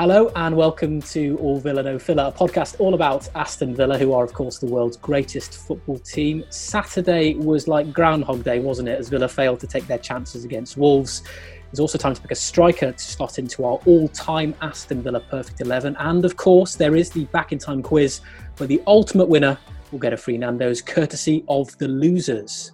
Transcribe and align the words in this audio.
Hello 0.00 0.32
and 0.34 0.56
welcome 0.56 1.02
to 1.02 1.36
All 1.42 1.60
Villa 1.60 1.82
No 1.82 1.98
Filler, 1.98 2.24
a 2.24 2.32
podcast 2.32 2.80
all 2.80 2.94
about 2.94 3.28
Aston 3.34 3.76
Villa, 3.76 3.98
who 3.98 4.14
are, 4.14 4.24
of 4.24 4.32
course, 4.32 4.56
the 4.56 4.64
world's 4.64 4.96
greatest 4.96 5.58
football 5.58 5.98
team. 5.98 6.42
Saturday 6.48 7.34
was 7.34 7.68
like 7.68 7.92
Groundhog 7.92 8.42
Day, 8.42 8.60
wasn't 8.60 8.88
it, 8.88 8.98
as 8.98 9.10
Villa 9.10 9.28
failed 9.28 9.60
to 9.60 9.66
take 9.66 9.86
their 9.86 9.98
chances 9.98 10.46
against 10.46 10.78
Wolves. 10.78 11.22
It's 11.70 11.80
also 11.80 11.98
time 11.98 12.14
to 12.14 12.22
pick 12.22 12.30
a 12.30 12.34
striker 12.34 12.92
to 12.92 12.98
slot 12.98 13.38
into 13.38 13.66
our 13.66 13.78
all 13.84 14.08
time 14.08 14.54
Aston 14.62 15.02
Villa 15.02 15.20
Perfect 15.20 15.60
11. 15.60 15.94
And 15.98 16.24
of 16.24 16.34
course, 16.34 16.76
there 16.76 16.96
is 16.96 17.10
the 17.10 17.26
back 17.26 17.52
in 17.52 17.58
time 17.58 17.82
quiz 17.82 18.22
where 18.56 18.68
the 18.68 18.82
ultimate 18.86 19.28
winner 19.28 19.58
will 19.92 19.98
get 19.98 20.14
a 20.14 20.16
free 20.16 20.38
Nando's 20.38 20.80
courtesy 20.80 21.44
of 21.46 21.76
the 21.76 21.88
losers. 21.88 22.72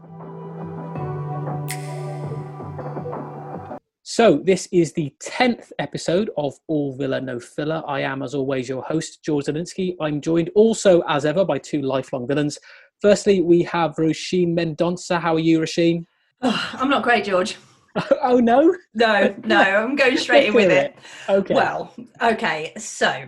So, 4.09 4.37
this 4.37 4.69
is 4.71 4.93
the 4.93 5.13
10th 5.21 5.73
episode 5.81 6.31
of 6.37 6.55
All 6.69 6.95
Villa 6.95 7.21
No 7.21 7.41
Filler. 7.41 7.83
I 7.89 8.03
am, 8.03 8.23
as 8.23 8.37
always, 8.37 8.69
your 8.69 8.85
host, 8.85 9.25
George 9.25 9.47
Zelinsky. 9.47 9.97
I'm 10.01 10.21
joined 10.21 10.49
also, 10.55 11.01
as 11.09 11.27
ever, 11.27 11.45
by 11.45 11.59
two 11.59 11.83
lifelong 11.83 12.25
villains. 12.25 12.57
Firstly, 13.03 13.41
we 13.41 13.65
have 13.65 13.97
Roisin 13.97 14.57
Mendonca. 14.57 15.21
How 15.21 15.35
are 15.35 15.41
you, 15.41 15.59
Roisin? 15.59 16.05
Oh, 16.41 16.71
I'm 16.75 16.89
not 16.89 17.03
great, 17.03 17.25
George. 17.25 17.57
oh, 18.23 18.39
no? 18.39 18.77
No, 18.95 19.35
no, 19.43 19.61
I'm 19.61 19.97
going 19.97 20.17
straight 20.19 20.51
in 20.51 20.55
with 20.55 20.71
it. 20.71 20.95
Okay. 21.29 21.55
Well, 21.55 21.93
okay, 22.23 22.75
so 22.79 23.25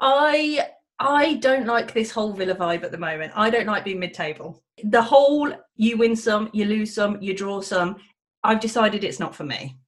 I 0.00 0.64
I 1.00 1.34
don't 1.38 1.66
like 1.66 1.92
this 1.92 2.12
whole 2.12 2.34
Villa 2.34 2.54
vibe 2.54 2.84
at 2.84 2.92
the 2.92 2.98
moment. 2.98 3.32
I 3.34 3.50
don't 3.50 3.66
like 3.66 3.84
being 3.84 3.98
mid-table. 3.98 4.62
The 4.84 5.02
whole 5.02 5.52
you 5.74 5.96
win 5.96 6.14
some, 6.14 6.50
you 6.52 6.66
lose 6.66 6.94
some, 6.94 7.20
you 7.20 7.34
draw 7.34 7.62
some. 7.62 7.96
I've 8.44 8.60
decided 8.60 9.02
it's 9.02 9.18
not 9.18 9.34
for 9.34 9.42
me. 9.42 9.79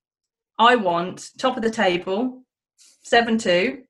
I 0.63 0.77
want 0.77 1.31
top 1.39 1.57
of 1.57 1.63
the 1.63 1.71
table, 1.71 2.45
7 3.03 3.37
2, 3.37 3.83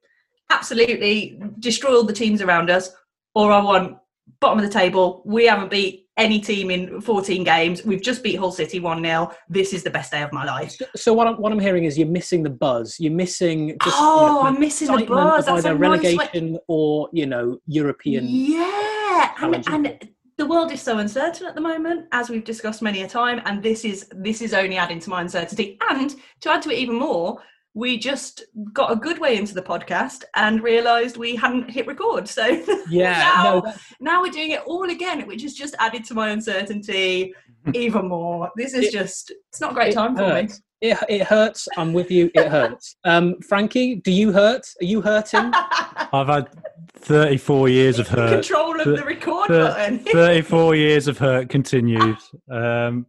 absolutely 0.50 1.38
destroy 1.58 1.94
all 1.94 2.04
the 2.04 2.12
teams 2.12 2.40
around 2.40 2.70
us, 2.70 2.90
or 3.34 3.52
I 3.52 3.62
want 3.62 3.98
bottom 4.40 4.58
of 4.58 4.64
the 4.64 4.72
table, 4.72 5.22
we 5.26 5.46
haven't 5.46 5.70
beat 5.70 6.08
any 6.16 6.40
team 6.40 6.70
in 6.70 7.00
14 7.00 7.44
games. 7.44 7.84
We've 7.84 8.02
just 8.02 8.22
beat 8.22 8.36
Hull 8.36 8.52
City 8.52 8.80
1 8.80 9.02
0. 9.02 9.32
This 9.48 9.72
is 9.72 9.82
the 9.82 9.90
best 9.90 10.12
day 10.12 10.22
of 10.22 10.32
my 10.32 10.44
life. 10.44 10.74
So, 10.96 11.12
what, 11.12 11.26
I'm, 11.26 11.34
what 11.34 11.52
I'm 11.52 11.58
hearing 11.58 11.84
is 11.84 11.98
you're 11.98 12.08
missing 12.08 12.42
the 12.42 12.50
buzz. 12.50 12.96
You're 12.98 13.12
missing 13.12 13.76
just, 13.82 13.96
oh, 13.98 14.20
you 14.20 14.26
know, 14.26 14.40
oh, 14.40 14.42
I'm 14.44 14.60
missing 14.60 14.96
the 14.96 15.04
buzz. 15.04 15.46
That's 15.46 15.66
either 15.66 15.76
a 15.76 15.78
nice 15.78 16.04
relegation 16.04 16.58
or, 16.68 17.08
you 17.12 17.26
know, 17.26 17.58
European. 17.66 18.26
Yeah, 18.28 19.32
and, 19.40 19.68
and 19.68 20.08
the 20.38 20.46
world 20.46 20.72
is 20.72 20.80
so 20.82 20.98
uncertain 20.98 21.46
at 21.46 21.54
the 21.54 21.60
moment, 21.60 22.06
as 22.12 22.30
we've 22.30 22.44
discussed 22.44 22.82
many 22.82 23.02
a 23.02 23.08
time, 23.08 23.40
and 23.44 23.62
this 23.62 23.84
is 23.84 24.08
this 24.16 24.40
is 24.42 24.54
only 24.54 24.76
adding 24.76 24.98
to 25.00 25.10
my 25.10 25.20
uncertainty. 25.20 25.78
And 25.90 26.14
to 26.40 26.50
add 26.50 26.62
to 26.62 26.70
it 26.70 26.78
even 26.78 26.96
more, 26.96 27.38
we 27.74 27.98
just 27.98 28.44
got 28.72 28.92
a 28.92 28.96
good 28.96 29.18
way 29.18 29.36
into 29.36 29.54
the 29.54 29.62
podcast 29.62 30.24
and 30.36 30.62
realised 30.62 31.16
we 31.16 31.36
hadn't 31.36 31.70
hit 31.70 31.86
record. 31.86 32.28
So 32.28 32.46
Yeah, 32.90 33.18
now, 33.18 33.60
no, 33.64 33.74
now 34.00 34.22
we're 34.22 34.30
doing 34.32 34.50
it 34.50 34.60
all 34.66 34.90
again, 34.90 35.26
which 35.26 35.42
has 35.42 35.54
just 35.54 35.74
added 35.78 36.04
to 36.06 36.14
my 36.14 36.30
uncertainty 36.30 37.34
even 37.74 38.08
more. 38.08 38.50
This 38.56 38.74
is 38.74 38.86
It- 38.86 38.92
just 38.92 39.32
it's 39.48 39.60
not 39.60 39.72
a 39.72 39.74
great 39.74 39.94
time 39.94 40.16
for 40.16 40.34
me. 40.34 40.48
Hurts. 40.82 41.02
It, 41.08 41.14
it 41.20 41.26
hurts. 41.26 41.68
I'm 41.76 41.92
with 41.92 42.10
you. 42.10 42.30
It 42.34 42.48
hurts. 42.48 42.96
Um, 43.04 43.40
Frankie, 43.40 43.96
do 43.96 44.10
you 44.10 44.32
hurt? 44.32 44.66
Are 44.80 44.84
you 44.84 45.00
hurting? 45.00 45.50
I've 46.12 46.28
had 46.28 46.48
34 46.96 47.68
years 47.68 47.98
of 47.98 48.08
hurt. 48.08 48.30
Control 48.30 48.78
of 48.78 48.84
Thir- 48.84 48.96
the 48.96 49.04
record 49.04 49.48
thir- 49.48 49.68
button. 49.68 49.98
34 50.12 50.74
years 50.76 51.08
of 51.08 51.18
hurt 51.18 51.48
continues. 51.48 52.30
Um, 52.50 53.06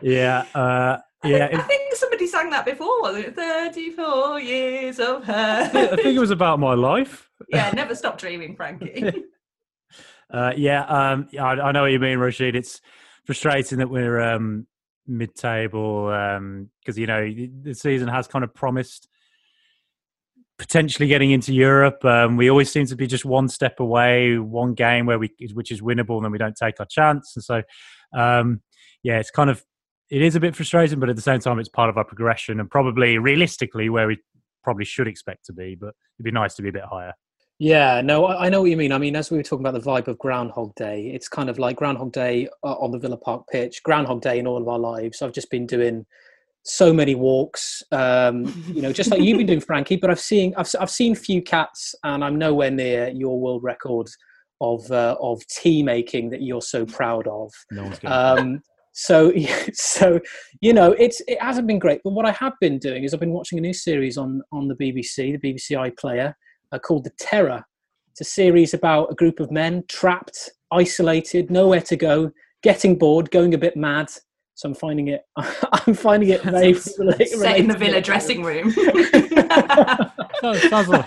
yeah, 0.00 0.44
uh, 0.54 0.98
yeah. 1.24 1.48
I 1.52 1.62
think 1.62 1.94
somebody 1.94 2.26
sang 2.26 2.50
that 2.50 2.64
before, 2.64 3.00
wasn't 3.02 3.26
it? 3.26 3.36
34 3.36 4.40
years 4.40 4.98
of 5.00 5.24
hurt. 5.24 5.74
I 5.74 5.96
think 5.96 6.16
it 6.16 6.18
was 6.18 6.30
about 6.30 6.58
my 6.58 6.74
life. 6.74 7.30
yeah, 7.48 7.70
never 7.70 7.94
stop 7.94 8.18
dreaming, 8.18 8.56
Frankie. 8.56 9.24
Uh, 10.30 10.52
yeah, 10.56 10.84
um, 10.84 11.28
I, 11.38 11.52
I 11.52 11.72
know 11.72 11.82
what 11.82 11.92
you 11.92 12.00
mean, 12.00 12.18
Rashid. 12.18 12.56
It's 12.56 12.80
frustrating 13.24 13.78
that 13.78 13.88
we're 13.88 14.20
um, 14.20 14.66
mid-table 15.06 16.06
because 16.80 16.98
you 16.98 17.06
know 17.06 17.24
the- 17.24 17.50
the 17.62 17.74
season 17.74 18.08
has 18.08 18.26
kind 18.26 18.44
of 18.44 18.54
promised 18.54 19.08
potentially 20.58 21.08
getting 21.08 21.30
into 21.32 21.52
Europe. 21.52 22.04
Um, 22.04 22.36
we 22.36 22.48
always 22.48 22.70
seem 22.70 22.86
to 22.86 22.96
be 22.96 23.06
just 23.06 23.24
one 23.24 23.48
step 23.48 23.80
away, 23.80 24.38
one 24.38 24.74
game 24.74 25.06
where 25.06 25.18
we 25.18 25.30
which 25.52 25.70
is 25.72 25.80
winnable, 25.80 26.16
and 26.16 26.24
then 26.24 26.32
we 26.32 26.38
don't 26.38 26.56
take 26.56 26.78
our 26.80 26.86
chance. 26.86 27.32
And 27.36 27.44
so, 27.44 27.62
um, 28.16 28.62
yeah, 29.02 29.18
it's 29.18 29.30
kind 29.30 29.50
of 29.50 29.64
it 30.10 30.22
is 30.22 30.36
a 30.36 30.40
bit 30.40 30.54
frustrating, 30.54 31.00
but 31.00 31.08
at 31.08 31.16
the 31.16 31.22
same 31.22 31.40
time, 31.40 31.58
it's 31.58 31.68
part 31.68 31.90
of 31.90 31.96
our 31.96 32.04
progression 32.04 32.60
and 32.60 32.70
probably 32.70 33.18
realistically 33.18 33.88
where 33.88 34.06
we 34.06 34.18
probably 34.62 34.84
should 34.84 35.08
expect 35.08 35.46
to 35.46 35.52
be. 35.52 35.74
But 35.74 35.94
it'd 36.18 36.24
be 36.24 36.30
nice 36.30 36.54
to 36.54 36.62
be 36.62 36.68
a 36.68 36.72
bit 36.72 36.84
higher. 36.84 37.14
Yeah, 37.58 38.00
no, 38.00 38.26
I 38.26 38.48
know 38.48 38.62
what 38.62 38.70
you 38.70 38.76
mean. 38.76 38.90
I 38.90 38.98
mean, 38.98 39.14
as 39.14 39.30
we 39.30 39.36
were 39.36 39.42
talking 39.42 39.64
about 39.64 39.80
the 39.80 39.88
vibe 39.88 40.08
of 40.08 40.18
Groundhog 40.18 40.74
Day, 40.74 41.12
it's 41.14 41.28
kind 41.28 41.48
of 41.48 41.58
like 41.58 41.76
Groundhog 41.76 42.12
Day 42.12 42.48
uh, 42.64 42.72
on 42.72 42.90
the 42.90 42.98
Villa 42.98 43.16
Park 43.16 43.44
pitch, 43.50 43.82
Groundhog 43.84 44.22
Day 44.22 44.38
in 44.40 44.46
all 44.46 44.60
of 44.60 44.66
our 44.66 44.78
lives. 44.78 45.22
I've 45.22 45.32
just 45.32 45.50
been 45.50 45.66
doing 45.66 46.04
so 46.64 46.92
many 46.92 47.14
walks, 47.14 47.82
um, 47.92 48.46
you 48.66 48.82
know, 48.82 48.92
just 48.92 49.10
like 49.10 49.20
you've 49.20 49.38
been 49.38 49.46
doing, 49.46 49.60
Frankie. 49.66 49.96
But 49.96 50.10
I've 50.10 50.20
seen, 50.20 50.52
I've, 50.56 50.68
I've 50.80 50.90
seen 50.90 51.14
few 51.14 51.42
cats, 51.42 51.94
and 52.02 52.24
I'm 52.24 52.38
nowhere 52.38 52.72
near 52.72 53.08
your 53.08 53.38
world 53.38 53.62
record 53.62 54.08
of 54.60 54.90
uh, 54.90 55.16
of 55.20 55.46
tea 55.46 55.82
making 55.82 56.30
that 56.30 56.42
you're 56.42 56.62
so 56.62 56.84
proud 56.84 57.28
of. 57.28 57.52
No 57.70 57.84
one's 57.84 58.00
Um, 58.04 58.62
so, 58.92 59.32
so 59.72 60.20
you 60.60 60.72
know, 60.72 60.92
it's 60.92 61.22
it 61.28 61.40
hasn't 61.40 61.68
been 61.68 61.78
great. 61.78 62.00
But 62.02 62.14
what 62.14 62.26
I 62.26 62.32
have 62.32 62.54
been 62.60 62.78
doing 62.78 63.04
is 63.04 63.14
I've 63.14 63.20
been 63.20 63.32
watching 63.32 63.58
a 63.58 63.62
new 63.62 63.74
series 63.74 64.18
on 64.18 64.42
on 64.50 64.66
the 64.66 64.74
BBC, 64.74 65.40
the 65.40 65.52
BBC 65.52 65.92
iPlayer, 65.92 66.34
uh, 66.74 66.78
called 66.78 67.04
The 67.04 67.12
Terror. 67.18 67.64
It's 68.10 68.20
a 68.20 68.24
series 68.24 68.74
about 68.74 69.10
a 69.10 69.14
group 69.14 69.40
of 69.40 69.50
men 69.50 69.84
trapped, 69.88 70.50
isolated, 70.70 71.50
nowhere 71.50 71.80
to 71.82 71.96
go, 71.96 72.32
getting 72.62 72.98
bored, 72.98 73.30
going 73.30 73.54
a 73.54 73.58
bit 73.58 73.76
mad. 73.76 74.10
So 74.56 74.68
I'm 74.68 74.74
finding 74.74 75.08
it. 75.08 75.22
I'm 75.36 75.94
finding 75.94 76.28
it 76.30 76.42
very 76.42 76.72
relate- 76.98 77.28
Set 77.28 77.56
in 77.58 77.66
the 77.66 77.76
villa 77.76 78.00
dressing 78.00 78.42
room. 78.44 78.70
sounds, 80.40 80.68
sounds 80.68 80.88
like 80.88 81.06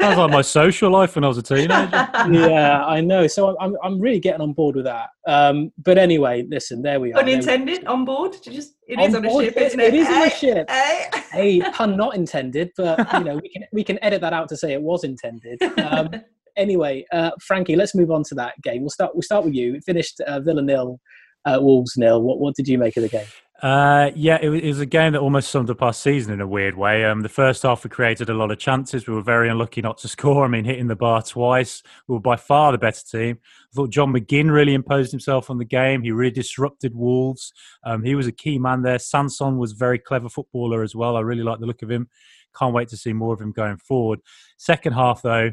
sounds 0.00 0.16
like 0.18 0.30
my 0.30 0.42
social 0.42 0.90
life 0.90 1.14
when 1.16 1.24
I 1.24 1.28
was 1.28 1.38
a 1.38 1.42
teenager. 1.42 1.88
yeah, 2.30 2.84
I 2.86 3.00
know. 3.00 3.26
So 3.26 3.58
I'm, 3.60 3.76
I'm 3.82 4.00
really 4.00 4.20
getting 4.20 4.40
on 4.40 4.52
board 4.52 4.76
with 4.76 4.84
that. 4.84 5.08
Um, 5.26 5.72
but 5.78 5.98
anyway, 5.98 6.44
listen, 6.48 6.82
there 6.82 7.00
we 7.00 7.12
are. 7.12 7.18
Unintended 7.20 7.84
on 7.86 8.04
board. 8.04 8.32
Did 8.32 8.46
you 8.46 8.52
just 8.52 8.74
it 8.86 8.98
On 8.98 9.08
is 9.08 9.14
on 9.14 9.24
a 9.24 9.28
board, 9.28 9.44
ship, 9.46 9.56
it- 9.56 9.62
isn't 9.62 9.80
it? 9.80 9.94
it 9.94 9.94
is 9.94 10.08
on 10.08 10.22
a 10.22 10.30
ship. 10.30 10.66
Eh? 10.68 11.10
a 11.34 11.60
pun 11.72 11.96
not 11.96 12.14
intended, 12.14 12.70
but 12.76 13.12
you 13.14 13.24
know 13.24 13.36
we 13.42 13.48
can 13.48 13.64
we 13.72 13.82
can 13.84 13.98
edit 14.04 14.20
that 14.20 14.32
out 14.32 14.48
to 14.50 14.56
say 14.56 14.72
it 14.72 14.80
was 14.82 15.02
intended. 15.04 15.60
Um, 15.80 16.10
anyway, 16.56 17.04
uh, 17.12 17.30
Frankie, 17.40 17.76
let's 17.76 17.94
move 17.94 18.10
on 18.10 18.22
to 18.24 18.34
that 18.36 18.54
game. 18.62 18.82
We'll 18.82 18.90
start. 18.90 19.14
We'll 19.14 19.22
start 19.22 19.44
with 19.44 19.54
you. 19.54 19.74
It 19.74 19.84
finished 19.84 20.20
uh, 20.20 20.40
Villa 20.40 20.62
nil, 20.62 21.00
uh, 21.44 21.58
Wolves 21.60 21.96
nil. 21.96 22.22
What 22.22 22.38
what 22.38 22.54
did 22.54 22.68
you 22.68 22.78
make 22.78 22.96
of 22.96 23.02
the 23.02 23.08
game? 23.08 23.26
Uh, 23.62 24.12
yeah, 24.14 24.38
it 24.40 24.48
was, 24.48 24.60
it 24.60 24.68
was 24.68 24.80
a 24.80 24.86
game 24.86 25.12
that 25.12 25.20
almost 25.20 25.50
summed 25.50 25.68
up 25.68 25.82
our 25.82 25.92
season 25.92 26.32
in 26.32 26.40
a 26.40 26.46
weird 26.46 26.76
way. 26.76 27.04
Um, 27.04 27.22
the 27.22 27.28
first 27.28 27.64
half 27.64 27.82
we 27.82 27.90
created 27.90 28.30
a 28.30 28.34
lot 28.34 28.52
of 28.52 28.58
chances. 28.58 29.08
We 29.08 29.14
were 29.14 29.22
very 29.22 29.48
unlucky 29.48 29.82
not 29.82 29.98
to 29.98 30.08
score. 30.16 30.44
I 30.44 30.48
mean, 30.48 30.64
hitting 30.64 30.86
the 30.86 30.94
bar 30.94 31.22
twice. 31.22 31.82
We 32.06 32.14
were 32.14 32.20
by 32.20 32.36
far 32.36 32.70
the 32.70 32.78
better 32.78 33.02
team. 33.04 33.38
I 33.42 33.74
thought 33.74 33.90
John 33.90 34.12
McGinn 34.12 34.50
really 34.52 34.74
imposed 34.74 35.10
himself 35.10 35.50
on 35.50 35.58
the 35.58 35.64
game. 35.64 36.02
He 36.02 36.12
really 36.12 36.30
disrupted 36.30 36.94
Wolves. 36.94 37.52
Um, 37.82 38.04
he 38.04 38.14
was 38.14 38.28
a 38.28 38.32
key 38.32 38.60
man 38.60 38.82
there. 38.82 39.00
Sanson 39.00 39.58
was 39.58 39.72
a 39.72 39.76
very 39.76 39.98
clever 39.98 40.28
footballer 40.28 40.84
as 40.84 40.94
well. 40.94 41.16
I 41.16 41.20
really 41.20 41.42
like 41.42 41.58
the 41.58 41.66
look 41.66 41.82
of 41.82 41.90
him. 41.90 42.08
Can't 42.56 42.74
wait 42.74 42.88
to 42.88 42.96
see 42.96 43.12
more 43.12 43.34
of 43.34 43.40
him 43.40 43.52
going 43.52 43.78
forward. 43.78 44.20
Second 44.56 44.92
half 44.92 45.22
though, 45.22 45.50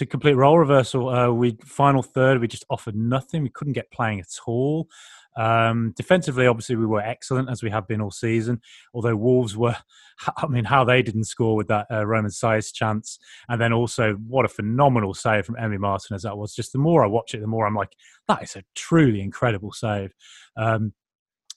a 0.00 0.06
complete 0.06 0.34
role 0.34 0.58
reversal. 0.58 1.08
Uh, 1.08 1.30
we 1.30 1.56
final 1.64 2.02
third, 2.02 2.40
we 2.40 2.48
just 2.48 2.64
offered 2.70 2.94
nothing. 2.94 3.42
We 3.42 3.50
couldn't 3.50 3.72
get 3.72 3.90
playing 3.90 4.20
at 4.20 4.38
all. 4.46 4.88
Um, 5.36 5.92
defensively, 5.96 6.46
obviously, 6.46 6.76
we 6.76 6.86
were 6.86 7.00
excellent 7.00 7.48
as 7.48 7.62
we 7.62 7.70
have 7.70 7.88
been 7.88 8.00
all 8.00 8.10
season. 8.10 8.60
Although 8.94 9.16
Wolves 9.16 9.56
were, 9.56 9.76
I 10.36 10.46
mean, 10.46 10.64
how 10.64 10.84
they 10.84 11.02
didn't 11.02 11.24
score 11.24 11.56
with 11.56 11.68
that 11.68 11.86
uh, 11.90 12.06
Romain 12.06 12.30
Saïss 12.30 12.72
chance, 12.72 13.18
and 13.48 13.60
then 13.60 13.72
also 13.72 14.14
what 14.14 14.44
a 14.44 14.48
phenomenal 14.48 15.14
save 15.14 15.46
from 15.46 15.56
Emi 15.56 15.78
Martinez 15.78 16.22
that 16.22 16.36
was. 16.36 16.54
Just 16.54 16.72
the 16.72 16.78
more 16.78 17.04
I 17.04 17.08
watch 17.08 17.34
it, 17.34 17.40
the 17.40 17.46
more 17.46 17.66
I'm 17.66 17.74
like, 17.74 17.96
that 18.28 18.42
is 18.42 18.56
a 18.56 18.64
truly 18.74 19.20
incredible 19.20 19.72
save. 19.72 20.12
Um, 20.56 20.92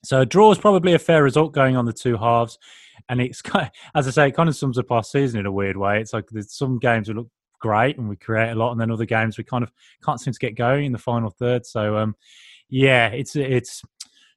so 0.04 0.22
a 0.22 0.26
draw 0.26 0.52
is 0.52 0.58
probably 0.58 0.94
a 0.94 1.00
fair 1.00 1.24
result 1.24 1.54
going 1.54 1.76
on 1.76 1.86
the 1.86 1.94
two 1.94 2.18
halves, 2.18 2.58
and 3.10 3.20
it's 3.20 3.42
kind 3.44 3.68
of, 3.68 3.72
as 3.94 4.08
I 4.08 4.12
say, 4.12 4.28
it 4.30 4.36
kind 4.36 4.50
of 4.50 4.56
sums 4.56 4.78
up 4.78 4.92
our 4.92 5.04
season 5.04 5.40
in 5.40 5.46
a 5.46 5.52
weird 5.52 5.78
way. 5.78 6.00
It's 6.00 6.14
like 6.14 6.26
there's 6.32 6.54
some 6.54 6.80
games 6.80 7.08
we 7.08 7.16
look 7.16 7.30
great 7.66 7.98
and 7.98 8.08
we 8.08 8.16
create 8.16 8.52
a 8.52 8.56
lot, 8.56 8.72
and 8.72 8.80
then 8.80 8.92
other 8.92 9.06
games 9.06 9.38
we 9.38 9.44
kind 9.44 9.64
of 9.64 9.72
can't 10.04 10.20
seem 10.20 10.34
to 10.34 10.40
get 10.40 10.56
going 10.56 10.86
in 10.86 10.92
the 10.92 11.00
final 11.00 11.32
third. 11.32 11.66
So 11.66 11.98
um, 11.98 12.16
yeah, 12.70 13.08
it's 13.08 13.36
it's 13.36 13.82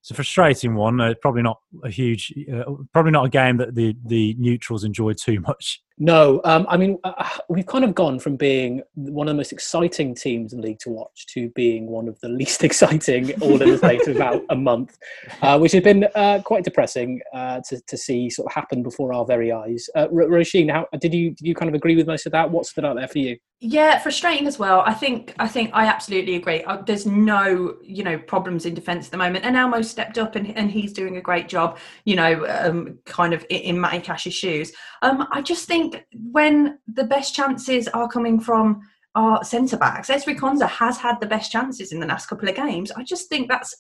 it's 0.00 0.10
a 0.10 0.14
frustrating 0.14 0.75
one. 0.75 0.98
Uh, 0.98 1.12
probably 1.20 1.42
not 1.42 1.60
a 1.84 1.90
huge, 1.90 2.32
uh, 2.50 2.64
probably 2.94 3.12
not 3.12 3.26
a 3.26 3.28
game 3.28 3.58
that 3.58 3.75
the 3.75 3.94
the 4.06 4.34
neutrals 4.38 4.84
enjoy 4.84 5.12
too 5.12 5.40
much. 5.46 5.82
No, 5.99 6.41
um, 6.45 6.67
I 6.69 6.77
mean 6.77 6.99
uh, 7.03 7.12
uh, 7.19 7.29
we've 7.49 7.67
kind 7.67 7.85
of 7.85 7.95
gone 7.95 8.19
from 8.19 8.37
being 8.37 8.83
one 8.95 9.29
of 9.29 9.35
the 9.35 9.37
most 9.37 9.53
exciting 9.53 10.15
teams 10.15 10.53
in 10.53 10.61
the 10.61 10.69
league 10.69 10.79
to 10.81 10.91
watch 10.91 11.27
to 11.35 11.50
being 11.50 11.89
one 11.89 12.09
of 12.09 12.19
the 12.21 12.29
least 12.41 12.62
exciting, 12.65 13.33
all 13.41 13.61
in 13.61 13.71
the 13.71 13.79
space 13.79 14.06
of 14.06 14.17
about 14.17 14.43
a 14.50 14.56
month, 14.56 14.97
uh, 15.43 15.59
which 15.59 15.73
has 15.73 15.83
been 15.83 16.06
uh, 16.15 16.41
quite 16.45 16.65
depressing 16.65 17.21
uh, 17.35 17.61
to, 17.69 17.81
to 17.87 17.97
see 17.97 18.31
sort 18.31 18.47
of 18.47 18.53
happen 18.53 18.83
before 18.83 19.12
our 19.12 19.25
very 19.25 19.50
eyes. 19.50 19.89
Uh, 19.95 20.06
Roisin, 20.09 20.71
how 20.71 20.87
did 20.99 21.12
you 21.12 21.31
did 21.31 21.47
you 21.47 21.55
kind 21.55 21.69
of 21.69 21.75
agree 21.75 21.97
with 21.97 22.06
most 22.06 22.27
of 22.27 22.33
that? 22.33 22.50
What 22.50 22.67
stood 22.67 22.85
out 22.85 22.97
there 22.97 23.09
for 23.09 23.19
you? 23.19 23.37
Yeah, 23.61 23.99
frustrating 23.99 24.47
as 24.47 24.56
well. 24.56 24.85
I 24.87 24.95
think 24.95 25.35
I 25.41 25.49
think 25.49 25.71
I 25.73 25.87
absolutely 25.87 26.37
agree. 26.37 26.62
Uh, 26.62 26.77
there's 26.83 27.06
no 27.06 27.75
you 27.83 28.05
know 28.05 28.17
problems 28.17 28.67
in 28.67 28.75
defence 28.75 29.06
at 29.06 29.11
the 29.11 29.17
moment, 29.17 29.45
and 29.45 29.56
Elmo 29.56 29.83
stepped 29.83 30.17
up 30.17 30.37
and, 30.37 30.56
and 30.56 30.71
he's 30.71 30.93
doing 30.93 31.17
a 31.17 31.21
great 31.21 31.49
job. 31.49 31.79
You 32.05 32.15
know, 32.15 32.47
um, 32.49 32.99
kind 33.05 33.35
of 33.35 33.45
in, 33.50 33.61
in 33.62 33.81
Matty 33.81 33.99
Cash's 33.99 34.35
shoes. 34.35 34.73
Um, 35.03 35.27
I 35.33 35.43
just 35.43 35.67
think 35.67 35.88
when 36.31 36.79
the 36.87 37.05
best 37.05 37.35
chances 37.35 37.88
are 37.88 38.08
coming 38.08 38.40
from 38.40 38.81
our 39.14 39.43
centre 39.43 39.76
backs, 39.76 40.08
Ezri 40.08 40.37
Konsa 40.37 40.69
has 40.69 40.96
had 40.99 41.19
the 41.20 41.26
best 41.26 41.50
chances 41.50 41.93
in 41.93 42.00
the 42.00 42.06
last 42.06 42.26
couple 42.26 42.49
of 42.49 42.55
games. 42.55 42.93
I 42.93 43.02
just 43.02 43.29
think 43.29 43.49
that's 43.49 43.75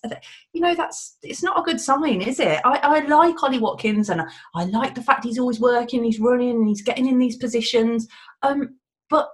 you 0.52 0.60
know 0.60 0.74
that's 0.74 1.16
it's 1.22 1.42
not 1.42 1.58
a 1.58 1.62
good 1.62 1.80
sign, 1.80 2.22
is 2.22 2.40
it? 2.40 2.60
I, 2.64 2.78
I 2.82 3.00
like 3.06 3.42
Ollie 3.42 3.58
Watkins 3.58 4.10
and 4.10 4.22
I 4.54 4.64
like 4.64 4.94
the 4.94 5.02
fact 5.02 5.24
he's 5.24 5.38
always 5.38 5.60
working, 5.60 6.02
he's 6.02 6.20
running, 6.20 6.56
and 6.56 6.68
he's 6.68 6.82
getting 6.82 7.06
in 7.06 7.18
these 7.18 7.36
positions. 7.36 8.08
Um, 8.42 8.76
but 9.08 9.28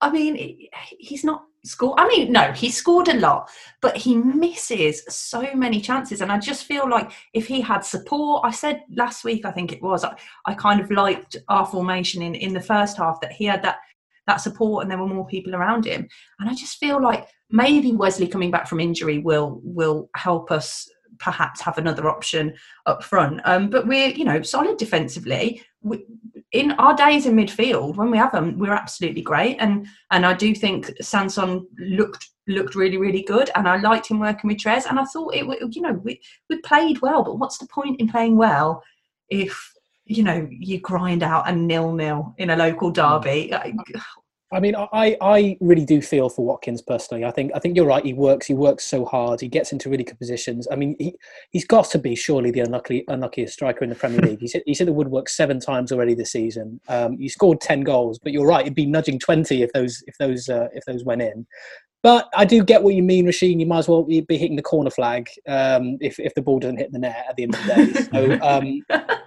I 0.00 0.10
mean, 0.10 0.68
he's 0.98 1.24
not 1.24 1.44
scored. 1.64 1.98
I 1.98 2.08
mean, 2.08 2.32
no, 2.32 2.52
he 2.52 2.70
scored 2.70 3.08
a 3.08 3.18
lot, 3.18 3.50
but 3.80 3.96
he 3.96 4.16
misses 4.16 5.02
so 5.08 5.48
many 5.54 5.80
chances. 5.80 6.20
And 6.20 6.30
I 6.32 6.38
just 6.38 6.64
feel 6.64 6.88
like 6.88 7.12
if 7.34 7.46
he 7.46 7.60
had 7.60 7.84
support, 7.84 8.42
I 8.44 8.50
said 8.50 8.82
last 8.94 9.24
week, 9.24 9.44
I 9.44 9.50
think 9.50 9.72
it 9.72 9.82
was, 9.82 10.04
I, 10.04 10.16
I 10.46 10.54
kind 10.54 10.80
of 10.80 10.90
liked 10.90 11.36
our 11.48 11.66
formation 11.66 12.22
in, 12.22 12.34
in 12.34 12.52
the 12.52 12.60
first 12.60 12.96
half 12.96 13.20
that 13.20 13.32
he 13.32 13.44
had 13.44 13.62
that 13.62 13.78
that 14.26 14.36
support 14.36 14.82
and 14.82 14.90
there 14.90 14.98
were 14.98 15.06
more 15.06 15.26
people 15.26 15.56
around 15.56 15.86
him. 15.86 16.06
And 16.38 16.50
I 16.50 16.54
just 16.54 16.76
feel 16.76 17.02
like 17.02 17.26
maybe 17.50 17.92
Wesley 17.92 18.28
coming 18.28 18.50
back 18.50 18.68
from 18.68 18.78
injury 18.78 19.18
will 19.18 19.60
will 19.64 20.10
help 20.14 20.50
us 20.50 20.86
perhaps 21.18 21.60
have 21.60 21.78
another 21.78 22.08
option 22.08 22.54
up 22.86 23.02
front. 23.02 23.40
Um, 23.44 23.70
but 23.70 23.88
we're, 23.88 24.10
you 24.10 24.24
know, 24.24 24.42
solid 24.42 24.76
defensively. 24.76 25.62
We, 25.82 26.04
in 26.52 26.72
our 26.72 26.94
days 26.94 27.26
in 27.26 27.34
midfield, 27.34 27.96
when 27.96 28.10
we 28.10 28.18
have 28.18 28.32
them, 28.32 28.58
we're 28.58 28.72
absolutely 28.72 29.22
great. 29.22 29.56
And 29.58 29.86
and 30.10 30.24
I 30.24 30.34
do 30.34 30.54
think 30.54 30.90
Sanson 31.00 31.66
looked 31.78 32.26
looked 32.46 32.74
really 32.74 32.96
really 32.96 33.22
good, 33.22 33.50
and 33.54 33.68
I 33.68 33.76
liked 33.76 34.08
him 34.08 34.20
working 34.20 34.48
with 34.48 34.58
Trez. 34.58 34.86
And 34.88 34.98
I 34.98 35.04
thought 35.04 35.34
it, 35.34 35.44
you 35.74 35.82
know, 35.82 35.92
we 35.92 36.20
we 36.48 36.58
played 36.62 37.00
well. 37.02 37.22
But 37.22 37.38
what's 37.38 37.58
the 37.58 37.66
point 37.66 38.00
in 38.00 38.08
playing 38.08 38.36
well 38.36 38.82
if 39.28 39.72
you 40.06 40.22
know 40.22 40.48
you 40.50 40.80
grind 40.80 41.22
out 41.22 41.48
a 41.48 41.52
nil 41.54 41.92
nil 41.92 42.34
in 42.38 42.50
a 42.50 42.56
local 42.56 42.88
hmm. 42.88 42.94
derby? 42.94 43.52
I 44.50 44.60
mean, 44.60 44.74
I, 44.74 45.16
I 45.20 45.58
really 45.60 45.84
do 45.84 46.00
feel 46.00 46.30
for 46.30 46.44
Watkins 46.44 46.80
personally. 46.80 47.24
I 47.24 47.30
think 47.30 47.52
I 47.54 47.58
think 47.58 47.76
you're 47.76 47.86
right. 47.86 48.04
He 48.04 48.14
works 48.14 48.46
he 48.46 48.54
works 48.54 48.84
so 48.84 49.04
hard. 49.04 49.42
He 49.42 49.48
gets 49.48 49.72
into 49.72 49.90
really 49.90 50.04
good 50.04 50.18
positions. 50.18 50.66
I 50.70 50.76
mean, 50.76 50.96
he 50.98 51.14
he's 51.50 51.66
got 51.66 51.90
to 51.90 51.98
be 51.98 52.14
surely 52.14 52.50
the 52.50 52.60
unlucky 52.60 53.04
unluckiest 53.08 53.52
striker 53.52 53.84
in 53.84 53.90
the 53.90 53.96
Premier 53.96 54.20
League. 54.20 54.40
He's 54.40 54.54
hit, 54.54 54.62
he's 54.64 54.78
hit 54.78 54.86
the 54.86 54.92
woodwork 54.92 55.28
seven 55.28 55.60
times 55.60 55.92
already 55.92 56.14
this 56.14 56.32
season. 56.32 56.80
Um, 56.88 57.18
he 57.18 57.28
scored 57.28 57.60
ten 57.60 57.82
goals, 57.82 58.18
but 58.18 58.32
you're 58.32 58.46
right. 58.46 58.62
It'd 58.62 58.74
be 58.74 58.86
nudging 58.86 59.18
twenty 59.18 59.62
if 59.62 59.72
those 59.72 60.02
if 60.06 60.16
those 60.16 60.48
uh, 60.48 60.68
if 60.72 60.84
those 60.86 61.04
went 61.04 61.20
in. 61.20 61.46
But 62.02 62.28
I 62.34 62.44
do 62.44 62.62
get 62.62 62.82
what 62.82 62.94
you 62.94 63.02
mean, 63.02 63.26
Roisin. 63.26 63.58
You 63.58 63.66
might 63.66 63.78
as 63.78 63.88
well 63.88 64.04
be 64.04 64.24
hitting 64.30 64.56
the 64.56 64.62
corner 64.62 64.90
flag 64.90 65.28
um, 65.48 65.98
if 66.00 66.18
if 66.18 66.32
the 66.34 66.42
ball 66.42 66.58
doesn't 66.58 66.78
hit 66.78 66.92
the 66.92 67.00
net 67.00 67.26
at 67.28 67.36
the 67.36 67.42
end 67.42 67.54
of 67.54 67.66
the 67.66 67.74
day. 67.74 68.38
So, 68.38 68.46
um, 68.46 68.82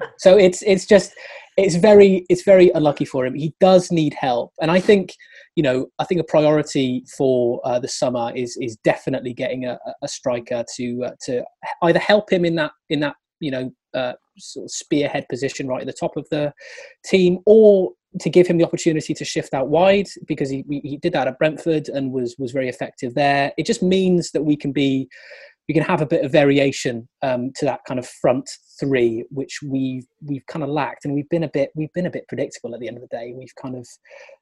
so 0.17 0.37
it's 0.37 0.63
it's 0.63 0.85
just 0.85 1.13
it's 1.57 1.75
very 1.75 2.25
it's 2.29 2.43
very 2.43 2.69
unlucky 2.71 3.05
for 3.05 3.25
him. 3.25 3.35
He 3.35 3.53
does 3.59 3.91
need 3.91 4.13
help, 4.13 4.53
and 4.61 4.71
I 4.71 4.79
think 4.79 5.15
you 5.55 5.63
know 5.63 5.87
I 5.99 6.05
think 6.05 6.21
a 6.21 6.25
priority 6.25 7.03
for 7.17 7.61
uh, 7.65 7.79
the 7.79 7.87
summer 7.87 8.31
is 8.35 8.57
is 8.61 8.77
definitely 8.83 9.33
getting 9.33 9.65
a, 9.65 9.77
a 10.01 10.07
striker 10.07 10.63
to 10.77 11.03
uh, 11.05 11.11
to 11.25 11.43
either 11.83 11.99
help 11.99 12.31
him 12.31 12.45
in 12.45 12.55
that 12.55 12.71
in 12.89 13.01
that 13.01 13.15
you 13.39 13.51
know 13.51 13.71
uh, 13.93 14.13
sort 14.37 14.65
of 14.65 14.71
spearhead 14.71 15.27
position 15.29 15.67
right 15.67 15.81
at 15.81 15.87
the 15.87 15.93
top 15.93 16.15
of 16.15 16.27
the 16.29 16.53
team, 17.05 17.39
or 17.45 17.91
to 18.19 18.29
give 18.29 18.47
him 18.47 18.57
the 18.57 18.65
opportunity 18.65 19.13
to 19.13 19.23
shift 19.23 19.53
out 19.53 19.69
wide 19.69 20.07
because 20.27 20.49
he, 20.49 20.65
he 20.69 20.97
did 20.97 21.13
that 21.13 21.27
at 21.27 21.37
Brentford 21.37 21.87
and 21.89 22.11
was 22.11 22.35
was 22.37 22.51
very 22.51 22.69
effective 22.69 23.13
there. 23.13 23.51
It 23.57 23.65
just 23.65 23.83
means 23.83 24.31
that 24.31 24.43
we 24.43 24.55
can 24.55 24.71
be 24.71 25.09
we 25.71 25.73
can 25.73 25.83
have 25.83 26.01
a 26.01 26.05
bit 26.05 26.25
of 26.25 26.33
variation 26.33 27.07
um, 27.21 27.49
to 27.55 27.63
that 27.63 27.79
kind 27.87 27.97
of 27.97 28.05
front 28.05 28.49
three, 28.77 29.23
which 29.29 29.59
we've 29.65 30.05
we've 30.21 30.45
kind 30.47 30.63
of 30.63 30.69
lacked, 30.69 31.05
and 31.05 31.13
we've 31.13 31.29
been 31.29 31.45
a 31.45 31.47
bit 31.47 31.69
we've 31.75 31.93
been 31.93 32.07
a 32.07 32.11
bit 32.11 32.27
predictable 32.27 32.73
at 32.73 32.81
the 32.81 32.89
end 32.89 32.97
of 32.97 33.03
the 33.03 33.15
day. 33.15 33.33
We've 33.33 33.55
kind 33.55 33.77
of 33.77 33.87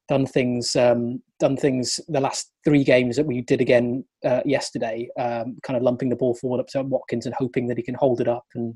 done 0.07 0.25
things 0.25 0.75
um, 0.75 1.21
done 1.39 1.55
things 1.55 1.99
the 2.07 2.19
last 2.19 2.51
three 2.65 2.83
games 2.83 3.15
that 3.15 3.27
we 3.27 3.41
did 3.41 3.61
again 3.61 4.03
uh, 4.25 4.41
yesterday, 4.43 5.07
um, 5.19 5.59
kind 5.61 5.77
of 5.77 5.83
lumping 5.83 6.09
the 6.09 6.15
ball 6.15 6.33
forward 6.33 6.61
up 6.61 6.67
to 6.69 6.81
Watkins 6.81 7.27
and 7.27 7.35
hoping 7.37 7.67
that 7.67 7.77
he 7.77 7.83
can 7.83 7.95
hold 7.95 8.21
it 8.21 8.27
up 8.27 8.45
and. 8.55 8.75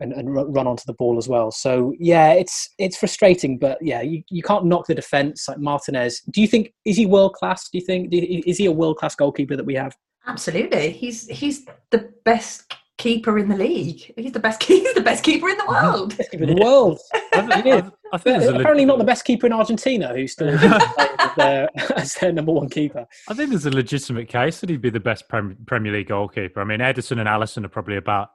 And, 0.00 0.12
and 0.14 0.34
run 0.34 0.66
onto 0.66 0.82
the 0.84 0.94
ball 0.94 1.16
as 1.16 1.28
well. 1.28 1.52
So 1.52 1.94
yeah, 1.96 2.32
it's 2.32 2.70
it's 2.76 2.96
frustrating, 2.96 3.56
but 3.56 3.78
yeah, 3.80 4.00
you, 4.00 4.24
you 4.30 4.42
can't 4.42 4.64
knock 4.64 4.86
the 4.88 4.96
defense 4.96 5.46
like 5.46 5.58
Martinez. 5.60 6.22
Do 6.28 6.40
you 6.40 6.48
think 6.48 6.72
is 6.84 6.96
he 6.96 7.06
world 7.06 7.34
class? 7.34 7.68
Do 7.70 7.78
you 7.78 7.84
think 7.84 8.08
is 8.12 8.58
he 8.58 8.66
a 8.66 8.72
world 8.72 8.96
class 8.96 9.14
goalkeeper 9.14 9.54
that 9.54 9.64
we 9.64 9.74
have? 9.74 9.94
Absolutely, 10.26 10.90
he's 10.90 11.26
he's 11.28 11.66
the 11.90 12.12
best 12.24 12.74
keeper 12.98 13.38
in 13.38 13.48
the 13.48 13.56
league. 13.56 14.12
He's 14.16 14.32
the 14.32 14.38
best. 14.38 14.62
He's 14.72 14.94
the 14.94 15.00
best 15.00 15.24
keeper 15.24 15.48
in 15.48 15.58
the 15.58 15.66
world. 15.66 16.16
Best 16.16 16.30
keeper 16.30 16.44
in 16.44 16.54
the 16.54 16.62
world. 16.62 17.00
I, 17.32 17.90
I 18.12 18.18
think 18.18 18.44
apparently 18.44 18.84
not 18.84 18.98
the 18.98 19.04
best 19.04 19.24
keeper 19.24 19.46
in 19.46 19.52
Argentina, 19.52 20.14
who's 20.14 20.32
still 20.32 20.48
as, 20.58 21.30
their, 21.36 21.68
as 21.96 22.14
their 22.14 22.32
number 22.32 22.52
one 22.52 22.68
keeper. 22.68 23.06
I 23.28 23.34
think 23.34 23.50
there's 23.50 23.66
a 23.66 23.70
legitimate 23.70 24.28
case 24.28 24.60
that 24.60 24.70
he'd 24.70 24.80
be 24.80 24.90
the 24.90 25.00
best 25.00 25.28
Premier 25.28 25.92
League 25.92 26.08
goalkeeper. 26.08 26.60
I 26.60 26.64
mean, 26.64 26.80
Ederson 26.80 27.18
and 27.18 27.28
Alisson 27.28 27.64
are 27.64 27.68
probably 27.68 27.96
about 27.96 28.30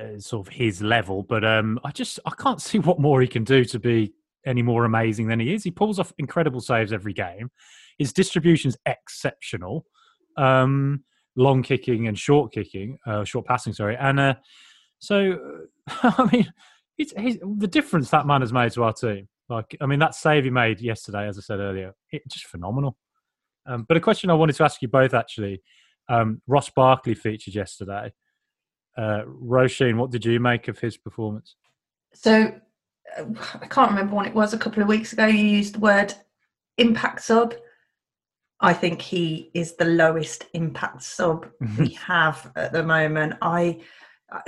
uh, 0.00 0.18
sort 0.18 0.46
of 0.46 0.52
his 0.52 0.80
level, 0.80 1.22
but 1.22 1.44
um, 1.44 1.78
I 1.84 1.90
just 1.90 2.18
I 2.24 2.30
can't 2.38 2.62
see 2.62 2.78
what 2.78 2.98
more 2.98 3.20
he 3.20 3.28
can 3.28 3.44
do 3.44 3.64
to 3.66 3.78
be 3.78 4.14
any 4.46 4.62
more 4.62 4.84
amazing 4.84 5.26
than 5.26 5.40
he 5.40 5.52
is. 5.52 5.64
He 5.64 5.70
pulls 5.70 5.98
off 5.98 6.12
incredible 6.18 6.60
saves 6.60 6.92
every 6.92 7.12
game. 7.12 7.50
His 7.98 8.12
distribution's 8.12 8.76
exceptional. 8.86 9.84
Um, 10.36 11.02
long 11.36 11.62
kicking 11.62 12.08
and 12.08 12.18
short 12.18 12.52
kicking, 12.52 12.98
uh, 13.06 13.24
short 13.24 13.46
passing, 13.46 13.72
sorry. 13.72 13.96
And 13.96 14.18
uh, 14.18 14.34
so, 14.98 15.38
I 15.88 16.28
mean, 16.32 16.52
it's, 16.98 17.12
it's, 17.16 17.38
the 17.58 17.68
difference 17.68 18.10
that 18.10 18.26
man 18.26 18.40
has 18.40 18.52
made 18.52 18.72
to 18.72 18.82
our 18.82 18.92
team. 18.92 19.28
Like, 19.48 19.76
I 19.80 19.86
mean, 19.86 20.00
that 20.00 20.14
save 20.14 20.44
he 20.44 20.50
made 20.50 20.80
yesterday, 20.80 21.28
as 21.28 21.38
I 21.38 21.42
said 21.42 21.60
earlier, 21.60 21.94
it's 22.10 22.34
just 22.34 22.46
phenomenal. 22.46 22.96
Um, 23.66 23.84
but 23.88 23.96
a 23.96 24.00
question 24.00 24.30
I 24.30 24.34
wanted 24.34 24.56
to 24.56 24.64
ask 24.64 24.82
you 24.82 24.88
both 24.88 25.14
actually 25.14 25.62
um, 26.08 26.40
Ross 26.46 26.70
Barkley 26.70 27.14
featured 27.14 27.54
yesterday. 27.54 28.12
Uh, 28.96 29.22
Roisin, 29.26 29.96
what 29.96 30.10
did 30.10 30.24
you 30.24 30.40
make 30.40 30.68
of 30.68 30.78
his 30.78 30.96
performance? 30.96 31.56
So, 32.14 32.54
uh, 33.18 33.24
I 33.60 33.66
can't 33.66 33.90
remember 33.90 34.16
when 34.16 34.26
it 34.26 34.34
was 34.34 34.54
a 34.54 34.58
couple 34.58 34.82
of 34.82 34.88
weeks 34.88 35.12
ago. 35.12 35.26
You 35.26 35.44
used 35.44 35.74
the 35.74 35.80
word 35.80 36.14
impact 36.78 37.22
sub. 37.22 37.54
I 38.60 38.72
think 38.72 39.02
he 39.02 39.50
is 39.54 39.76
the 39.76 39.84
lowest 39.84 40.46
impact 40.54 41.02
sub 41.02 41.46
mm-hmm. 41.62 41.82
we 41.82 41.88
have 41.90 42.50
at 42.56 42.72
the 42.72 42.82
moment. 42.82 43.34
I, 43.42 43.80
I, 44.30 44.40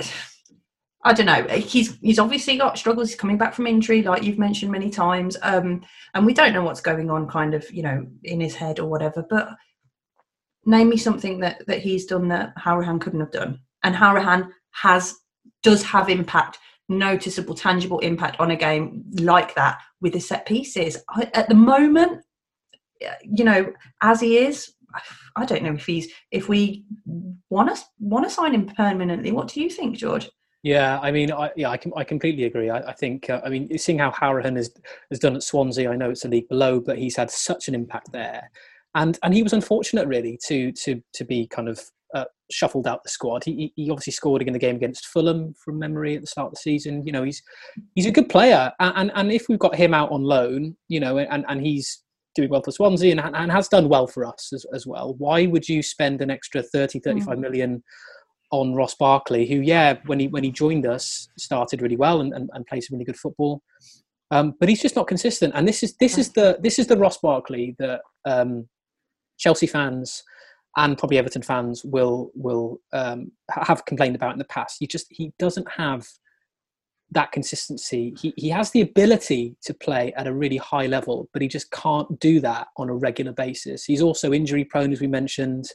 I 1.03 1.13
don't 1.13 1.27
know. 1.27 1.43
He's 1.43 1.97
he's 2.01 2.19
obviously 2.19 2.57
got 2.57 2.77
struggles. 2.77 3.09
He's 3.09 3.19
coming 3.19 3.37
back 3.37 3.53
from 3.53 3.67
injury, 3.67 4.01
like 4.01 4.23
you've 4.23 4.39
mentioned 4.39 4.71
many 4.71 4.89
times, 4.89 5.37
um, 5.43 5.81
and 6.13 6.25
we 6.25 6.33
don't 6.33 6.53
know 6.53 6.63
what's 6.63 6.81
going 6.81 7.09
on, 7.09 7.27
kind 7.27 7.53
of, 7.53 7.69
you 7.71 7.83
know, 7.83 8.05
in 8.23 8.41
his 8.41 8.55
head 8.55 8.79
or 8.79 8.89
whatever. 8.89 9.25
But 9.29 9.49
name 10.65 10.89
me 10.89 10.97
something 10.97 11.39
that 11.39 11.65
that 11.67 11.79
he's 11.79 12.05
done 12.05 12.27
that 12.29 12.53
Hourihane 12.57 12.99
couldn't 12.99 13.21
have 13.21 13.31
done, 13.31 13.59
and 13.83 13.95
Hourihane 13.95 14.49
has 14.71 15.15
does 15.63 15.83
have 15.83 16.09
impact, 16.09 16.57
noticeable, 16.89 17.55
tangible 17.55 17.99
impact 17.99 18.39
on 18.39 18.51
a 18.51 18.55
game 18.55 19.03
like 19.19 19.55
that 19.55 19.79
with 20.01 20.13
the 20.13 20.19
set 20.19 20.45
pieces. 20.45 20.97
I, 21.09 21.29
at 21.33 21.47
the 21.47 21.55
moment, 21.55 22.23
you 23.23 23.43
know, 23.43 23.71
as 24.01 24.21
he 24.21 24.37
is, 24.37 24.73
I 25.35 25.45
don't 25.45 25.63
know 25.63 25.73
if 25.73 25.85
he's 25.85 26.11
if 26.31 26.49
we 26.49 26.85
want 27.49 27.75
to 27.75 27.81
want 27.99 28.25
to 28.25 28.31
sign 28.31 28.53
him 28.53 28.67
permanently. 28.67 29.31
What 29.31 29.47
do 29.47 29.61
you 29.61 29.69
think, 29.69 29.97
George? 29.97 30.29
Yeah, 30.61 30.99
I 31.01 31.11
mean, 31.11 31.31
I, 31.31 31.51
yeah, 31.55 31.69
I, 31.69 31.77
can, 31.77 31.93
I 31.95 32.03
completely 32.03 32.43
agree. 32.43 32.69
I, 32.69 32.79
I 32.79 32.91
think, 32.91 33.29
uh, 33.29 33.39
I 33.45 33.49
mean, 33.49 33.77
seeing 33.77 33.99
how 33.99 34.11
Hourihane 34.11 34.57
has 34.57 34.69
has 35.09 35.17
done 35.17 35.35
at 35.35 35.43
Swansea, 35.43 35.89
I 35.89 35.95
know 35.95 36.09
it's 36.09 36.25
a 36.25 36.27
league 36.27 36.49
below, 36.49 36.81
but 36.81 36.97
he's 36.97 37.15
had 37.15 37.31
such 37.31 37.69
an 37.69 37.75
impact 37.75 38.11
there, 38.11 38.51
and 38.95 39.17
and 39.23 39.33
he 39.33 39.43
was 39.43 39.53
unfortunate 39.53 40.07
really 40.07 40.37
to 40.47 40.71
to 40.73 41.01
to 41.13 41.23
be 41.23 41.47
kind 41.47 41.69
of 41.69 41.79
uh, 42.13 42.25
shuffled 42.51 42.87
out 42.87 43.03
the 43.03 43.09
squad. 43.09 43.45
He, 43.45 43.71
he 43.75 43.89
obviously 43.89 44.11
scored 44.11 44.41
in 44.41 44.51
the 44.51 44.59
game 44.59 44.75
against 44.75 45.07
Fulham 45.07 45.53
from 45.53 45.79
memory 45.79 46.15
at 46.15 46.21
the 46.21 46.27
start 46.27 46.47
of 46.47 46.53
the 46.53 46.59
season. 46.59 47.05
You 47.05 47.13
know, 47.13 47.23
he's 47.23 47.41
he's 47.95 48.07
a 48.07 48.11
good 48.11 48.27
player, 48.27 48.73
and 48.81 48.93
and, 48.97 49.11
and 49.15 49.31
if 49.31 49.47
we've 49.47 49.59
got 49.59 49.75
him 49.75 49.93
out 49.93 50.11
on 50.11 50.23
loan, 50.23 50.75
you 50.89 50.99
know, 50.99 51.19
and 51.19 51.45
and 51.47 51.61
he's 51.65 52.03
doing 52.35 52.49
well 52.49 52.61
for 52.61 52.71
Swansea 52.71 53.11
and, 53.11 53.35
and 53.35 53.51
has 53.51 53.67
done 53.67 53.89
well 53.89 54.07
for 54.07 54.25
us 54.25 54.51
as, 54.53 54.65
as, 54.73 54.85
well. 54.85 55.15
Why 55.17 55.45
would 55.45 55.67
you 55.67 55.81
spend 55.81 56.21
an 56.21 56.29
extra 56.29 56.61
30, 56.61 56.99
35 56.99 57.37
mm. 57.37 57.41
million 57.41 57.83
on 58.51 58.73
Ross 58.73 58.95
Barkley, 58.95 59.47
who, 59.47 59.55
yeah, 59.57 59.97
when 60.05 60.19
he 60.19 60.27
when 60.27 60.43
he 60.43 60.51
joined 60.51 60.85
us, 60.85 61.27
started 61.37 61.81
really 61.81 61.97
well 61.97 62.21
and, 62.21 62.33
and, 62.33 62.49
and 62.53 62.65
played 62.65 62.83
some 62.83 62.95
really 62.95 63.05
good 63.05 63.17
football. 63.17 63.61
Um, 64.31 64.55
but 64.59 64.69
he's 64.69 64.81
just 64.81 64.95
not 64.95 65.07
consistent, 65.07 65.53
and 65.55 65.67
this 65.67 65.83
is 65.83 65.95
this 65.99 66.17
is 66.17 66.31
the 66.33 66.57
this 66.61 66.79
is 66.79 66.87
the 66.87 66.97
Ross 66.97 67.17
Barkley 67.17 67.75
that 67.79 68.01
um, 68.25 68.67
Chelsea 69.37 69.67
fans 69.67 70.23
and 70.77 70.97
probably 70.97 71.17
Everton 71.17 71.41
fans 71.41 71.83
will 71.83 72.31
will 72.35 72.79
um, 72.93 73.31
have 73.49 73.85
complained 73.85 74.15
about 74.15 74.33
in 74.33 74.39
the 74.39 74.45
past. 74.45 74.77
He 74.79 74.87
just 74.87 75.07
he 75.09 75.33
doesn't 75.39 75.69
have 75.71 76.07
that 77.11 77.31
consistency. 77.31 78.13
He 78.19 78.33
he 78.37 78.49
has 78.49 78.71
the 78.71 78.81
ability 78.81 79.55
to 79.63 79.73
play 79.73 80.13
at 80.15 80.27
a 80.27 80.33
really 80.33 80.57
high 80.57 80.85
level, 80.85 81.27
but 81.33 81.41
he 81.41 81.47
just 81.47 81.71
can't 81.71 82.19
do 82.19 82.39
that 82.41 82.67
on 82.77 82.89
a 82.89 82.95
regular 82.95 83.31
basis. 83.31 83.85
He's 83.85 84.01
also 84.01 84.31
injury 84.33 84.63
prone, 84.65 84.91
as 84.91 85.01
we 85.01 85.07
mentioned. 85.07 85.69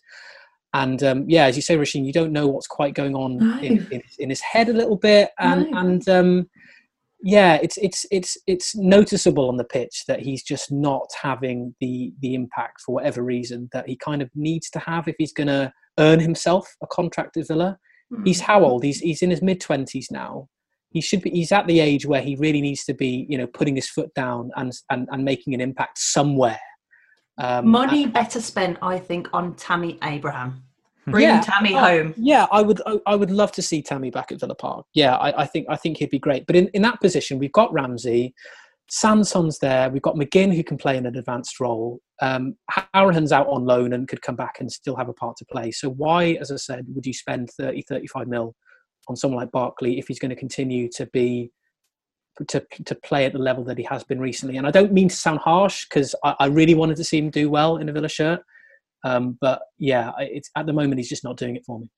And 0.75 1.03
um, 1.05 1.25
yeah, 1.29 1.47
as 1.47 1.55
you 1.57 1.63
say, 1.63 1.77
Roisin, 1.77 2.05
you 2.05 2.13
don't 2.13 2.33
know 2.33 2.49
what's 2.49 2.67
quite 2.67 2.95
going 2.95 3.15
on 3.15 3.39
No. 3.39 3.59
in, 3.61 3.87
in, 3.93 4.03
in 4.19 4.29
his 4.31 4.41
head 4.41 4.69
a 4.69 4.73
little 4.73 4.97
bit, 4.97 5.31
and 5.39 5.71
No. 5.71 5.79
and 5.79 6.09
um, 6.09 6.51
yeah, 7.23 7.59
it's 7.63 7.77
it's 7.79 8.05
it's 8.11 8.37
it's 8.47 8.75
noticeable 8.77 9.49
on 9.49 9.57
the 9.57 9.65
pitch 9.65 10.05
that 10.09 10.21
he's 10.21 10.43
just 10.43 10.71
not 10.73 11.09
having 11.21 11.75
the 11.81 12.13
the 12.21 12.35
impact 12.35 12.81
for 12.83 12.95
whatever 12.95 13.23
reason 13.23 13.69
that 13.73 13.89
he 13.89 13.97
kind 13.97 14.21
of 14.21 14.29
needs 14.35 14.69
to 14.71 14.79
have 14.81 15.09
if 15.09 15.15
he's 15.19 15.33
going 15.33 15.47
to 15.47 15.73
earn 15.99 16.19
himself 16.21 16.75
a 16.83 16.87
contract 16.89 17.37
at 17.37 17.47
Villa. 17.49 17.79
He's 18.25 18.41
Hmm. 18.41 18.47
how 18.47 18.65
old? 18.65 18.85
He's 18.85 18.99
he's 19.01 19.23
in 19.23 19.31
his 19.31 19.43
mid 19.43 19.61
twenties 19.61 20.09
now. 20.11 20.49
He 20.95 21.01
should 21.01 21.21
be. 21.23 21.31
He's 21.31 21.53
at 21.53 21.67
the 21.67 21.81
age 21.81 22.07
where 22.07 22.23
he 22.23 22.37
really 22.37 22.61
needs 22.63 22.85
to 22.85 22.95
be, 22.95 23.27
you 23.29 23.37
know, 23.37 23.49
putting 23.49 23.75
his 23.75 23.89
foot 23.91 24.15
down 24.15 24.51
and 24.57 24.73
and, 24.91 25.09
and 25.11 25.25
making 25.25 25.53
an 25.53 25.61
impact 25.61 25.99
somewhere. 25.99 26.61
Um, 27.37 27.67
Money 27.69 28.07
better 28.07 28.41
spent, 28.41 28.79
I 28.81 28.99
think, 28.99 29.29
on 29.33 29.57
Tammy 29.57 29.99
Abraham. 30.05 30.63
Bring 31.09 31.25
Yeah. 31.25 31.41
Tammy 31.41 31.75
Oh, 31.75 31.79
home. 31.81 32.15
Yeah, 32.17 32.47
I 32.53 32.63
would. 32.63 32.81
I- 32.87 33.01
I 33.07 33.17
would 33.17 33.33
love 33.33 33.51
to 33.53 33.63
see 33.63 33.83
Tammy 33.83 34.11
back 34.11 34.31
at 34.33 34.39
Villa 34.41 34.55
Park. 34.55 34.87
Yeah, 34.95 35.17
I, 35.17 35.43
I 35.43 35.47
think. 35.47 35.67
I 35.69 35.77
think 35.77 35.99
he'd 35.99 36.11
be 36.11 36.19
great. 36.21 36.47
But 36.47 36.57
in, 36.57 36.69
in 36.69 36.83
that 36.83 37.01
position, 37.01 37.39
we've 37.41 37.53
got 37.53 37.73
Ramsey, 37.73 38.33
Sanson's 38.89 39.59
there. 39.59 39.91
We've 39.91 40.01
got 40.03 40.15
McGinn 40.15 40.55
who 40.55 40.63
can 40.63 40.77
play 40.79 40.97
in 40.97 41.07
an 41.07 41.17
advanced 41.17 41.59
role. 41.59 42.01
Um, 42.23 42.55
Hourihane's 42.95 43.33
out 43.33 43.49
on 43.49 43.65
loan 43.65 43.93
and 43.93 44.07
could 44.07 44.23
come 44.23 44.37
back 44.37 44.61
and 44.61 44.71
still 44.71 44.95
have 44.97 45.09
a 45.09 45.13
part 45.15 45.37
to 45.39 45.45
play. 45.45 45.73
So 45.73 45.91
why, 45.91 46.39
as 46.41 46.51
I 46.53 46.57
said, 46.57 46.87
would 46.95 47.05
you 47.05 47.13
spend 47.15 47.51
30, 47.51 47.83
35 47.89 48.29
mil 48.29 48.55
on 49.09 49.17
someone 49.17 49.41
like 49.41 49.53
Barkley 49.53 49.99
if 49.99 50.09
he's 50.09 50.19
going 50.19 50.31
to 50.31 50.37
continue 50.37 50.89
to 50.97 51.07
be 51.07 51.51
to 52.49 52.65
to 52.85 52.95
play 52.97 53.25
at 53.27 53.33
the 53.33 53.39
level 53.39 53.65
that 53.65 53.79
he 53.79 53.85
has 53.85 54.05
been 54.05 54.21
recently? 54.21 54.57
And 54.57 54.67
I 54.67 54.71
don't 54.71 54.93
mean 54.93 55.09
to 55.09 55.17
sound 55.17 55.41
harsh 55.41 55.87
because 55.89 56.15
I, 56.25 56.35
I 56.41 56.47
really 56.47 56.75
wanted 56.75 56.97
to 56.97 57.05
see 57.05 57.19
him 57.19 57.31
do 57.31 57.49
well 57.51 57.77
in 57.77 57.89
a 57.89 57.93
Villa 57.93 58.09
shirt. 58.09 58.41
Um, 59.05 59.37
but 59.41 59.61
yeah, 59.79 60.13
it's 60.19 60.51
at 60.57 60.67
the 60.67 60.73
moment 60.73 60.99
he's 60.99 61.09
just 61.09 61.25
not 61.25 61.37
doing 61.37 61.57
it 61.57 61.65
for 61.65 61.79
me. 61.79 61.91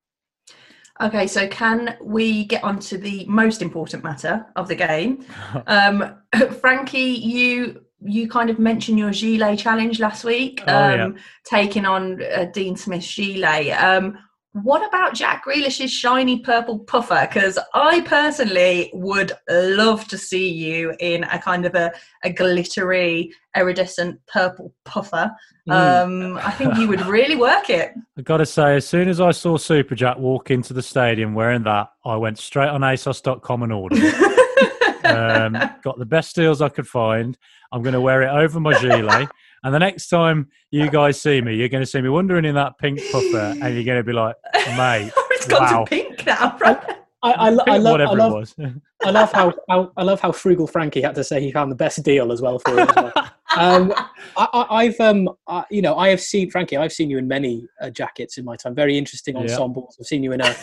Okay, 1.01 1.27
so 1.27 1.47
can 1.49 1.97
we 2.01 2.47
get 2.47 2.65
on 2.65 2.79
to 2.81 2.97
the 2.97 3.27
most 3.27 3.61
important 3.61 4.03
matter 4.03 4.47
of 4.57 4.69
the 4.69 4.75
game? 4.75 5.25
Um, 5.67 6.17
Frankie, 6.61 6.99
you 6.99 7.83
you 8.01 8.29
kind 8.29 8.51
of 8.51 8.59
mentioned 8.59 8.99
your 8.99 9.11
gilet 9.11 9.59
challenge 9.59 10.01
last 10.01 10.25
week, 10.25 10.63
Oh, 10.67 10.77
um, 10.77 10.99
yeah. 10.99 11.09
taking 11.45 11.87
on 11.87 12.23
uh, 12.23 12.45
Dean 12.53 12.77
Smith's 12.77 13.15
gilet. 13.15 13.71
Um, 13.83 14.19
what 14.63 14.87
about 14.87 15.15
Jack 15.15 15.45
Grealish's 15.45 15.93
shiny 15.93 16.41
purple 16.41 16.79
puffer? 16.79 17.29
Because 17.29 17.59
I 17.75 18.01
personally 18.03 18.91
would 18.95 19.33
love 19.51 20.09
to 20.09 20.17
see 20.17 20.49
you 20.49 20.95
in 20.99 21.25
a 21.25 21.39
kind 21.39 21.67
of 21.67 21.75
a, 21.75 21.93
a 22.25 22.31
glittery, 22.31 23.33
iridescent 23.55 24.19
purple 24.27 24.73
puffer. 24.85 25.31
Um, 25.69 26.39
I 26.39 26.53
think 26.53 26.77
you 26.77 26.89
would 26.89 27.05
really 27.07 27.37
work 27.37 27.69
it. 27.69 27.93
I've 28.17 28.25
got 28.25 28.39
to 28.39 28.47
say, 28.47 28.77
as 28.77 28.87
soon 28.87 29.09
as 29.09 29.21
I 29.21 29.33
saw 29.33 29.59
Super 29.59 29.95
Jack 29.95 30.17
walk 30.17 30.51
into 30.51 30.73
the 30.73 30.83
stadium 30.83 31.35
wearing 31.35 31.65
that, 31.65 31.91
I 32.05 32.17
went 32.17 32.39
straight 32.39 32.69
on 32.69 32.81
ASOS.com 32.81 33.63
and 33.63 33.73
ordered 33.73 33.99
it. 34.01 35.05
um, 35.05 35.53
got 35.83 35.99
the 35.99 36.07
best 36.07 36.35
deals 36.35 36.63
I 36.63 36.69
could 36.69 36.89
find. 36.89 37.37
I'm 37.73 37.83
going 37.83 37.95
to 37.95 38.01
wear 38.01 38.23
it 38.23 38.29
over 38.29 38.59
my 38.59 38.73
gilet. 38.81 39.29
And 39.65 39.75
the 39.75 39.79
next 39.79 40.09
time 40.09 40.49
you 40.71 40.89
guys 40.91 41.21
see 41.21 41.41
me, 41.41 41.57
you're 41.57 41.69
going 41.69 41.83
to 41.83 41.87
see 41.87 42.01
me 42.01 42.09
wandering 42.09 42.45
in 42.45 42.55
that 42.55 42.79
pink 42.79 42.99
puffer 43.11 43.55
and 43.61 43.75
you're 43.75 43.85
going 43.85 43.99
to 43.99 44.05
be 44.05 44.13
like, 44.13 44.37
mate, 44.77 45.11
it's 45.31 45.47
gone 45.47 45.63
Wow. 45.63 45.85
to 45.85 45.91
pink 45.91 46.27
now, 46.27 46.57
right? 46.63 46.79
I, 47.23 47.33
I, 47.33 47.51
lo- 47.51 47.65
I 47.67 47.71
pink 47.73 47.85
love, 47.85 47.87
I 47.87 47.93
whatever 47.93 48.17
love, 48.17 48.33
it 48.33 48.35
was. 48.37 48.55
I 49.05 49.11
love 49.11 49.33
how, 49.33 49.53
how 49.69 49.93
I 49.97 50.03
love 50.03 50.21
how 50.21 50.33
frugal 50.33 50.67
Frankie 50.67 51.03
had 51.03 51.15
to 51.17 51.25
say 51.25 51.41
he 51.41 51.53
found 51.53 51.71
the 51.71 51.77
best 51.77 52.03
deal 52.03 52.33
as 52.33 52.41
well 52.41 52.59
for 52.59 52.79
it. 52.79 52.89
As 52.89 52.97
well. 52.97 53.13
um, 53.57 53.93
I, 54.37 54.49
I, 54.53 54.67
I've 54.85 55.01
um, 55.01 55.29
I, 55.47 55.65
you 55.71 55.83
know, 55.83 55.97
I 55.97 56.09
have 56.09 56.21
seen 56.21 56.51
Frankie. 56.51 56.77
I've 56.77 56.93
seen 56.93 57.11
you 57.11 57.19
in 57.19 57.29
many 57.29 57.67
uh, 57.81 57.91
jackets 57.91 58.39
in 58.39 58.45
my 58.45 58.57
time. 58.57 58.75
Very 58.75 58.97
interesting 58.97 59.35
Yeah. 59.37 59.43
ensembles. 59.43 59.97
I've 60.01 60.07
seen 60.07 60.23
you 60.23 60.33
in 60.33 60.41
a, 60.41 60.55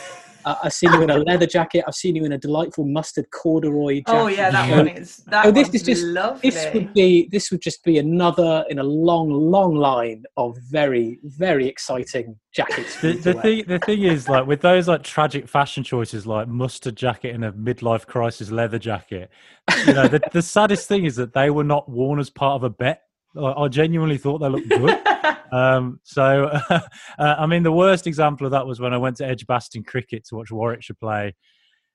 uh, 0.46 0.56
I've 0.64 0.74
seen 0.74 0.92
you 0.94 1.02
in 1.02 1.10
a 1.10 1.18
leather 1.18 1.46
jacket. 1.48 1.84
I've 1.88 1.96
seen 1.96 2.16
you 2.16 2.26
in 2.26 2.32
a 2.34 2.38
delightful 2.38 2.86
mustard 2.86 3.30
corduroy 3.32 4.02
jacket. 4.08 4.20
Oh 4.20 4.28
yeah, 4.28 4.52
that 4.52 4.70
So 4.70 4.76
one 4.78 4.88
is 4.90 5.18
that 5.28 5.46
Oh, 5.46 5.52
this 5.52 5.68
one's 5.68 5.76
is 5.76 5.84
just- 5.84 6.04
lovely. 6.04 6.50
This 6.50 6.74
would 6.74 6.94
be 6.94 7.28
this 7.32 7.52
would 7.52 7.62
just 7.62 7.84
be 7.84 7.98
another 7.98 8.66
in 8.70 8.80
a 8.80 8.84
long, 8.84 9.30
long 9.30 9.76
line 9.76 10.24
of 10.38 10.58
very, 10.70 11.20
very 11.24 11.68
exciting 11.68 12.38
jackets. 12.54 13.00
The, 13.02 13.14
the 13.14 13.34
thing, 13.34 13.64
the 13.68 13.80
thing 13.80 14.04
is, 14.04 14.30
like 14.30 14.46
with 14.46 14.62
those 14.62 14.88
like 14.88 15.04
tragic 15.04 15.48
fashion 15.48 15.84
choices, 15.84 16.26
like 16.28 16.48
mustard 16.48 16.96
jacket 16.96 17.34
and 17.36 17.44
a 17.46 17.52
midlife 17.52 18.06
crisis 18.06 18.52
leather 18.52 18.80
jacket. 18.80 19.30
You 19.88 19.94
know, 19.94 20.08
the, 20.08 20.22
the 20.32 20.42
saddest 20.42 20.88
thing 20.88 21.06
is 21.06 21.16
that 21.16 21.34
they 21.34 21.50
were 21.50 21.64
not 21.64 21.90
worn 21.90 22.20
as 22.20 22.30
part 22.30 22.56
of 22.56 22.64
a 22.64 22.70
bet. 22.70 23.02
I 23.38 23.68
genuinely 23.68 24.18
thought 24.18 24.40
they 24.40 24.50
looked 24.50 24.70
good. 24.70 25.00
Um, 25.54 26.00
so, 26.04 26.46
uh, 26.70 26.80
I 27.20 27.46
mean, 27.46 27.62
the 27.62 27.72
worst 27.72 28.08
example 28.08 28.48
of 28.48 28.52
that 28.54 28.66
was 28.66 28.80
when 28.80 28.92
I 28.92 28.98
went 28.98 29.18
to 29.18 29.28
Edgbaston 29.28 29.84
Cricket 29.84 30.26
to 30.26 30.36
watch 30.36 30.52
Warwickshire 30.52 30.96
play 31.00 31.36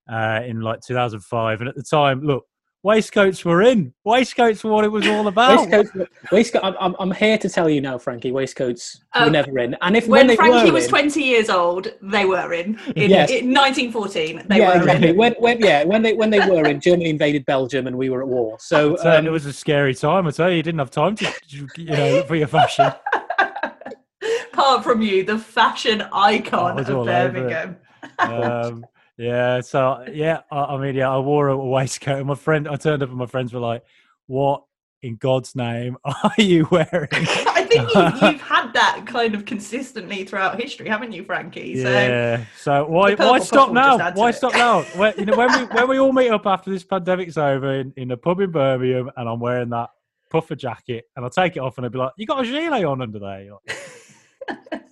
uh, 0.08 0.42
in 0.46 0.60
like 0.60 0.80
2005. 0.80 1.60
And 1.60 1.68
at 1.68 1.74
the 1.74 1.82
time, 1.82 2.22
look, 2.22 2.44
waistcoats 2.82 3.44
were 3.44 3.62
in. 3.62 3.92
Waistcoats 4.04 4.62
were 4.62 4.70
what 4.72 4.84
it 4.84 4.92
was 4.92 5.06
all 5.06 5.26
about. 5.28 5.58
Waistcoats, 5.58 5.90
waistcoat, 6.30 6.62
I'm, 6.64 6.74
I'm, 6.80 6.96
I'm 6.98 7.10
here 7.10 7.36
to 7.38 7.48
tell 7.48 7.68
you 7.68 7.80
now, 7.80 7.98
Frankie. 7.98 8.32
Waistcoats 8.32 9.00
were 9.14 9.22
Um, 9.26 9.32
never 9.32 9.58
in, 9.58 9.76
and 9.82 9.96
if 9.96 10.06
when 10.06 10.26
when, 10.28 10.36
Frankie 10.36 10.68
were 10.68 10.74
was 10.74 10.84
in, 10.84 10.90
20 10.90 11.22
years 11.22 11.50
old, 11.50 11.92
they 12.02 12.24
were 12.24 12.52
in. 12.52 12.78
In, 12.96 13.10
Yes. 13.10 13.30
in 13.30 13.52
1914, 13.52 14.44
they 14.48 14.58
yeah, 14.58 14.68
were 14.68 14.76
exactly. 14.76 15.08
in. 15.10 15.16
When, 15.16 15.34
when, 15.38 15.58
yeah, 15.60 15.84
when 15.84 16.02
they 16.02 16.12
when 16.12 16.30
they 16.30 16.40
were 16.40 16.66
in, 16.68 16.80
Germany 16.80 17.10
invaded 17.10 17.44
Belgium, 17.46 17.86
and 17.86 17.96
we 17.96 18.10
were 18.10 18.22
at 18.22 18.28
war. 18.28 18.56
So, 18.60 18.96
So 19.02 19.10
um, 19.10 19.26
it 19.26 19.30
was 19.30 19.46
a 19.46 19.52
scary 19.52 19.94
time. 19.94 20.26
I 20.26 20.30
tell 20.30 20.50
you, 20.50 20.56
you 20.56 20.62
didn't 20.62 20.78
have 20.78 20.90
time 20.90 21.16
to, 21.16 21.32
you 21.48 21.86
know, 21.86 22.22
for 22.24 22.36
your 22.36 22.48
fashion. 22.48 22.92
Apart 24.52 24.82
from 24.82 25.02
you, 25.02 25.24
the 25.24 25.38
fashion 25.38 26.02
icon 26.12 26.76
was 26.76 26.88
of 26.88 26.96
all 26.96 27.08
over 27.08 27.28
it. 27.28 27.32
Birmingham. 27.32 27.76
um, 28.18 28.84
yeah, 29.18 29.60
so 29.60 30.04
yeah, 30.12 30.42
I, 30.50 30.60
I 30.60 30.80
mean, 30.80 30.94
yeah, 30.94 31.10
I 31.10 31.18
wore 31.18 31.48
a 31.48 31.56
waistcoat, 31.56 32.18
and 32.18 32.26
my 32.28 32.36
friend, 32.36 32.68
I 32.68 32.76
turned 32.76 33.02
up, 33.02 33.08
and 33.08 33.18
my 33.18 33.26
friends 33.26 33.52
were 33.52 33.58
like, 33.60 33.82
"What 34.26 34.62
in 35.02 35.16
God's 35.16 35.56
name 35.56 35.96
are 36.04 36.32
you 36.38 36.68
wearing?" 36.70 37.08
I 37.12 37.66
think 37.68 37.92
you, 37.92 38.00
you've 38.28 38.40
had 38.40 38.72
that 38.74 39.02
kind 39.06 39.34
of 39.34 39.44
consistently 39.44 40.24
throughout 40.24 40.60
history, 40.60 40.88
haven't 40.88 41.10
you, 41.12 41.24
Frankie? 41.24 41.82
So 41.82 41.90
yeah. 41.90 42.44
So 42.56 42.86
why 42.86 43.16
why 43.16 43.40
stop 43.40 43.72
now? 43.72 43.98
adds 43.98 44.14
to 44.14 44.20
Why 44.20 44.28
it. 44.30 44.34
stop 44.34 44.52
now? 44.54 44.82
When, 44.96 45.14
you 45.18 45.24
know, 45.26 45.36
when 45.36 45.52
we 45.58 45.64
when 45.66 45.88
we 45.88 45.98
all 45.98 46.12
meet 46.12 46.30
up 46.30 46.46
after 46.46 46.70
this 46.70 46.84
pandemic's 46.84 47.36
over 47.36 47.80
in, 47.80 47.92
in 47.96 48.12
a 48.12 48.16
pub 48.16 48.40
in 48.40 48.52
Birmingham, 48.52 49.10
and 49.16 49.28
I'm 49.28 49.40
wearing 49.40 49.70
that 49.70 49.90
puffer 50.30 50.54
jacket, 50.54 51.06
and 51.16 51.24
I'll 51.24 51.30
take 51.30 51.56
it 51.56 51.60
off, 51.60 51.76
and 51.76 51.84
I'll 51.84 51.90
be 51.90 51.98
like, 51.98 52.12
"You 52.16 52.26
got 52.26 52.44
a 52.44 52.46
gilet 52.46 52.84
on 52.84 53.02
under 53.02 53.18
there?" 53.18 53.42
You're 53.42 53.58
like, 53.66 54.82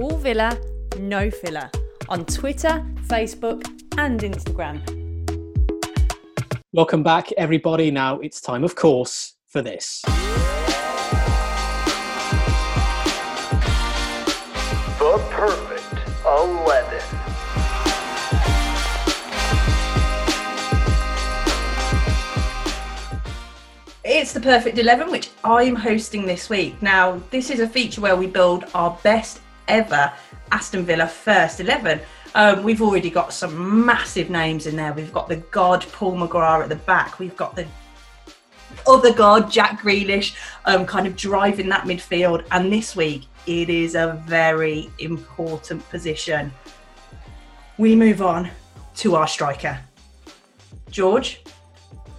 All 0.00 0.16
Villa, 0.16 0.58
no 0.98 1.30
filler. 1.30 1.70
On 2.08 2.24
Twitter, 2.24 2.84
Facebook, 3.06 3.66
and 3.98 4.20
Instagram. 4.20 4.80
welcome 6.72 7.02
back, 7.02 7.30
everybody. 7.32 7.90
Now 7.90 8.18
it's 8.20 8.40
time, 8.40 8.64
of 8.64 8.74
course, 8.74 9.34
for 9.48 9.62
this. 9.62 10.02
The 14.98 15.18
perfect 15.30 16.08
11. 16.26 17.00
It's 24.06 24.32
the 24.32 24.40
perfect 24.40 24.78
11, 24.78 25.10
which 25.10 25.30
I'm 25.44 25.76
hosting 25.76 26.26
this 26.26 26.50
week. 26.50 26.80
Now, 26.82 27.20
this 27.30 27.50
is 27.50 27.60
a 27.60 27.68
feature 27.68 28.00
where 28.00 28.16
we 28.16 28.26
build 28.26 28.64
our 28.74 28.98
best 29.02 29.40
ever 29.68 30.12
Aston 30.52 30.84
Villa 30.84 31.06
first 31.06 31.60
11. 31.60 32.00
Um, 32.34 32.62
we've 32.62 32.82
already 32.82 33.10
got 33.10 33.32
some 33.32 33.84
massive 33.84 34.30
names 34.30 34.66
in 34.66 34.76
there. 34.76 34.92
We've 34.92 35.12
got 35.12 35.28
the 35.28 35.36
God 35.36 35.86
Paul 35.92 36.16
McGrath 36.16 36.62
at 36.62 36.68
the 36.68 36.76
back. 36.76 37.18
We've 37.18 37.36
got 37.36 37.54
the 37.54 37.66
other 38.86 39.12
God 39.12 39.50
Jack 39.50 39.80
Grealish, 39.80 40.34
um, 40.64 40.84
kind 40.84 41.06
of 41.06 41.16
driving 41.16 41.68
that 41.68 41.84
midfield. 41.84 42.44
And 42.50 42.72
this 42.72 42.96
week, 42.96 43.24
it 43.46 43.70
is 43.70 43.94
a 43.94 44.20
very 44.26 44.90
important 44.98 45.88
position. 45.90 46.52
We 47.78 47.94
move 47.94 48.22
on 48.22 48.50
to 48.96 49.14
our 49.16 49.26
striker, 49.26 49.78
George. 50.90 51.42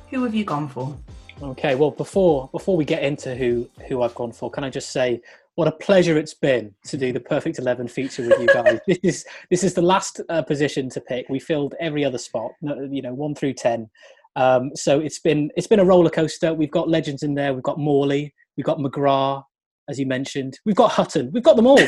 Who 0.10 0.24
have 0.24 0.36
you 0.36 0.46
gone 0.46 0.68
for? 0.68 0.96
Okay, 1.42 1.76
well 1.76 1.92
before 1.92 2.50
before 2.54 2.78
we 2.78 2.86
get 2.86 3.04
into 3.04 3.36
who 3.36 3.70
who 3.88 4.02
I've 4.02 4.16
gone 4.16 4.32
for, 4.32 4.50
can 4.50 4.64
I 4.64 4.70
just 4.70 4.92
say 4.92 5.22
what 5.56 5.68
a 5.68 5.72
pleasure 5.72 6.18
it's 6.18 6.34
been 6.34 6.74
to 6.86 6.98
do 6.98 7.14
the 7.14 7.20
perfect 7.20 7.60
11 7.60 7.88
feature 7.88 8.28
with 8.28 8.40
you 8.40 8.48
guys. 8.48 8.80
This 8.88 9.00
is 9.04 9.26
this 9.50 9.64
is 9.64 9.74
the 9.74 9.82
last 9.82 10.22
uh, 10.30 10.42
position 10.42 10.90
to 10.90 11.02
pick. 11.02 11.28
We 11.30 11.40
filled 11.40 11.76
every 11.80 12.04
other 12.06 12.18
spot 12.18 12.52
you 12.62 13.02
know 13.02 13.14
1 13.14 13.36
through 13.36 13.54
10 13.54 13.90
um, 14.36 14.72
so 14.76 15.00
it's 15.00 15.20
been 15.20 15.50
it's 15.56 15.68
been 15.68 15.80
a 15.80 15.86
roller 15.86 16.10
coaster. 16.10 16.54
We've 16.54 16.72
got 16.72 16.90
legends 16.90 17.24
in 17.24 17.36
there. 17.36 17.54
We've 17.54 17.64
got 17.64 17.80
morley. 17.80 18.34
We've 18.58 18.66
got 18.66 18.80
mcgrath 18.80 19.44
as 19.90 20.00
you 20.00 20.06
mentioned. 20.06 20.60
We've 20.66 20.76
got 20.76 20.92
hutton. 20.92 21.32
We've 21.32 21.44
got 21.44 21.56
them 21.56 21.68
all. 21.68 21.78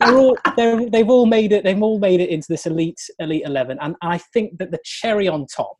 They're 0.00 0.18
all 0.18 0.36
they're, 0.56 0.90
they've 0.90 1.08
all 1.08 1.26
made 1.26 1.52
it 1.52 1.62
they've 1.62 1.80
all 1.80 2.00
made 2.00 2.20
it 2.20 2.30
into 2.30 2.46
this 2.48 2.66
elite 2.66 3.00
elite 3.20 3.44
11 3.44 3.78
and 3.80 3.94
i 4.02 4.18
think 4.18 4.58
that 4.58 4.72
the 4.72 4.80
cherry 4.82 5.28
on 5.28 5.46
top 5.46 5.76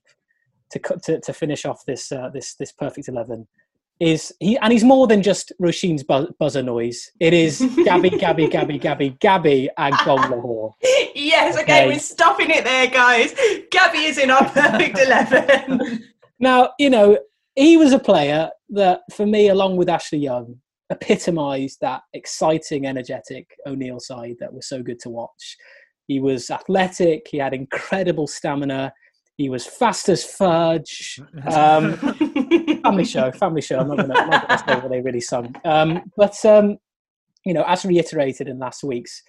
to 0.70 0.78
cut 0.78 1.02
to, 1.02 1.20
to 1.22 1.32
finish 1.32 1.64
off 1.64 1.84
this 1.84 2.12
uh, 2.12 2.28
this 2.32 2.54
this 2.54 2.70
perfect 2.70 3.08
11 3.08 3.48
is 4.02 4.32
he 4.40 4.58
and 4.58 4.72
he's 4.72 4.82
more 4.82 5.06
than 5.06 5.22
just 5.22 5.52
Roisin's 5.60 6.02
buzz, 6.02 6.26
buzzer 6.40 6.62
noise 6.62 7.10
it 7.20 7.32
is 7.32 7.60
gabby 7.84 8.10
gabby 8.10 8.48
gabby 8.48 8.76
gabby 8.78 9.10
gabby 9.20 9.70
and 9.78 9.94
Gong 10.04 10.28
Lahore. 10.30 10.74
yes, 11.14 11.54
okay, 11.56 11.62
Okay. 11.62 11.86
we're 11.86 11.98
stopping 12.00 12.50
it 12.50 12.64
there, 12.64 12.88
guys. 12.88 13.32
Gabby 13.70 13.98
is 14.10 14.18
in 14.18 14.30
our 14.30 14.44
perfect 14.50 14.98
11. 15.06 16.04
now 16.40 16.70
you 16.80 16.90
know 16.90 17.16
he 17.54 17.76
was 17.76 17.92
a 17.92 17.98
player 17.98 18.50
that 18.70 19.00
for 19.12 19.24
me 19.26 19.48
along 19.48 19.76
with 19.76 19.88
ashley 19.88 20.18
young 20.18 20.56
epitomised 20.90 21.78
that 21.80 22.02
exciting 22.12 22.86
energetic 22.86 23.46
o'neill 23.66 24.00
side 24.00 24.34
that 24.40 24.52
was 24.52 24.66
so 24.68 24.82
good 24.82 24.98
to 24.98 25.10
watch 25.10 25.56
he 26.08 26.18
was 26.20 26.50
athletic 26.50 27.26
he 27.30 27.38
had 27.38 27.54
incredible 27.54 28.26
stamina 28.26 28.92
he 29.36 29.48
was 29.48 29.66
fast 29.66 30.08
as 30.08 30.24
fudge 30.24 31.20
um, 31.54 31.96
family 32.82 33.04
show, 33.04 33.32
family 33.32 33.62
show. 33.62 33.78
I'm 33.78 33.88
not 33.88 33.96
going 33.96 34.10
to 34.10 34.64
say 34.66 34.74
what 34.76 34.90
they 34.90 35.00
really 35.00 35.20
sung. 35.20 35.54
Um, 35.64 36.10
but 36.16 36.42
um, 36.44 36.78
you 37.44 37.54
know, 37.54 37.64
as 37.66 37.84
reiterated 37.84 38.48
in 38.48 38.58
last 38.58 38.84
week's 38.84 39.22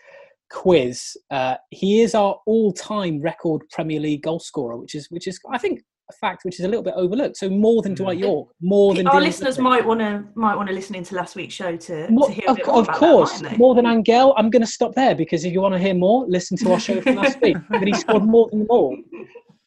quiz, 0.49 1.17
uh, 1.31 1.55
he 1.69 2.01
is 2.01 2.13
our 2.15 2.37
all-time 2.45 3.21
record 3.21 3.61
Premier 3.71 3.99
League 3.99 4.23
goal 4.23 4.39
scorer, 4.39 4.77
which 4.77 4.93
is 4.95 5.07
which 5.09 5.27
is 5.27 5.39
I 5.51 5.57
think 5.57 5.81
a 6.09 6.13
fact 6.17 6.43
which 6.43 6.59
is 6.59 6.65
a 6.65 6.67
little 6.67 6.83
bit 6.83 6.93
overlooked. 6.97 7.37
So 7.37 7.49
more 7.49 7.81
than 7.81 7.93
Dwight 7.95 8.17
Yorke, 8.17 8.49
more 8.61 8.93
than 8.93 9.07
Our 9.07 9.15
Dylan 9.15 9.21
listeners 9.23 9.55
Smith. 9.55 9.63
might 9.63 9.85
want 9.85 10.01
to 10.01 10.25
might 10.35 10.55
want 10.55 10.67
to 10.67 10.75
listen 10.75 10.95
into 10.95 11.15
last 11.15 11.35
week's 11.35 11.53
show 11.53 11.77
to, 11.77 12.09
More- 12.11 12.27
to 12.27 12.33
hear 12.33 12.45
a 12.47 12.51
of, 12.51 12.57
bit 12.57 12.67
more 12.67 12.79
of 12.79 12.83
about 12.85 12.97
course, 12.97 13.39
that, 13.39 13.57
more 13.57 13.73
than 13.73 13.85
Angel. 13.85 14.33
I'm 14.37 14.49
going 14.49 14.61
to 14.61 14.67
stop 14.67 14.93
there 14.95 15.15
because 15.15 15.45
if 15.45 15.53
you 15.53 15.61
want 15.61 15.73
to 15.75 15.79
hear 15.79 15.93
more, 15.93 16.25
listen 16.27 16.57
to 16.57 16.73
our 16.73 16.79
show 16.79 17.01
from 17.01 17.15
last 17.15 17.39
week. 17.41 17.57
But 17.69 17.87
he 17.87 17.93
scored 17.93 18.23
more 18.23 18.49
than 18.51 18.59
them 18.59 18.67
all. 18.69 18.97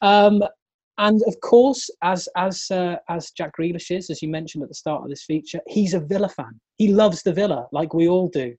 Um, 0.01 0.43
and 0.99 1.21
of 1.27 1.39
course, 1.41 1.89
as 2.01 2.27
as 2.35 2.71
uh, 2.71 2.95
as 3.09 3.31
Jack 3.31 3.51
Grealish 3.57 3.95
is, 3.95 4.09
as 4.09 4.21
you 4.21 4.29
mentioned 4.29 4.63
at 4.63 4.69
the 4.69 4.75
start 4.75 5.03
of 5.03 5.09
this 5.09 5.23
feature, 5.23 5.61
he's 5.67 5.93
a 5.93 5.99
Villa 5.99 6.29
fan. 6.29 6.59
He 6.77 6.87
loves 6.87 7.21
the 7.21 7.33
Villa, 7.33 7.67
like 7.71 7.93
we 7.93 8.07
all 8.07 8.29
do. 8.29 8.55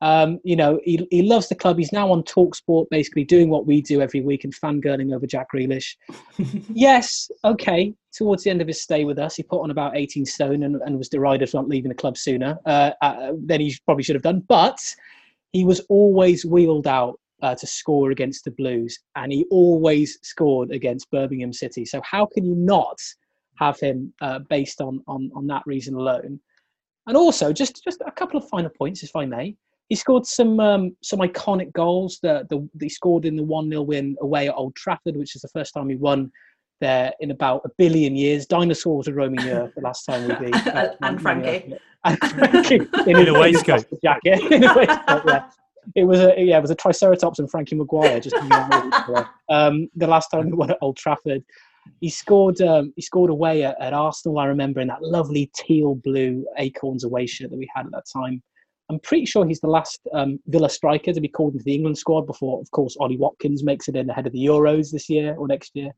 Um, 0.00 0.38
you 0.44 0.54
know, 0.54 0.78
he, 0.84 1.06
he 1.10 1.22
loves 1.22 1.48
the 1.48 1.54
club. 1.54 1.78
He's 1.78 1.92
now 1.92 2.12
on 2.12 2.22
Talksport, 2.22 2.86
basically 2.90 3.24
doing 3.24 3.48
what 3.48 3.66
we 3.66 3.80
do 3.82 4.00
every 4.00 4.20
week 4.20 4.44
and 4.44 4.54
fangirling 4.54 5.14
over 5.14 5.26
Jack 5.26 5.48
Grealish. 5.52 5.96
yes, 6.72 7.30
okay. 7.44 7.92
Towards 8.12 8.44
the 8.44 8.50
end 8.50 8.60
of 8.60 8.68
his 8.68 8.80
stay 8.80 9.04
with 9.04 9.18
us, 9.18 9.34
he 9.34 9.42
put 9.42 9.60
on 9.60 9.70
about 9.70 9.96
18 9.96 10.24
stone 10.24 10.62
and, 10.62 10.76
and 10.82 10.98
was 10.98 11.08
derided 11.08 11.50
for 11.50 11.56
not 11.56 11.68
leaving 11.68 11.88
the 11.88 11.96
club 11.96 12.16
sooner 12.16 12.58
uh, 12.64 12.92
uh, 13.02 13.32
than 13.44 13.60
he 13.60 13.76
probably 13.84 14.04
should 14.04 14.14
have 14.14 14.22
done. 14.22 14.44
But 14.48 14.78
he 15.52 15.64
was 15.64 15.80
always 15.88 16.44
wheeled 16.44 16.86
out 16.86 17.18
uh, 17.42 17.54
to 17.54 17.66
score 17.66 18.10
against 18.10 18.44
the 18.44 18.50
Blues, 18.52 18.98
and 19.16 19.32
he 19.32 19.44
always 19.50 20.18
scored 20.22 20.70
against 20.70 21.10
Birmingham 21.10 21.52
City. 21.52 21.84
So 21.84 22.00
how 22.04 22.26
can 22.26 22.44
you 22.44 22.54
not 22.54 22.98
have 23.58 23.78
him 23.80 24.12
uh, 24.20 24.40
based 24.40 24.80
on, 24.80 25.02
on 25.06 25.30
on 25.34 25.46
that 25.48 25.62
reason 25.66 25.94
alone? 25.94 26.40
And 27.06 27.16
also, 27.16 27.52
just 27.52 27.82
just 27.84 28.02
a 28.06 28.10
couple 28.10 28.38
of 28.38 28.48
final 28.48 28.70
points, 28.70 29.02
if 29.02 29.14
I 29.16 29.24
may. 29.24 29.56
He 29.88 29.96
scored 29.96 30.26
some 30.26 30.60
um, 30.60 30.94
some 31.02 31.20
iconic 31.20 31.72
goals. 31.72 32.18
The, 32.22 32.46
the 32.50 32.68
he 32.80 32.88
scored 32.88 33.24
in 33.24 33.36
the 33.36 33.42
one 33.42 33.70
0 33.70 33.82
win 33.82 34.16
away 34.20 34.48
at 34.48 34.54
Old 34.54 34.74
Trafford, 34.76 35.16
which 35.16 35.34
is 35.34 35.42
the 35.42 35.48
first 35.48 35.72
time 35.72 35.88
he 35.88 35.96
won 35.96 36.30
there 36.80 37.12
in 37.20 37.30
about 37.30 37.62
a 37.64 37.70
billion 37.78 38.14
years. 38.14 38.46
Dinosaurs 38.46 39.08
were 39.08 39.14
roaming 39.14 39.44
the 39.44 39.52
earth 39.52 39.72
the 39.74 39.80
last 39.80 40.04
time 40.04 40.28
we 40.28 40.46
beat. 40.46 40.66
uh, 40.66 40.90
And 41.00 41.00
Man- 41.00 41.00
Man 41.00 41.18
Frankie. 41.18 41.74
And 42.04 42.18
Frankie 42.18 42.74
in, 43.10 43.16
In 43.16 43.28
a 43.28 43.38
waistcoat. 43.38 43.86
jacket. 44.02 44.40
In 44.52 44.64
a 44.64 44.74
waistcoat, 44.74 45.22
yeah. 45.26 45.48
It 45.94 46.04
was 46.04 46.20
a 46.20 46.34
yeah, 46.38 46.58
it 46.58 46.62
was 46.62 46.70
a 46.70 46.74
Triceratops 46.74 47.38
and 47.38 47.50
Frankie 47.50 47.76
Maguire 47.76 48.20
just 48.20 48.36
hanging 48.36 48.52
out 48.52 48.84
with 48.84 48.94
each 48.94 49.08
other. 49.08 49.28
um, 49.48 49.88
the 49.96 50.06
last 50.06 50.28
time 50.28 50.46
we 50.46 50.52
won 50.52 50.70
at 50.70 50.78
Old 50.80 50.96
Trafford. 50.96 51.44
He 52.00 52.10
scored. 52.10 52.60
Um, 52.60 52.92
he 52.96 53.02
scored 53.02 53.30
away 53.30 53.64
at, 53.64 53.80
at 53.80 53.94
Arsenal. 53.94 54.38
I 54.38 54.46
remember 54.46 54.80
in 54.80 54.88
that 54.88 55.02
lovely 55.02 55.50
teal 55.54 55.94
blue 55.94 56.46
Acorns 56.58 57.04
away 57.04 57.26
shirt 57.26 57.50
that 57.50 57.58
we 57.58 57.68
had 57.74 57.86
at 57.86 57.92
that 57.92 58.04
time. 58.12 58.42
I'm 58.90 59.00
pretty 59.00 59.26
sure 59.26 59.46
he's 59.46 59.60
the 59.60 59.68
last 59.68 60.00
um, 60.14 60.38
Villa 60.46 60.70
striker 60.70 61.12
to 61.12 61.20
be 61.20 61.28
called 61.28 61.52
into 61.52 61.64
the 61.64 61.74
England 61.74 61.98
squad 61.98 62.26
before, 62.26 62.60
of 62.60 62.70
course, 62.70 62.96
Ollie 62.98 63.18
Watkins 63.18 63.62
makes 63.62 63.86
it 63.88 63.96
in 63.96 64.08
ahead 64.08 64.26
of 64.26 64.32
the 64.32 64.46
Euros 64.46 64.90
this 64.90 65.10
year 65.10 65.34
or 65.36 65.46
next 65.46 65.72
year. 65.74 65.90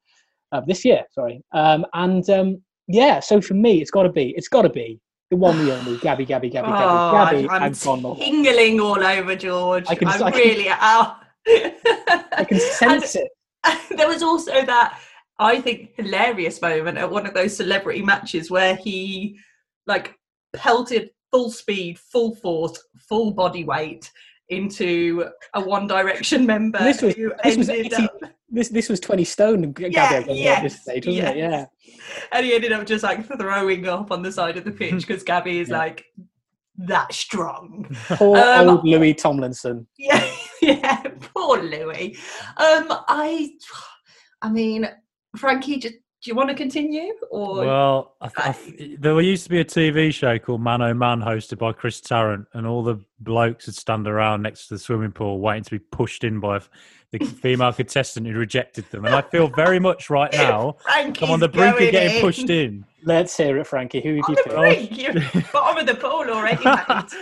Uh, 0.50 0.60
this 0.66 0.84
year, 0.84 1.04
sorry. 1.12 1.40
Um, 1.52 1.86
and 1.94 2.28
um, 2.30 2.62
yeah, 2.88 3.20
so 3.20 3.40
for 3.40 3.54
me, 3.54 3.80
it's 3.80 3.92
got 3.92 4.02
to 4.02 4.08
be. 4.08 4.34
It's 4.36 4.48
got 4.48 4.62
to 4.62 4.68
be 4.68 4.98
the 5.30 5.36
one 5.36 5.58
we 5.58 5.70
only. 5.72 5.96
Gabby, 5.98 6.24
Gabby, 6.24 6.50
Gabby, 6.50 6.68
Oh, 6.68 7.12
Gabby, 7.12 7.42
Gabby, 7.42 7.48
I'm 7.50 7.72
Agbonlahor. 7.72 8.18
tingling 8.18 8.80
all 8.80 9.02
over, 9.02 9.36
George. 9.36 9.84
I 9.88 9.94
can- 9.94 10.08
I'm 10.08 10.22
I 10.24 10.30
can- 10.30 10.40
really 10.40 10.68
out. 10.68 11.16
I 11.46 12.44
can 12.48 12.58
sense 12.78 13.14
it. 13.16 13.28
there 13.96 14.08
was 14.08 14.22
also 14.22 14.64
that 14.64 14.98
I 15.38 15.60
think 15.60 15.94
hilarious 15.96 16.60
moment 16.60 16.98
at 16.98 17.10
one 17.10 17.26
of 17.26 17.34
those 17.34 17.56
celebrity 17.56 18.02
matches 18.02 18.50
where 18.50 18.74
he 18.76 19.38
like 19.86 20.14
pelted 20.54 21.10
full 21.30 21.50
speed, 21.50 21.98
full 21.98 22.34
force, 22.34 22.82
full 23.08 23.30
body 23.32 23.64
weight 23.64 24.10
into 24.48 25.24
a 25.54 25.60
One 25.60 25.86
Direction 25.86 26.44
member 26.44 26.78
This 26.80 27.02
was- 27.02 27.14
who 27.14 27.32
this 27.44 27.56
was 27.56 27.68
ended 27.68 27.92
80 27.94 28.02
up 28.04 28.20
This 28.50 28.68
this 28.68 28.88
was 28.88 29.00
20 29.00 29.24
stone 29.24 29.64
and 29.64 29.74
Gabby 29.74 30.32
Yeah, 30.34 30.52
at 30.54 30.62
this 30.62 30.82
stage, 30.82 31.06
wasn't 31.06 31.28
it? 31.28 31.36
Yeah. 31.36 31.66
and 32.32 32.44
he 32.44 32.54
ended 32.54 32.72
up 32.72 32.86
just 32.86 33.04
like 33.04 33.24
throwing 33.26 33.86
up 33.88 34.10
on 34.10 34.22
the 34.22 34.32
side 34.32 34.56
of 34.56 34.64
the 34.64 34.72
pitch 34.72 35.00
because 35.06 35.22
Gabby 35.22 35.58
is 35.60 35.68
Yeah. 35.68 35.78
like 35.78 36.04
that 36.78 37.12
strong. 37.12 37.84
Poor 38.08 38.38
Um, 38.38 38.68
old 38.68 38.84
Louis 38.84 39.14
Tomlinson. 39.14 39.86
Yeah, 39.98 40.24
yeah, 40.62 41.02
poor 41.34 41.62
Louis. 41.62 42.16
Um, 42.56 42.86
I, 43.08 43.50
I 44.42 44.48
mean, 44.50 44.88
Frankie, 45.36 45.78
just, 45.78 45.94
do 46.22 46.30
you 46.30 46.34
want 46.34 46.50
to 46.50 46.54
continue 46.54 47.14
or? 47.30 47.64
Well, 47.64 48.14
I 48.20 48.28
th- 48.28 48.48
I 48.48 48.52
th- 48.52 49.00
there 49.00 49.18
used 49.20 49.44
to 49.44 49.50
be 49.50 49.60
a 49.60 49.64
TV 49.64 50.12
show 50.12 50.38
called 50.38 50.60
Man 50.60 50.82
O 50.82 50.92
Man 50.92 51.20
hosted 51.20 51.58
by 51.58 51.72
Chris 51.72 52.00
Tarrant, 52.00 52.46
and 52.52 52.66
all 52.66 52.82
the 52.82 52.98
blokes 53.20 53.66
would 53.66 53.74
stand 53.74 54.06
around 54.06 54.42
next 54.42 54.68
to 54.68 54.74
the 54.74 54.78
swimming 54.78 55.12
pool 55.12 55.40
waiting 55.40 55.64
to 55.64 55.70
be 55.70 55.78
pushed 55.78 56.22
in 56.22 56.38
by 56.38 56.60
the 57.10 57.18
female 57.24 57.72
contestant 57.72 58.26
who 58.26 58.34
rejected 58.34 58.84
them. 58.90 59.04
And 59.06 59.14
I 59.14 59.22
feel 59.22 59.48
very 59.48 59.78
much 59.78 60.10
right 60.10 60.32
now 60.34 60.76
Frankie's 60.82 61.22
I'm 61.26 61.30
on 61.34 61.40
the 61.40 61.48
brink 61.48 61.74
of 61.74 61.80
going 61.80 61.92
getting 61.92 62.20
pushed 62.20 62.50
in. 62.50 62.84
Let's 63.02 63.34
hear 63.34 63.56
it, 63.56 63.66
Frankie. 63.66 64.02
Who 64.02 64.16
have 64.16 64.24
On 64.26 64.30
you 64.30 64.36
the 64.36 64.42
picked? 64.42 64.94
brink, 64.94 65.32
you're 65.34 65.42
bottom 65.52 65.78
of 65.78 65.86
the 65.86 65.94
pool 65.94 66.30
already. 66.30 66.62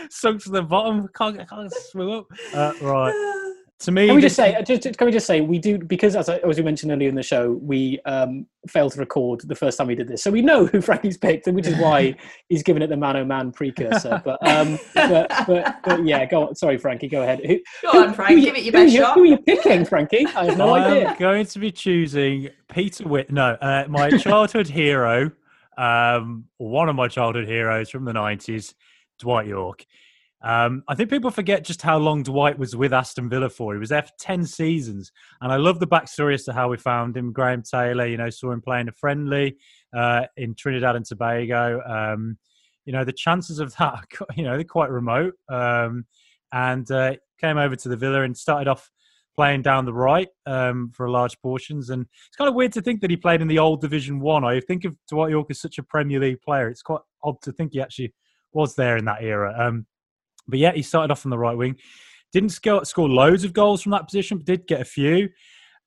Sunk 0.10 0.42
to 0.42 0.50
the 0.50 0.62
bottom, 0.62 1.08
can't, 1.14 1.48
can't 1.48 1.72
swim 1.72 2.10
up. 2.10 2.26
Uh, 2.52 2.72
right. 2.82 3.44
To 3.82 3.92
me, 3.92 4.06
Can 4.08 4.16
we 4.16 4.22
just 4.22 4.34
say? 4.34 4.56
uh, 4.56 4.62
Just, 4.62 4.82
can 4.98 5.06
we 5.06 5.12
just 5.12 5.24
say 5.24 5.40
we 5.40 5.56
do 5.60 5.78
because 5.78 6.16
as, 6.16 6.28
I, 6.28 6.38
as 6.38 6.56
we 6.56 6.64
mentioned 6.64 6.90
earlier 6.90 7.08
in 7.08 7.14
the 7.14 7.22
show, 7.22 7.52
we 7.62 8.00
um, 8.06 8.44
failed 8.66 8.90
to 8.94 8.98
record 8.98 9.42
the 9.44 9.54
first 9.54 9.78
time 9.78 9.86
we 9.86 9.94
did 9.94 10.08
this, 10.08 10.20
so 10.20 10.32
we 10.32 10.42
know 10.42 10.66
who 10.66 10.80
Frankie's 10.80 11.16
picked, 11.16 11.46
and 11.46 11.54
which 11.54 11.68
is 11.68 11.76
why 11.78 12.16
he's 12.48 12.64
given 12.64 12.82
it 12.82 12.88
the 12.88 12.96
man 12.96 13.16
o 13.16 13.24
man 13.24 13.52
precursor. 13.52 14.20
But, 14.24 14.44
um, 14.48 14.80
but, 14.94 15.30
but 15.46 15.76
but 15.84 16.04
yeah, 16.04 16.26
go 16.26 16.48
on. 16.48 16.56
Sorry, 16.56 16.76
Frankie, 16.76 17.06
go 17.06 17.22
ahead. 17.22 17.40
Who, 17.46 17.60
Go 17.82 18.02
on, 18.02 18.14
Frank, 18.14 18.30
who, 18.36 18.44
give 18.44 18.56
it 18.56 18.64
your 18.64 18.72
who, 18.72 18.84
best 18.84 18.92
who, 18.96 18.98
shot. 19.00 19.14
Who 19.14 19.22
are 19.22 19.26
you 19.26 19.38
picking, 19.38 19.84
Frankie? 19.84 20.26
I 20.26 20.46
have 20.46 20.58
no 20.58 20.74
I'm 20.74 20.92
idea. 20.92 21.16
going 21.16 21.46
to 21.46 21.58
be 21.60 21.70
choosing 21.70 22.48
Peter 22.68 23.06
Withe. 23.06 23.30
No, 23.30 23.56
uh, 23.60 23.84
my 23.88 24.10
childhood 24.18 24.66
hero, 24.66 25.30
um, 25.76 26.46
one 26.56 26.88
of 26.88 26.96
my 26.96 27.06
childhood 27.06 27.46
heroes 27.46 27.90
from 27.90 28.04
the 28.06 28.12
90s, 28.12 28.74
Dwight 29.20 29.46
Yorke. 29.46 29.86
Um, 30.42 30.84
I 30.86 30.94
think 30.94 31.10
people 31.10 31.30
forget 31.30 31.64
just 31.64 31.82
how 31.82 31.98
long 31.98 32.22
Dwight 32.22 32.58
was 32.58 32.76
with 32.76 32.92
Aston 32.92 33.28
Villa 33.28 33.50
for. 33.50 33.74
He 33.74 33.80
was 33.80 33.88
there 33.88 34.02
for 34.02 34.12
10 34.20 34.44
seasons. 34.46 35.10
And 35.40 35.52
I 35.52 35.56
love 35.56 35.80
the 35.80 35.86
backstory 35.86 36.34
as 36.34 36.44
to 36.44 36.52
how 36.52 36.68
we 36.68 36.76
found 36.76 37.16
him. 37.16 37.32
Graham 37.32 37.62
Taylor, 37.62 38.06
you 38.06 38.16
know, 38.16 38.30
saw 38.30 38.52
him 38.52 38.60
playing 38.60 38.88
a 38.88 38.92
friendly 38.92 39.56
uh, 39.96 40.26
in 40.36 40.54
Trinidad 40.54 40.96
and 40.96 41.04
Tobago. 41.04 41.80
Um, 41.84 42.38
you 42.84 42.92
know, 42.92 43.04
the 43.04 43.12
chances 43.12 43.58
of 43.58 43.74
that, 43.76 44.04
you 44.36 44.44
know, 44.44 44.54
they're 44.54 44.64
quite 44.64 44.90
remote. 44.90 45.34
Um, 45.48 46.06
and 46.52 46.90
uh, 46.90 47.14
came 47.40 47.58
over 47.58 47.76
to 47.76 47.88
the 47.88 47.96
Villa 47.96 48.22
and 48.22 48.36
started 48.36 48.68
off 48.68 48.90
playing 49.38 49.62
down 49.62 49.84
the 49.84 49.92
right 49.92 50.28
um, 50.46 50.90
for 50.94 51.08
large 51.08 51.40
portions. 51.40 51.90
And 51.90 52.06
it's 52.26 52.36
kind 52.36 52.48
of 52.48 52.54
weird 52.54 52.72
to 52.72 52.82
think 52.82 53.00
that 53.02 53.10
he 53.10 53.16
played 53.16 53.40
in 53.40 53.48
the 53.48 53.58
old 53.58 53.80
Division 53.80 54.18
One. 54.18 54.44
I. 54.44 54.60
think 54.60 54.84
of 54.84 54.96
Dwight 55.08 55.30
Yorke 55.30 55.50
as 55.50 55.60
such 55.60 55.78
a 55.78 55.82
Premier 55.82 56.18
League 56.18 56.40
player. 56.40 56.68
It's 56.68 56.82
quite 56.82 57.02
odd 57.22 57.40
to 57.42 57.52
think 57.52 57.72
he 57.72 57.80
actually 57.80 58.14
was 58.52 58.74
there 58.74 58.96
in 58.96 59.04
that 59.04 59.22
era. 59.22 59.54
Um, 59.56 59.86
but 60.48 60.58
yeah, 60.58 60.72
he 60.72 60.82
started 60.82 61.12
off 61.12 61.26
on 61.26 61.30
the 61.30 61.38
right 61.38 61.56
wing. 61.56 61.76
Didn't 62.32 62.50
score, 62.50 62.84
score 62.84 63.08
loads 63.08 63.44
of 63.44 63.52
goals 63.52 63.82
from 63.82 63.92
that 63.92 64.06
position, 64.06 64.38
but 64.38 64.46
did 64.46 64.66
get 64.66 64.80
a 64.80 64.84
few. 64.84 65.28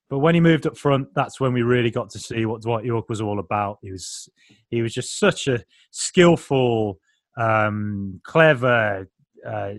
But 0.09 0.19
when 0.19 0.35
he 0.35 0.41
moved 0.41 0.67
up 0.67 0.77
front, 0.77 1.07
that's 1.15 1.39
when 1.39 1.53
we 1.53 1.61
really 1.61 1.89
got 1.89 2.09
to 2.11 2.19
see 2.19 2.45
what 2.45 2.61
Dwight 2.61 2.83
Yorke 2.83 3.07
was 3.07 3.21
all 3.21 3.39
about. 3.39 3.77
He 3.81 3.91
was 3.91 4.27
he 4.69 4.81
was 4.81 4.93
just 4.93 5.17
such 5.17 5.47
a 5.47 5.63
skillful, 5.91 6.99
um, 7.37 8.19
clever, 8.25 9.07
uh, 9.47 9.73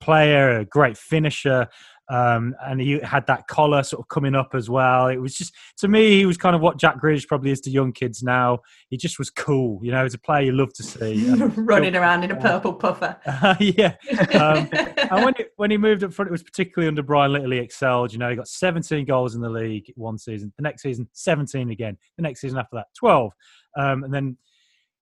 player, 0.00 0.58
a 0.58 0.64
great 0.64 0.98
finisher. 0.98 1.68
Um, 2.10 2.54
and 2.64 2.80
he 2.80 2.98
had 3.00 3.26
that 3.26 3.46
collar 3.48 3.82
sort 3.82 4.00
of 4.00 4.08
coming 4.08 4.34
up 4.34 4.54
as 4.54 4.70
well. 4.70 5.08
It 5.08 5.18
was 5.18 5.34
just 5.34 5.54
to 5.78 5.88
me, 5.88 6.18
he 6.18 6.26
was 6.26 6.38
kind 6.38 6.56
of 6.56 6.62
what 6.62 6.78
Jack 6.78 7.00
Grealish 7.00 7.26
probably 7.26 7.50
is 7.50 7.60
to 7.62 7.70
young 7.70 7.92
kids 7.92 8.22
now. 8.22 8.60
He 8.88 8.96
just 8.96 9.18
was 9.18 9.28
cool, 9.28 9.78
you 9.82 9.90
know. 9.90 10.04
As 10.04 10.14
a 10.14 10.18
player, 10.18 10.42
you 10.42 10.52
love 10.52 10.72
to 10.74 10.82
see 10.82 11.28
running 11.56 11.94
around 11.94 12.24
in 12.24 12.30
a 12.30 12.36
purple 12.36 12.72
puffer. 12.72 13.16
Uh, 13.26 13.54
yeah, 13.60 13.94
um, 14.40 14.68
and 14.72 15.24
when 15.24 15.34
he, 15.36 15.44
when 15.56 15.70
he 15.70 15.76
moved 15.76 16.02
up 16.02 16.12
front, 16.12 16.28
it 16.28 16.32
was 16.32 16.42
particularly 16.42 16.88
under 16.88 17.02
Brian 17.02 17.32
Little. 17.32 17.50
He 17.50 17.58
excelled. 17.58 18.12
You 18.12 18.18
know, 18.18 18.30
he 18.30 18.36
got 18.36 18.48
17 18.48 19.04
goals 19.04 19.34
in 19.34 19.42
the 19.42 19.50
league 19.50 19.92
one 19.96 20.16
season. 20.16 20.52
The 20.56 20.62
next 20.62 20.82
season, 20.82 21.08
17 21.12 21.70
again. 21.70 21.98
The 22.16 22.22
next 22.22 22.40
season 22.40 22.58
after 22.58 22.76
that, 22.76 22.86
12. 22.96 23.32
Um, 23.76 24.04
and 24.04 24.12
then 24.12 24.36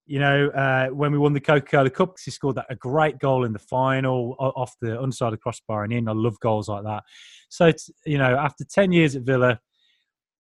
you 0.07 0.21
know, 0.21 0.49
uh, 0.51 0.87
when 0.89 1.11
we 1.11 1.19
won 1.19 1.33
the 1.33 1.41
Coca 1.41 1.67
Cola 1.67 1.91
Cup, 1.91 2.17
he 2.25 2.31
scored 2.31 2.57
that, 2.57 2.67
a 2.71 2.77
great 2.77 3.19
goal 3.19 3.45
in 3.45 3.53
the 3.53 3.59
final 3.59 4.37
off 4.39 4.75
the 4.81 5.01
underside 5.01 5.27
of 5.27 5.33
the 5.33 5.39
crossbar 5.39 5.83
and 5.85 5.93
in. 5.93 6.09
I 6.09 6.13
love 6.13 6.39
goals 6.41 6.69
like 6.69 6.85
that. 6.85 7.03
So, 7.49 7.73
you 8.05 8.19
know, 8.19 8.37
after 8.37 8.65
10 8.65 8.93
years 8.93 9.17
at 9.17 9.23
Villa, 9.23 9.61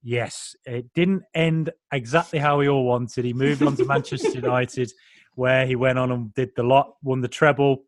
yes, 0.02 0.54
it 0.66 0.92
didn't 0.94 1.22
end 1.34 1.70
exactly 1.92 2.38
how 2.38 2.58
we 2.58 2.68
all 2.68 2.84
wanted. 2.84 3.24
He 3.24 3.32
moved 3.32 3.62
on 3.62 3.74
to 3.76 3.84
Manchester 3.86 4.28
United, 4.34 4.92
where 5.34 5.66
he 5.66 5.76
went 5.76 5.98
on 5.98 6.12
and 6.12 6.34
did 6.34 6.50
the 6.56 6.62
lot, 6.62 6.94
won 7.02 7.22
the 7.22 7.28
treble. 7.28 7.84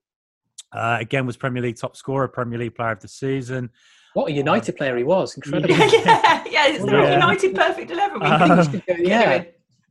Uh, 0.72 0.96
again, 0.98 1.26
was 1.26 1.36
Premier 1.36 1.62
League 1.62 1.76
top 1.76 1.96
scorer, 1.96 2.26
Premier 2.26 2.58
League 2.58 2.74
player 2.74 2.92
of 2.92 3.00
the 3.00 3.08
season. 3.08 3.70
What 4.14 4.30
a 4.30 4.32
United 4.32 4.72
um, 4.72 4.76
player 4.78 4.96
he 4.96 5.04
was! 5.04 5.36
Incredible. 5.36 5.76
Yeah, 5.76 5.90
yeah, 5.92 6.44
yeah 6.50 6.66
it's 6.68 6.84
yeah. 6.86 7.12
United 7.12 7.54
perfect 7.54 7.90
eleven. 7.90 8.22
Um, 8.22 8.82
yeah. 8.88 9.44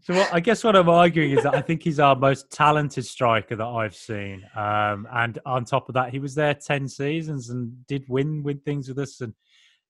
So 0.05 0.13
what, 0.13 0.31
I 0.31 0.39
guess 0.39 0.63
what 0.63 0.75
I'm 0.75 0.87
arguing 0.87 1.31
is 1.31 1.41
that 1.41 1.55
I 1.55 1.61
think 1.61 1.81
he's 1.81 1.99
our 1.99 2.15
most 2.15 2.51
talented 2.51 3.07
striker 3.07 3.55
that 3.55 3.65
I've 3.65 3.95
seen. 3.95 4.43
Um, 4.55 5.07
and 5.11 5.39
on 5.47 5.65
top 5.65 5.89
of 5.89 5.95
that, 5.95 6.11
he 6.11 6.19
was 6.19 6.35
there 6.35 6.53
ten 6.53 6.87
seasons 6.87 7.49
and 7.49 7.87
did 7.87 8.05
win 8.07 8.43
win 8.43 8.59
things 8.59 8.87
with 8.87 8.99
us. 8.99 9.19
And 9.21 9.33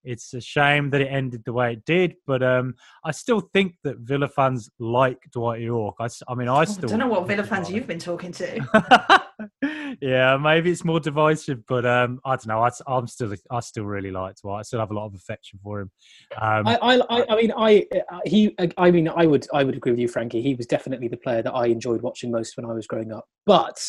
it's 0.06 0.34
a 0.34 0.40
shame 0.40 0.90
that 0.92 1.02
it 1.02 1.08
ended 1.08 1.44
the 1.44 1.52
way 1.52 1.74
it 1.74 1.84
did. 1.84 2.16
But 2.26 2.44
um, 2.44 2.76
I 3.04 3.12
still 3.12 3.42
think 3.42 3.76
that 3.84 3.98
Villa 3.98 4.30
fans 4.30 4.70
like 4.80 5.20
Dwight 5.34 5.60
Yorke. 5.60 5.98
I, 6.00 6.08
I 6.30 6.36
mean, 6.36 6.48
I 6.48 6.64
still 6.64 6.86
I 6.86 6.92
don't 6.92 7.00
know 7.00 7.08
what 7.08 7.28
Villa 7.28 7.44
fans 7.44 7.70
you've 7.70 7.88
been 7.88 8.00
talking 8.00 8.32
to. 8.32 9.22
yeah, 10.02 10.38
maybe 10.38 10.72
it's 10.72 10.86
more 10.86 11.00
divisive, 11.00 11.66
but 11.68 11.86
um, 11.86 12.20
I 12.26 12.32
don't 12.32 12.48
know. 12.48 12.62
I, 12.62 12.98
am 12.98 13.08
still, 13.08 13.34
I 13.50 13.60
still 13.60 13.86
really 13.86 14.12
like 14.12 14.36
Dwight. 14.42 14.60
I 14.60 14.62
still 14.64 14.80
have 14.80 14.92
a 14.92 14.94
lot 14.94 15.06
of 15.06 15.16
affection 15.16 15.60
for 15.64 15.82
him. 15.82 15.92
Um, 16.40 16.68
I, 16.68 16.78
I, 16.82 17.26
I 17.30 17.36
mean, 17.36 17.54
I, 17.58 17.86
uh, 18.12 18.20
he, 18.26 18.56
I 18.78 18.92
mean, 18.92 19.10
I 19.10 19.26
would, 19.26 19.48
I 19.54 19.64
would 19.64 19.76
agree 19.76 19.92
with 19.92 20.00
you, 20.00 20.08
Frankie. 20.08 20.42
He 20.42 20.56
was 20.56 20.66
definitely 20.68 21.08
the 21.08 21.18
player 21.18 21.42
that 21.42 21.54
I 21.54 21.68
enjoyed 21.68 22.02
watching 22.02 22.32
most 22.32 22.58
when 22.58 22.66
I 22.66 22.74
was 22.74 22.88
growing 22.88 23.12
up. 23.12 23.26
But, 23.46 23.80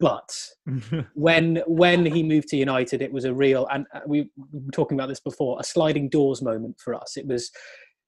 but 0.00 0.36
when 1.14 1.62
when 1.66 2.04
he 2.04 2.22
moved 2.22 2.48
to 2.48 2.56
United, 2.56 3.02
it 3.02 3.12
was 3.12 3.24
a 3.24 3.32
real, 3.32 3.68
and 3.70 3.86
uh, 3.94 4.00
we 4.06 4.30
were 4.52 4.72
talking 4.72 4.98
about 4.98 5.08
this 5.08 5.20
before, 5.20 5.58
a 5.60 5.64
sliding 5.64 6.08
doors 6.08 6.42
moment 6.42 6.76
for 6.80 6.94
us. 6.94 7.16
It 7.16 7.26
was 7.26 7.50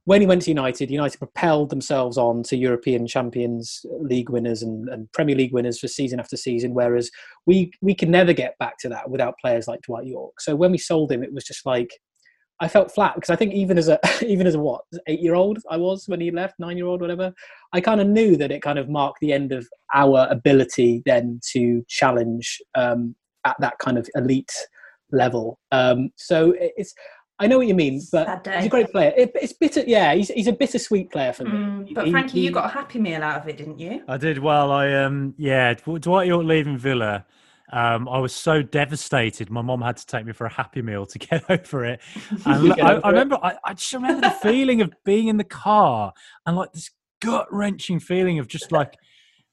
when 0.06 0.20
he 0.20 0.26
went 0.26 0.42
to 0.42 0.50
United, 0.50 0.90
United 0.90 1.18
propelled 1.18 1.70
themselves 1.70 2.18
on 2.18 2.42
to 2.44 2.56
European 2.56 3.06
Champions 3.06 3.84
League 4.00 4.28
winners 4.28 4.62
and, 4.62 4.88
and, 4.88 5.10
Premier 5.12 5.34
League 5.34 5.52
winners 5.52 5.78
for 5.78 5.88
season 5.88 6.20
after 6.20 6.36
season, 6.36 6.74
whereas 6.74 7.10
we 7.46 7.72
we 7.80 7.94
can 7.94 8.10
never 8.10 8.32
get 8.32 8.58
back 8.58 8.76
to 8.78 8.88
that 8.90 9.08
without 9.08 9.38
players 9.40 9.66
like 9.66 9.80
Dwight 9.82 10.06
Yorke. 10.06 10.40
So 10.40 10.54
when 10.54 10.72
we 10.72 10.78
sold 10.78 11.10
him, 11.10 11.22
it 11.22 11.32
was 11.32 11.44
just 11.44 11.64
like 11.64 11.90
I 12.60 12.68
felt 12.68 12.92
flat 12.92 13.14
because 13.14 13.30
I 13.30 13.36
think 13.36 13.54
even 13.54 13.78
as 13.78 13.88
a 13.88 13.98
even 14.26 14.46
as 14.46 14.54
a 14.54 14.60
what 14.60 14.82
eight 15.06 15.20
year 15.20 15.34
old 15.34 15.58
I 15.70 15.76
was 15.76 16.06
when 16.06 16.20
he 16.20 16.30
left, 16.30 16.54
nine 16.58 16.76
year 16.76 16.86
old, 16.86 17.00
whatever, 17.00 17.32
I 17.72 17.80
kind 17.80 18.00
of 18.00 18.06
knew 18.06 18.36
that 18.36 18.52
it 18.52 18.62
kind 18.62 18.78
of 18.78 18.88
marked 18.88 19.20
the 19.20 19.32
end 19.32 19.52
of 19.52 19.66
our 19.94 20.26
ability 20.30 21.02
then 21.06 21.40
to 21.52 21.82
challenge 21.88 22.60
um, 22.74 23.14
at 23.46 23.56
that 23.60 23.78
kind 23.78 23.98
of 23.98 24.08
elite 24.14 24.52
level. 25.12 25.58
Um, 25.72 26.10
so 26.16 26.54
it's 26.58 26.94
I 27.38 27.48
know 27.48 27.58
what 27.58 27.66
you 27.66 27.74
mean, 27.74 28.00
but 28.12 28.46
he's 28.46 28.66
a 28.66 28.68
great 28.68 28.92
player. 28.92 29.12
It, 29.16 29.32
it's 29.34 29.52
bitter, 29.52 29.82
yeah. 29.86 30.14
He's 30.14 30.28
he's 30.28 30.46
a 30.46 30.52
bittersweet 30.52 31.10
player 31.10 31.32
for 31.32 31.44
me. 31.44 31.50
Mm, 31.50 31.94
but 31.94 32.06
he, 32.06 32.12
Frankie, 32.12 32.38
he, 32.38 32.44
you 32.44 32.50
got 32.52 32.66
a 32.66 32.68
happy 32.68 33.00
meal 33.00 33.22
out 33.22 33.40
of 33.40 33.48
it, 33.48 33.56
didn't 33.56 33.80
you? 33.80 34.04
I 34.06 34.16
did. 34.16 34.38
Well, 34.38 34.70
I 34.70 34.92
um 34.92 35.34
yeah. 35.36 35.74
Dwight 35.74 36.28
Yorke 36.28 36.46
leaving 36.46 36.78
Villa. 36.78 37.26
Um, 37.72 38.08
I 38.08 38.18
was 38.18 38.32
so 38.32 38.62
devastated. 38.62 39.50
My 39.50 39.62
mom 39.62 39.82
had 39.82 39.96
to 39.96 40.06
take 40.06 40.26
me 40.26 40.32
for 40.32 40.46
a 40.46 40.52
happy 40.52 40.80
meal 40.80 41.06
to 41.06 41.18
get 41.30 41.50
over 41.50 41.84
it. 41.84 42.00
And 42.46 42.72
I, 42.74 43.00
I, 43.02 43.08
remember, 43.08 43.38
I, 43.42 43.56
I 43.64 43.74
just 43.74 43.92
remember 43.92 44.20
the 44.20 44.30
feeling 44.30 44.80
of 44.80 44.92
being 45.04 45.28
in 45.28 45.38
the 45.38 45.44
car 45.44 46.12
and 46.46 46.56
like 46.56 46.72
this 46.72 46.90
gut 47.20 47.48
wrenching 47.50 48.00
feeling 48.00 48.38
of 48.38 48.46
just 48.46 48.70
like 48.70 48.94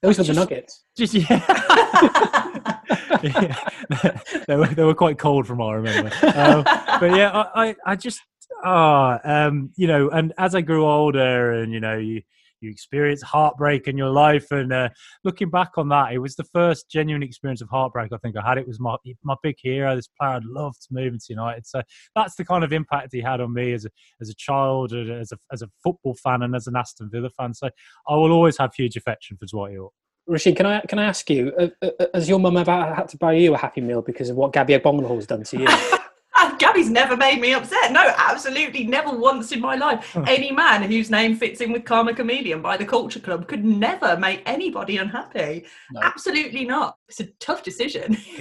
those 0.02 0.18
were 0.18 0.24
the 0.26 0.34
nuggets. 0.34 0.84
Just 0.98 1.14
yeah. 1.14 1.40
they, 4.48 4.56
were, 4.56 4.68
they 4.68 4.84
were 4.84 4.96
quite 4.96 5.18
cold 5.18 5.48
from 5.48 5.60
what 5.60 5.68
I 5.68 5.74
remember. 5.74 6.12
Um, 6.36 6.64
but 7.00 7.16
yeah, 7.16 7.32
I, 7.34 7.68
I, 7.68 7.76
I 7.86 7.96
just 7.96 8.22
ah, 8.64 9.20
oh, 9.24 9.30
um, 9.30 9.72
you 9.76 9.88
know, 9.88 10.10
and 10.10 10.34
as 10.38 10.56
I 10.56 10.62
grew 10.62 10.86
older, 10.86 11.54
and 11.54 11.74
you 11.74 11.80
know, 11.80 11.98
you 11.98 12.22
you 12.62 12.70
experience 12.70 13.24
heartbreak 13.24 13.88
in 13.88 13.98
your 13.98 14.10
life, 14.10 14.52
and 14.52 14.72
uh, 14.72 14.90
looking 15.24 15.50
back 15.50 15.72
on 15.78 15.90
that, 15.90 16.14
it 16.14 16.20
was 16.20 16.36
the 16.36 16.44
first 16.44 16.90
genuine 16.90 17.24
experience 17.24 17.62
of 17.62 17.70
heartbreak 17.70 18.12
I 18.14 18.18
think 18.18 18.38
I 18.38 18.48
had. 18.48 18.58
It 18.58 18.68
was 18.68 18.80
my 18.80 18.96
my 19.24 19.36
big 19.42 19.56
hero, 19.60 19.96
this 19.96 20.08
player 20.08 20.34
I'd 20.34 20.46
love 20.46 20.76
to 20.80 20.88
move 20.92 21.14
into 21.14 21.26
United. 21.30 21.66
So 21.66 21.82
that's 22.16 22.36
the 22.36 22.46
kind 22.46 22.64
of 22.64 22.72
impact 22.72 23.10
he 23.12 23.22
had 23.22 23.42
on 23.42 23.54
me 23.54 23.74
as 23.74 23.86
a 23.86 23.90
as 24.22 24.30
a 24.30 24.36
child, 24.36 24.94
as 24.94 25.32
a 25.32 25.38
as 25.52 25.62
a 25.62 25.70
football 25.84 26.16
fan, 26.16 26.44
and 26.44 26.56
as 26.56 26.68
an 26.68 26.76
Aston 26.76 27.10
Villa 27.12 27.30
fan. 27.30 27.54
So 27.54 27.70
I 28.08 28.16
will 28.16 28.32
always 28.32 28.58
have 28.58 28.74
huge 28.76 28.96
affection 28.96 29.38
for 29.38 29.46
Dwight 29.46 29.74
Yorke. 29.74 29.94
Rashid, 30.28 30.56
can 30.56 30.66
I 30.66 30.82
can 30.82 31.00
I 31.00 31.06
ask 31.06 31.30
you, 31.30 31.52
uh, 31.58 31.68
uh, 31.82 31.90
uh 32.00 32.06
has 32.14 32.30
your 32.30 32.40
mum 32.40 32.58
ever 32.58 32.94
had 32.94 33.10
to 33.10 33.18
buy 33.18 33.34
you 33.34 33.54
a 33.54 33.58
happy 33.58 33.82
meal 33.82 34.02
because 34.02 34.30
of 34.30 34.36
what 34.38 34.54
Gabby 34.54 34.74
has 34.74 35.28
done 35.28 35.44
to 35.44 35.60
you? 35.60 35.68
Gabby's 36.62 36.90
never 36.90 37.18
made 37.18 37.42
me 37.42 37.54
upset. 37.54 37.92
No, 37.92 38.14
absolutely 38.18 38.86
never 38.86 39.12
once 39.12 39.52
in 39.52 39.60
my 39.60 39.76
life. 39.76 40.16
Any 40.28 40.52
man 40.52 40.84
whose 40.84 41.10
name 41.10 41.36
fits 41.36 41.60
in 41.60 41.72
with 41.72 41.86
Karma 41.86 42.14
Chameleon 42.14 42.62
by 42.62 42.78
the 42.78 42.86
Culture 42.86 43.20
Club 43.20 43.48
could 43.48 43.66
never 43.66 44.16
make 44.16 44.44
anybody 44.46 44.98
unhappy. 44.98 45.66
No. 45.92 46.02
Absolutely 46.02 46.66
not. 46.66 46.98
It's 47.10 47.20
a 47.20 47.26
tough 47.40 47.64
decision. 47.64 48.16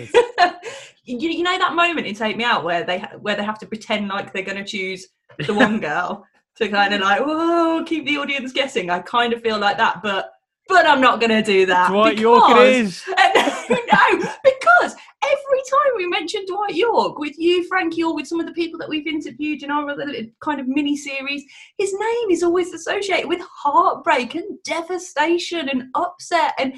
you, 1.05 1.31
you 1.31 1.43
know 1.43 1.59
that 1.59 1.75
moment 1.75 2.07
in 2.07 2.15
Take 2.15 2.37
Me 2.37 2.45
Out 2.45 2.63
where 2.63 2.85
they 2.85 2.99
where 3.21 3.37
they 3.37 3.45
have 3.45 3.59
to 3.61 3.67
pretend 3.67 4.09
like 4.09 4.33
they're 4.33 4.43
going 4.43 4.63
to 4.63 4.65
choose 4.65 5.09
the 5.47 5.55
one 5.55 5.81
girl 5.81 6.27
to 6.57 6.69
kind 6.69 6.93
of 6.93 7.01
like, 7.01 7.25
whoa, 7.25 7.85
keep 7.85 8.07
the 8.07 8.19
audience 8.19 8.53
guessing. 8.53 8.91
I 8.91 9.01
kind 9.01 9.33
of 9.33 9.41
feel 9.41 9.59
like 9.59 9.79
that, 9.79 10.03
but 10.03 10.31
but 10.71 10.87
I'm 10.87 11.01
not 11.01 11.21
going 11.21 11.31
to 11.31 11.43
do 11.43 11.67
that. 11.67 11.91
Dwight 11.91 12.17
because, 12.17 12.23
Yorke 12.23 12.51
it 12.51 12.77
is. 12.77 13.03
no, 13.71 14.31
because 14.43 14.97
every 15.23 15.63
time 15.71 15.93
we 15.97 16.07
mention 16.07 16.45
Dwight 16.47 16.75
Yorke 16.75 17.19
with 17.19 17.39
you, 17.39 17.67
Frankie, 17.69 18.03
or 18.03 18.15
with 18.15 18.27
some 18.27 18.41
of 18.41 18.47
the 18.47 18.53
people 18.53 18.79
that 18.79 18.89
we've 18.89 19.07
interviewed 19.07 19.63
in 19.63 19.71
our 19.71 19.91
other 19.91 20.07
kind 20.43 20.61
of 20.61 20.69
mini 20.69 20.97
series, 20.97 21.45
his 21.77 21.93
name 21.93 22.31
is 22.31 22.43
always 22.43 22.73
associated 22.73 23.29
with 23.29 23.41
heartbreak 23.41 24.35
and 24.35 24.63
devastation 24.65 25.69
and 25.69 25.85
upset. 25.95 26.55
And 26.59 26.75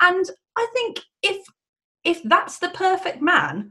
and 0.00 0.26
I 0.56 0.66
think 0.74 1.00
if 1.22 1.46
if 2.04 2.22
that's 2.24 2.58
the 2.58 2.70
perfect 2.70 3.22
man, 3.22 3.70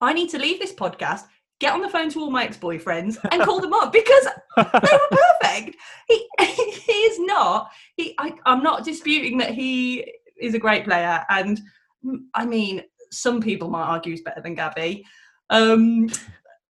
I 0.00 0.12
need 0.12 0.30
to 0.30 0.38
leave 0.38 0.60
this 0.60 0.74
podcast 0.74 1.22
get 1.60 1.72
on 1.72 1.80
the 1.80 1.88
phone 1.88 2.08
to 2.10 2.20
all 2.20 2.30
my 2.30 2.44
ex-boyfriends 2.44 3.18
and 3.32 3.42
call 3.42 3.60
them 3.60 3.72
up 3.72 3.92
because 3.92 4.26
they 4.56 4.62
were 4.62 5.18
perfect. 5.42 5.76
He 6.08 6.28
he 6.40 6.92
is 6.92 7.18
not. 7.20 7.70
He 7.96 8.14
I, 8.18 8.32
I'm 8.46 8.62
not 8.62 8.84
disputing 8.84 9.38
that 9.38 9.50
he 9.50 10.12
is 10.40 10.54
a 10.54 10.58
great 10.58 10.84
player, 10.84 11.24
and 11.30 11.60
I 12.34 12.44
mean 12.44 12.82
some 13.10 13.40
people 13.40 13.70
might 13.70 13.86
argue 13.86 14.12
he's 14.12 14.22
better 14.22 14.40
than 14.40 14.54
Gabby. 14.54 15.04
Um, 15.50 16.08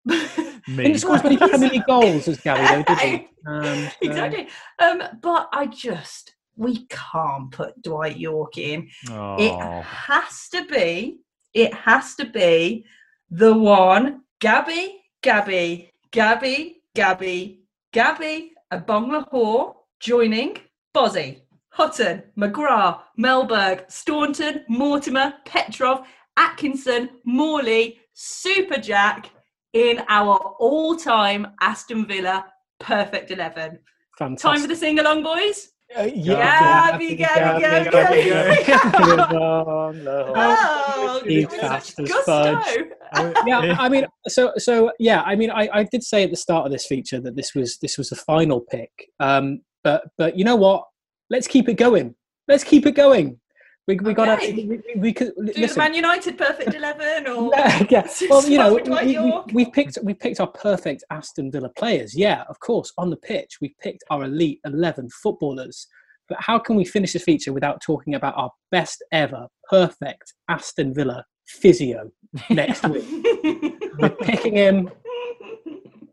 Me. 0.06 0.20
He 0.68 0.98
scores 0.98 1.24
many, 1.24 1.38
many 1.38 1.80
goals 1.80 2.28
as 2.28 2.40
Gabby, 2.40 2.84
though, 2.84 2.96
did 2.96 3.00
he? 3.00 3.28
Um, 3.48 3.88
exactly. 4.02 4.48
Um, 4.80 5.04
but 5.22 5.50
I 5.54 5.68
just 5.68 6.34
we 6.56 6.88
can't 6.88 7.52
put 7.52 7.80
Dwight 7.84 8.18
Yorke 8.18 8.58
in. 8.58 8.90
Oh. 9.12 9.36
It 9.38 9.84
has 9.84 10.50
to 10.50 10.66
be. 10.66 11.20
It 11.54 11.72
has 11.72 12.16
to 12.16 12.26
be 12.26 12.86
the 13.30 13.54
one 13.54 14.22
Gabby, 14.42 15.02
Gabby, 15.22 15.92
Gabby, 16.12 16.82
Gabby, 16.94 17.62
Gabby, 17.94 18.52
Agbonlahor 18.72 19.76
joining 20.00 20.58
Bozzy, 20.94 21.42
Hutton, 21.70 22.24
McGrath, 22.38 23.00
Mellberg, 23.18 23.90
Staunton, 23.90 24.66
Mortimer, 24.68 25.36
Petrov, 25.46 26.06
Atkinson, 26.36 27.10
Morley, 27.24 28.00
Super 28.14 28.78
Jack 28.78 29.30
in 29.72 30.04
our 30.10 30.38
all-time 30.60 31.48
Aston 31.62 32.06
Villa 32.06 32.46
perfect 32.80 33.32
11. 33.32 33.80
Fantastic. 34.18 34.50
Time 34.52 34.62
for 34.62 34.68
the 34.68 34.76
sing-along, 34.76 35.24
boys? 35.24 35.70
Uh, 35.98 36.10
yeah, 36.14 36.92
Gabby, 36.92 37.16
Gabby, 37.16 37.62
Gabby, 37.62 37.90
Gabby, 37.92 38.64
Gabby. 38.66 40.08
Oh, 40.08 41.48
fast 41.60 42.00
as 42.00 42.12
fudge. 42.26 42.78
yeah, 43.46 43.76
I 43.80 43.88
mean, 43.88 44.06
so 44.28 44.52
so 44.58 44.92
yeah, 45.00 45.22
I 45.22 45.36
mean, 45.36 45.52
I, 45.52 45.70
I 45.72 45.84
did 45.84 46.04
say 46.04 46.24
at 46.24 46.32
the 46.32 46.38
start 46.38 46.66
of 46.66 46.72
this 46.72 46.86
feature 46.86 47.22
that 47.22 47.36
this 47.36 47.54
was 47.54 47.78
this 47.78 47.98
was 47.98 48.10
the 48.10 48.16
final 48.16 48.62
pick. 48.62 48.92
Um, 49.20 49.62
but 49.84 50.04
but 50.18 50.38
you 50.38 50.44
know 50.44 50.56
what? 50.56 50.86
Let's 51.30 51.48
keep 51.48 51.70
it 51.70 51.76
going. 51.76 52.16
Let's 52.48 52.64
keep 52.64 52.86
it 52.86 52.96
going 52.96 53.40
We 53.88 53.96
we 53.98 54.14
got 54.14 54.30
Okay. 54.40 54.52
to 54.52 54.68
we, 54.68 54.78
we, 54.78 55.00
we 55.00 55.14
could 55.14 55.34
Do 55.36 55.54
the 55.54 55.62
listen. 55.62 55.78
Man 55.78 55.94
United 55.94 56.38
perfect 56.38 56.74
eleven 56.74 57.28
or 57.28 57.52
yeah. 57.90 58.08
Well, 58.30 58.48
you 58.48 58.58
know, 58.58 58.74
we, 58.74 59.18
we, 59.20 59.42
we 59.54 59.66
picked 59.70 59.98
we 60.04 60.14
picked 60.16 60.40
our 60.40 60.48
perfect 60.48 61.04
Aston 61.12 61.52
Villa 61.52 61.70
players. 61.78 62.16
Yeah, 62.18 62.44
of 62.50 62.60
course, 62.60 62.92
on 62.98 63.10
the 63.12 63.18
pitch 63.18 63.58
we've 63.62 63.78
picked 63.80 64.04
our 64.10 64.24
elite 64.24 64.60
eleven 64.66 65.08
footballers. 65.10 65.88
But 66.28 66.40
how 66.42 66.58
can 66.58 66.76
we 66.76 66.86
finish 66.86 67.14
this 67.14 67.24
feature 67.24 67.54
without 67.54 67.82
talking 67.82 68.16
about 68.16 68.34
our 68.36 68.50
best 68.72 69.04
ever 69.12 69.48
perfect 69.70 70.34
Aston 70.50 70.92
Villa 70.92 71.24
physio 71.48 72.10
next 72.50 72.88
week? 72.88 73.06
We're 74.00 74.10
picking 74.10 74.56
him. 74.56 74.90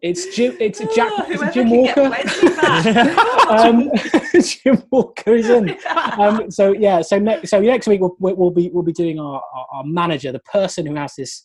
It's 0.02 0.34
Jim. 0.34 0.56
It's 0.58 0.80
Jack. 0.94 1.12
Oh, 1.16 1.26
it's 1.28 1.54
Jim 1.54 1.70
Walker. 1.70 2.10
Um, 3.52 3.90
Jim 4.42 4.82
Walker 4.90 5.34
is 5.34 5.50
in. 5.50 5.76
Um, 6.18 6.50
so 6.50 6.72
yeah. 6.72 7.02
So 7.02 7.18
next. 7.18 7.50
So 7.50 7.60
next 7.60 7.86
week 7.86 8.00
we'll, 8.00 8.16
we'll 8.18 8.50
be 8.50 8.70
we'll 8.72 8.82
be 8.82 8.92
doing 8.92 9.20
our, 9.20 9.42
our, 9.54 9.66
our 9.72 9.84
manager, 9.84 10.32
the 10.32 10.40
person 10.40 10.86
who 10.86 10.94
has 10.94 11.14
this 11.16 11.42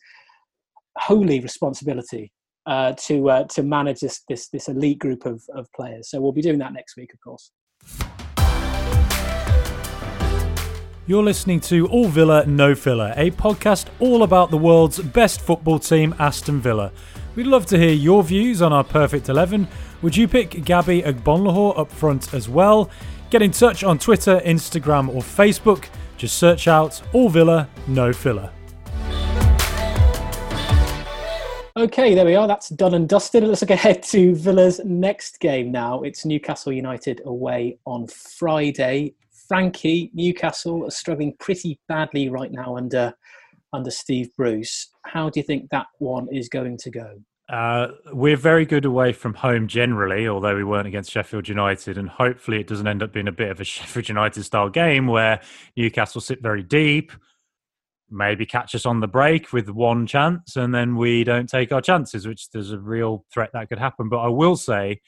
holy 0.98 1.40
responsibility 1.40 2.32
uh, 2.66 2.94
to 2.94 3.30
uh, 3.30 3.44
to 3.46 3.64
manage 3.64 4.00
this 4.00 4.22
this 4.30 4.48
this 4.50 4.70
elite 4.70 5.00
group 5.00 5.26
of, 5.26 5.44
of 5.54 5.68
players. 5.74 6.10
So 6.10 6.22
we'll 6.22 6.32
be 6.32 6.42
doing 6.42 6.60
that 6.60 6.74
next 6.74 6.96
week, 6.96 7.14
of 7.14 7.20
course. 7.20 7.52
You're 11.10 11.24
listening 11.24 11.62
to 11.62 11.88
All 11.88 12.10
Villa 12.10 12.46
No 12.46 12.76
Filler, 12.76 13.14
a 13.16 13.32
podcast 13.32 13.86
all 14.02 14.24
about 14.24 14.52
the 14.52 14.58
world's 14.58 15.00
best 15.00 15.40
football 15.40 15.80
team, 15.80 16.14
Aston 16.20 16.60
Villa. 16.60 16.92
We'd 17.34 17.48
love 17.48 17.66
to 17.68 17.78
hear 17.78 17.94
your 17.94 18.24
views 18.24 18.62
on 18.62 18.74
our 18.74 18.84
perfect 18.84 19.30
11. 19.30 19.70
Would 20.02 20.18
you 20.18 20.28
pick 20.28 20.66
Gabby 20.66 21.04
Agbonlahor 21.04 21.80
up 21.80 21.90
front 21.94 22.34
as 22.34 22.50
well? 22.50 22.90
Get 23.30 23.42
in 23.42 23.52
touch 23.52 23.86
on 23.86 24.00
Twitter, 24.00 24.42
Instagram, 24.44 25.08
or 25.08 25.22
Facebook. 25.22 25.86
Just 26.18 26.38
search 26.38 26.68
out 26.68 27.02
All 27.14 27.30
Villa 27.30 27.70
No 27.88 28.12
Filler. 28.12 28.52
Okay, 31.78 32.16
there 32.16 32.26
we 32.26 32.36
are. 32.36 32.50
That's 32.50 32.68
done 32.68 32.96
and 32.96 33.08
dusted. 33.08 33.44
Let's 33.44 33.62
look 33.62 33.70
ahead 33.70 34.04
to 34.04 34.36
Villa's 34.36 34.82
next 34.84 35.40
game 35.40 35.72
now. 35.72 36.04
It's 36.04 36.26
Newcastle 36.26 36.74
United 36.74 37.22
away 37.24 37.78
on 37.86 38.08
Friday. 38.08 39.14
Frankie, 39.48 40.12
Newcastle 40.14 40.86
are 40.86 40.92
struggling 40.92 41.34
pretty 41.40 41.80
badly 41.88 42.30
right 42.30 42.52
now 42.52 42.78
under 42.78 43.14
under 43.74 43.92
Steve 43.92 44.30
Bruce. 44.38 44.90
How 45.04 45.30
do 45.30 45.40
you 45.40 45.44
think 45.44 45.70
that 45.72 45.88
one 46.00 46.28
is 46.32 46.50
going 46.50 46.78
to 46.78 46.90
go? 46.90 47.20
Uh, 47.50 47.92
we're 48.12 48.38
very 48.38 48.66
good 48.66 48.84
away 48.84 49.14
from 49.14 49.34
home 49.34 49.68
generally, 49.68 50.28
although 50.28 50.56
we 50.56 50.66
weren't 50.66 50.88
against 50.88 51.12
Sheffield 51.12 51.48
United, 51.48 51.98
and 51.98 52.10
hopefully 52.10 52.60
it 52.60 52.68
doesn't 52.68 52.88
end 52.88 53.02
up 53.02 53.14
being 53.14 53.28
a 53.28 53.32
bit 53.32 53.50
of 53.50 53.62
a 53.62 53.64
Sheffield 53.66 54.10
United 54.10 54.44
style 54.44 54.70
game 54.70 55.08
where 55.08 55.42
Newcastle 55.78 56.20
sit 56.20 56.42
very 56.42 56.64
deep, 56.64 57.12
maybe 58.10 58.46
catch 58.46 58.76
us 58.76 58.86
on 58.86 59.00
the 59.00 59.08
break 59.08 59.54
with 59.54 59.70
one 59.70 60.06
chance, 60.08 60.58
and 60.58 60.76
then 60.76 60.98
we 60.98 61.24
don't 61.24 61.48
take 61.48 61.72
our 61.72 61.82
chances, 61.82 62.28
which 62.28 62.50
there's 62.52 62.72
a 62.72 62.80
real 62.80 63.26
threat 63.32 63.52
that 63.54 63.70
could 63.70 63.80
happen. 63.80 64.10
But 64.10 64.20
I 64.20 64.28
will 64.28 64.58
say, 64.58 65.00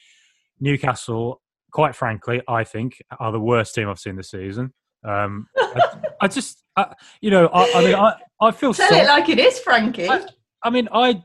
Newcastle, 0.60 1.42
quite 1.70 1.94
frankly, 1.94 2.42
I 2.48 2.64
think 2.64 3.02
are 3.18 3.32
the 3.32 3.40
worst 3.40 3.74
team 3.74 3.88
I've 3.88 3.98
seen 3.98 4.16
this 4.16 4.30
season. 4.30 4.72
Um, 5.04 5.46
I, 5.56 6.00
I 6.22 6.28
just, 6.28 6.62
I, 6.76 6.92
you 7.20 7.30
know, 7.30 7.46
I, 7.48 7.72
I 7.74 7.84
mean, 7.84 7.94
I, 7.94 8.14
I 8.40 8.50
feel 8.50 8.74
Tell 8.74 8.92
it 8.92 9.06
like 9.06 9.28
it 9.28 9.38
is, 9.38 9.58
Frankie. 9.58 10.08
I- 10.08 10.70
mean, 10.70 10.88
I 10.92 11.22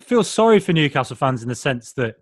feel 0.00 0.24
sorry 0.24 0.60
for 0.60 0.72
Newcastle 0.72 1.16
fans 1.16 1.42
in 1.42 1.48
the 1.48 1.54
sense 1.54 1.92
that 1.92 2.16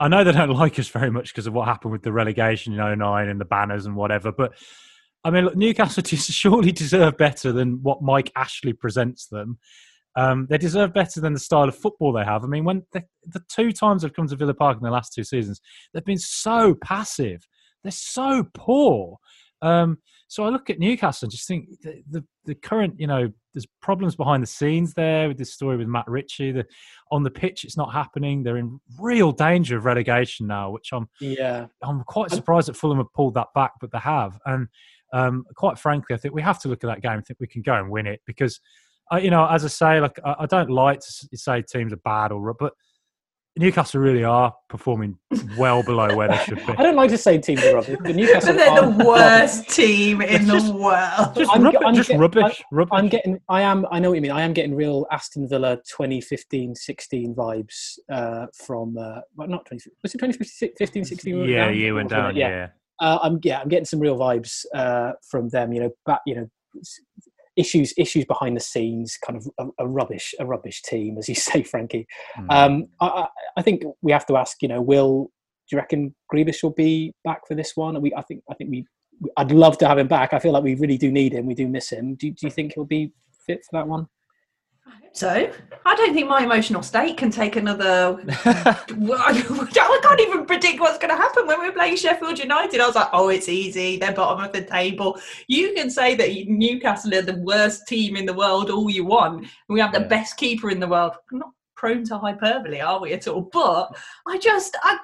I 0.00 0.08
know 0.08 0.22
they 0.24 0.32
don't 0.32 0.50
like 0.56 0.78
us 0.78 0.88
very 0.88 1.10
much 1.10 1.32
because 1.32 1.46
of 1.46 1.52
what 1.52 1.66
happened 1.66 1.92
with 1.92 2.02
the 2.02 2.12
relegation 2.12 2.78
in 2.78 2.98
09 2.98 3.28
and 3.28 3.40
the 3.40 3.44
banners 3.44 3.86
and 3.86 3.96
whatever. 3.96 4.30
But 4.32 4.52
I 5.24 5.30
mean, 5.30 5.46
look, 5.46 5.56
Newcastle 5.56 6.02
surely 6.16 6.72
deserve 6.72 7.16
better 7.16 7.52
than 7.52 7.82
what 7.82 8.02
Mike 8.02 8.30
Ashley 8.36 8.72
presents 8.72 9.26
them. 9.26 9.58
Um, 10.16 10.46
they 10.48 10.58
deserve 10.58 10.94
better 10.94 11.20
than 11.20 11.32
the 11.32 11.40
style 11.40 11.68
of 11.68 11.76
football 11.76 12.12
they 12.12 12.24
have. 12.24 12.44
I 12.44 12.46
mean, 12.46 12.64
when 12.64 12.84
the, 12.92 13.04
the 13.26 13.42
two 13.48 13.72
times 13.72 14.02
they've 14.02 14.12
come 14.12 14.28
to 14.28 14.36
Villa 14.36 14.54
Park 14.54 14.76
in 14.76 14.82
the 14.82 14.90
last 14.90 15.12
two 15.12 15.24
seasons, 15.24 15.60
they've 15.92 16.04
been 16.04 16.18
so 16.18 16.74
passive. 16.74 17.46
They're 17.82 17.92
so 17.92 18.46
poor. 18.54 19.18
Um, 19.62 19.98
so 20.28 20.44
I 20.44 20.48
look 20.48 20.70
at 20.70 20.78
Newcastle 20.78 21.26
and 21.26 21.32
just 21.32 21.46
think 21.46 21.68
the, 21.82 22.02
the, 22.10 22.24
the 22.44 22.54
current, 22.54 22.94
you 22.98 23.06
know, 23.06 23.30
there's 23.52 23.66
problems 23.80 24.16
behind 24.16 24.42
the 24.42 24.48
scenes 24.48 24.94
there 24.94 25.28
with 25.28 25.38
this 25.38 25.52
story 25.52 25.76
with 25.76 25.86
Matt 25.86 26.08
Ritchie. 26.08 26.52
The, 26.52 26.66
on 27.12 27.22
the 27.22 27.30
pitch, 27.30 27.64
it's 27.64 27.76
not 27.76 27.92
happening. 27.92 28.42
They're 28.42 28.56
in 28.56 28.80
real 28.98 29.32
danger 29.32 29.76
of 29.76 29.84
relegation 29.84 30.46
now, 30.46 30.70
which 30.70 30.92
I'm 30.92 31.08
Yeah, 31.20 31.66
I'm 31.82 32.02
quite 32.04 32.30
surprised 32.30 32.68
that 32.68 32.76
Fulham 32.76 32.98
have 32.98 33.12
pulled 33.14 33.34
that 33.34 33.48
back, 33.54 33.72
but 33.80 33.92
they 33.92 33.98
have. 33.98 34.38
And 34.44 34.68
um, 35.12 35.44
quite 35.54 35.78
frankly, 35.78 36.14
I 36.14 36.18
think 36.18 36.34
we 36.34 36.42
have 36.42 36.58
to 36.62 36.68
look 36.68 36.82
at 36.82 36.88
that 36.88 37.02
game 37.02 37.12
and 37.12 37.24
think 37.24 37.38
we 37.38 37.46
can 37.46 37.62
go 37.62 37.74
and 37.74 37.88
win 37.90 38.06
it 38.06 38.20
because, 38.26 38.60
uh, 39.12 39.16
you 39.16 39.30
know, 39.30 39.46
as 39.46 39.64
I 39.64 39.68
say, 39.68 40.00
like 40.00 40.18
I, 40.24 40.34
I 40.40 40.46
don't 40.46 40.70
like 40.70 41.00
to 41.00 41.28
say 41.36 41.62
teams 41.62 41.92
are 41.92 41.96
bad 41.98 42.32
or 42.32 42.40
ru- 42.40 42.54
but 42.58 42.72
Newcastle 43.56 44.00
really 44.00 44.24
are 44.24 44.52
performing 44.68 45.16
well 45.56 45.84
below 45.84 46.12
where 46.16 46.26
they 46.26 46.38
should 46.38 46.56
be. 46.66 46.72
I 46.76 46.82
don't 46.82 46.96
like 46.96 47.10
to 47.10 47.18
say 47.18 47.38
teams 47.38 47.62
are 47.62 47.74
rubbish, 47.74 47.98
but 48.02 48.16
Newcastle 48.16 48.54
but 48.54 48.56
they're 48.56 48.90
the 48.90 49.04
worst 49.04 49.68
team 49.68 50.22
in 50.22 50.48
the 50.48 50.72
world. 50.72 51.36
Just, 51.36 51.52
I'm 51.54 51.62
rubbish, 51.62 51.80
I'm 51.86 51.94
just 51.94 52.10
ge- 52.10 52.16
rubbish, 52.16 52.62
rubbish. 52.72 52.90
I'm 52.92 53.08
getting, 53.08 53.38
I 53.48 53.60
am, 53.60 53.86
I 53.92 54.00
know 54.00 54.10
what 54.10 54.16
you 54.16 54.22
mean. 54.22 54.32
I 54.32 54.42
am 54.42 54.54
getting 54.54 54.74
real 54.74 55.06
Aston 55.12 55.48
Villa 55.48 55.76
2015 55.76 56.74
16 56.74 57.34
vibes 57.36 57.96
uh, 58.10 58.46
from, 58.54 58.98
uh, 58.98 59.20
well, 59.36 59.46
not 59.46 59.64
20, 59.66 59.88
was 60.02 60.12
it 60.14 60.18
2015 60.18 61.04
16? 61.04 61.44
yeah, 61.44 61.70
you 61.70 61.94
went 61.94 62.10
down. 62.10 62.34
Yeah. 62.34 62.68
Uh, 63.00 63.18
I'm, 63.22 63.38
yeah, 63.44 63.60
I'm 63.60 63.68
getting 63.68 63.84
some 63.84 64.00
real 64.00 64.18
vibes 64.18 64.64
uh, 64.74 65.12
from 65.30 65.48
them, 65.50 65.72
you 65.72 65.78
know, 65.80 65.90
back, 66.06 66.20
you 66.26 66.34
know, 66.34 66.50
s- 66.80 67.00
issues, 67.56 67.94
issues 67.96 68.24
behind 68.24 68.56
the 68.56 68.60
scenes, 68.60 69.16
kind 69.24 69.36
of 69.36 69.48
a, 69.58 69.84
a 69.84 69.88
rubbish, 69.88 70.34
a 70.38 70.46
rubbish 70.46 70.82
team, 70.82 71.18
as 71.18 71.28
you 71.28 71.34
say, 71.48 71.62
Frankie. 71.62 72.06
Mm. 72.36 72.52
Um, 72.52 72.86
I, 73.00 73.28
I- 73.56 73.62
think 73.62 73.82
we 74.02 74.12
have 74.12 74.26
to 74.26 74.36
ask, 74.36 74.60
you 74.62 74.68
know, 74.68 74.80
will, 74.82 75.30
do 75.68 75.76
you 75.76 75.78
reckon 75.78 76.14
Grealish 76.32 76.62
will 76.62 76.70
be 76.70 77.12
back 77.24 77.46
for 77.46 77.54
this 77.54 77.76
one? 77.76 78.00
We, 78.02 78.12
I 78.14 78.22
think, 78.22 78.42
I 78.50 78.54
think 78.54 78.70
we, 78.70 78.86
I'd 79.36 79.52
love 79.52 79.78
to 79.78 79.88
have 79.88 79.98
him 79.98 80.08
back. 80.08 80.32
I 80.34 80.38
feel 80.38 80.52
like 80.52 80.64
we 80.64 80.74
really 80.74 80.98
do 80.98 81.10
need 81.10 81.32
him. 81.32 81.46
We 81.46 81.54
do 81.54 81.68
miss 81.68 81.90
him. 81.90 82.16
Do, 82.16 82.30
do 82.30 82.46
you 82.46 82.50
think 82.50 82.74
he'll 82.74 82.84
be 82.84 83.12
fit 83.46 83.64
for 83.64 83.78
that 83.78 83.88
one? 83.88 84.08
So 85.12 85.52
I 85.86 85.94
don't 85.94 86.12
think 86.12 86.28
my 86.28 86.42
emotional 86.42 86.82
state 86.82 87.16
can 87.16 87.30
take 87.30 87.54
another. 87.54 88.18
I 88.26 90.00
can't 90.02 90.20
even 90.20 90.44
predict 90.44 90.80
what's 90.80 90.98
going 90.98 91.14
to 91.14 91.16
happen 91.16 91.46
when 91.46 91.60
we're 91.60 91.70
playing 91.72 91.96
Sheffield 91.96 92.38
United. 92.38 92.80
I 92.80 92.86
was 92.86 92.96
like, 92.96 93.10
oh, 93.12 93.28
it's 93.28 93.48
easy. 93.48 93.96
They're 93.96 94.12
bottom 94.12 94.44
of 94.44 94.52
the 94.52 94.62
table. 94.62 95.20
You 95.46 95.72
can 95.72 95.88
say 95.88 96.16
that 96.16 96.48
Newcastle 96.48 97.14
are 97.14 97.22
the 97.22 97.36
worst 97.36 97.86
team 97.86 98.16
in 98.16 98.26
the 98.26 98.32
world 98.34 98.70
all 98.70 98.90
you 98.90 99.04
want. 99.04 99.46
We 99.68 99.78
have 99.78 99.92
the 99.92 100.00
Yeah. 100.00 100.08
best 100.08 100.36
keeper 100.36 100.68
in 100.70 100.80
the 100.80 100.88
world. 100.88 101.12
We're 101.30 101.38
not 101.38 101.52
prone 101.76 102.04
to 102.06 102.18
hyperbole, 102.18 102.80
are 102.80 103.00
we 103.00 103.12
at 103.12 103.28
all? 103.28 103.42
But 103.52 103.96
I 104.26 104.38
just, 104.38 104.76
I, 104.82 104.98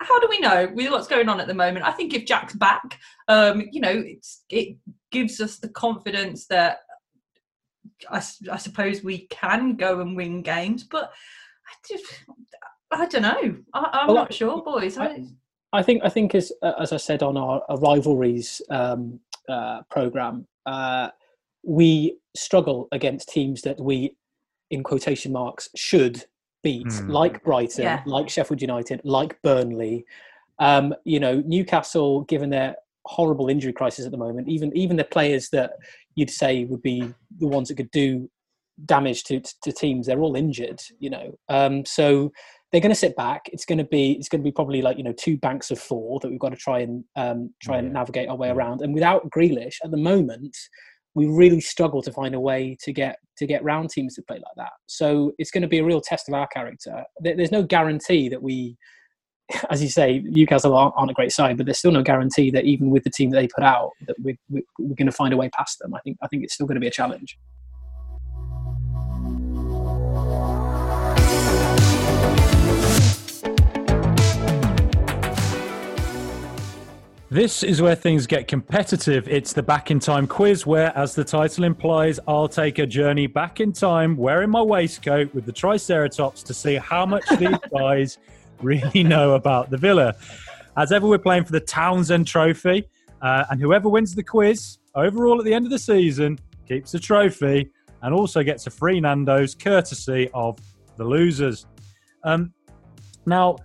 how 0.00 0.18
do 0.20 0.28
we 0.30 0.38
know 0.38 0.70
with 0.74 0.90
what's 0.90 1.08
going 1.08 1.28
on 1.28 1.38
at 1.38 1.48
the 1.48 1.54
moment? 1.54 1.84
I 1.86 1.92
think 1.92 2.14
if 2.14 2.24
Jack's 2.24 2.54
back, 2.54 2.98
um, 3.28 3.68
you 3.72 3.80
know, 3.82 4.02
it's, 4.06 4.44
it 4.48 4.76
gives 5.10 5.38
us 5.40 5.58
the 5.58 5.68
confidence 5.68 6.46
that 6.46 6.78
I, 8.10 8.18
s- 8.18 8.42
I 8.50 8.56
suppose 8.56 9.02
we 9.02 9.26
can 9.28 9.76
go 9.76 10.00
and 10.00 10.16
win 10.16 10.42
games, 10.42 10.84
but 10.84 11.10
I 11.66 11.72
just, 11.88 12.04
I 12.90 13.06
don't 13.06 13.22
know. 13.22 13.56
I, 13.74 13.90
I'm 13.92 14.06
Well, 14.08 14.16
not 14.16 14.32
sure, 14.34 14.62
boys. 14.62 14.98
I, 14.98 15.24
I 15.72 15.82
think 15.82 16.02
I 16.04 16.08
think 16.08 16.34
as 16.34 16.50
uh, 16.62 16.72
as 16.80 16.92
I 16.92 16.96
said 16.96 17.22
on 17.22 17.36
our, 17.36 17.62
our 17.68 17.78
rivalries 17.78 18.62
um, 18.70 19.20
uh, 19.48 19.82
program, 19.90 20.46
uh, 20.66 21.08
we 21.62 22.16
struggle 22.36 22.88
against 22.92 23.28
teams 23.28 23.62
that 23.62 23.78
we, 23.80 24.16
in 24.70 24.82
quotation 24.82 25.32
marks, 25.32 25.68
should 25.76 26.24
beat, 26.62 26.90
Hmm. 26.90 27.10
like 27.10 27.42
Brighton, 27.44 27.84
Yeah. 27.84 28.02
like 28.06 28.28
Sheffield 28.30 28.62
United, 28.62 29.00
like 29.04 29.40
Burnley. 29.42 30.04
Um, 30.58 30.94
you 31.04 31.20
know, 31.20 31.42
Newcastle, 31.46 32.22
given 32.22 32.50
their 32.50 32.76
horrible 33.04 33.48
injury 33.48 33.72
crisis 33.72 34.04
at 34.06 34.10
the 34.12 34.18
moment, 34.18 34.48
even 34.48 34.74
even 34.76 34.96
the 34.96 35.04
players 35.04 35.50
that 35.50 35.72
you'd 36.18 36.30
say 36.30 36.64
would 36.64 36.82
be 36.82 36.98
the 37.38 37.46
ones 37.46 37.68
that 37.68 37.76
could 37.76 37.90
do 37.92 38.28
damage 38.84 39.24
to 39.24 39.40
to 39.62 39.72
teams, 39.72 40.06
they're 40.06 40.20
all 40.20 40.36
injured. 40.36 40.80
You 40.98 41.10
know, 41.10 41.38
um, 41.48 41.84
so 41.84 42.32
they're 42.70 42.80
going 42.80 42.94
to 42.98 43.04
sit 43.06 43.16
back. 43.16 43.42
It's 43.52 43.64
going 43.64 43.78
to 43.78 43.84
be 43.84 44.12
it's 44.12 44.28
going 44.28 44.40
to 44.42 44.44
be 44.44 44.52
probably 44.52 44.82
like 44.82 44.98
you 44.98 45.04
know 45.04 45.14
two 45.14 45.36
banks 45.36 45.70
of 45.70 45.78
four 45.78 46.20
that 46.20 46.30
we've 46.30 46.38
got 46.46 46.50
to 46.50 46.56
try 46.56 46.80
and 46.80 47.04
um, 47.16 47.54
try 47.62 47.78
and 47.78 47.92
navigate 47.92 48.28
our 48.28 48.36
way 48.36 48.48
Yeah. 48.48 48.54
around. 48.54 48.82
And 48.82 48.94
without 48.94 49.30
Grealish 49.30 49.76
at 49.84 49.90
the 49.90 49.96
moment, 49.96 50.56
we 51.14 51.26
really 51.26 51.60
struggle 51.60 52.02
to 52.02 52.12
find 52.12 52.34
a 52.34 52.40
way 52.40 52.76
to 52.82 52.92
get 52.92 53.16
to 53.38 53.46
get 53.46 53.64
round 53.64 53.90
teams 53.90 54.14
to 54.16 54.22
play 54.22 54.36
like 54.36 54.56
that. 54.56 54.72
So 54.86 55.32
it's 55.38 55.50
going 55.50 55.62
to 55.62 55.68
be 55.68 55.78
a 55.78 55.84
real 55.84 56.00
test 56.00 56.28
of 56.28 56.34
our 56.34 56.48
character. 56.48 57.04
There's 57.20 57.52
no 57.52 57.62
guarantee 57.62 58.28
that 58.28 58.42
we, 58.42 58.76
as 59.70 59.82
you 59.82 59.88
say, 59.88 60.20
Newcastle 60.24 60.74
aren't, 60.74 61.10
a 61.10 61.14
great 61.14 61.32
side, 61.32 61.56
but 61.56 61.66
there's 61.66 61.78
still 61.78 61.92
no 61.92 62.02
guarantee 62.02 62.50
that 62.50 62.64
even 62.64 62.90
with 62.90 63.04
the 63.04 63.10
team 63.10 63.30
that 63.30 63.40
they 63.40 63.48
put 63.48 63.64
out, 63.64 63.92
that 64.06 64.16
we, 64.22 64.38
we, 64.50 64.62
we're 64.78 64.94
going 64.94 65.06
to 65.06 65.12
find 65.12 65.32
a 65.32 65.36
way 65.36 65.48
past 65.50 65.78
them. 65.78 65.94
I 65.94 66.00
think 66.00 66.18
I 66.22 66.28
think 66.28 66.44
it's 66.44 66.54
still 66.54 66.66
going 66.66 66.76
to 66.76 66.80
be 66.80 66.88
a 66.88 66.90
challenge. 66.90 67.38
This 77.30 77.62
is 77.62 77.82
where 77.82 77.94
things 77.94 78.26
get 78.26 78.48
competitive. 78.48 79.28
It's 79.28 79.52
the 79.52 79.62
back 79.62 79.90
in 79.90 80.00
time 80.00 80.26
quiz, 80.26 80.64
where, 80.64 80.96
as 80.96 81.14
the 81.14 81.24
title 81.24 81.64
implies, 81.64 82.18
I'll 82.26 82.48
take 82.48 82.78
a 82.78 82.86
journey 82.86 83.26
back 83.26 83.60
in 83.60 83.70
time 83.70 84.16
wearing 84.16 84.48
my 84.48 84.62
waistcoat 84.62 85.34
with 85.34 85.44
the 85.44 85.52
Triceratops 85.52 86.42
to 86.44 86.54
see 86.54 86.76
how 86.76 87.04
much 87.04 87.28
these 87.38 87.58
guys 87.70 88.18
really 88.62 89.02
know 89.14 89.34
about 89.34 89.70
the 89.70 89.76
villa. 89.76 90.14
As 90.76 90.92
ever, 90.92 91.06
we're 91.06 91.18
playing 91.18 91.44
for 91.44 91.52
the 91.52 91.60
Townsend 91.60 92.26
Trophy, 92.26 92.84
uh, 93.20 93.44
and 93.50 93.60
whoever 93.60 93.88
wins 93.88 94.14
the 94.14 94.22
quiz 94.22 94.78
overall 94.94 95.38
at 95.38 95.44
the 95.44 95.54
end 95.54 95.64
of 95.64 95.70
the 95.70 95.78
season 95.78 96.38
keeps 96.66 96.92
the 96.92 96.98
trophy 96.98 97.70
and 98.02 98.14
also 98.14 98.42
gets 98.42 98.66
a 98.66 98.70
free 98.70 99.00
Nando's 99.00 99.54
courtesy 99.54 100.30
of 100.34 100.58
the 100.96 101.04
losers. 101.04 101.66
Um, 102.24 102.52
now, 103.26 103.56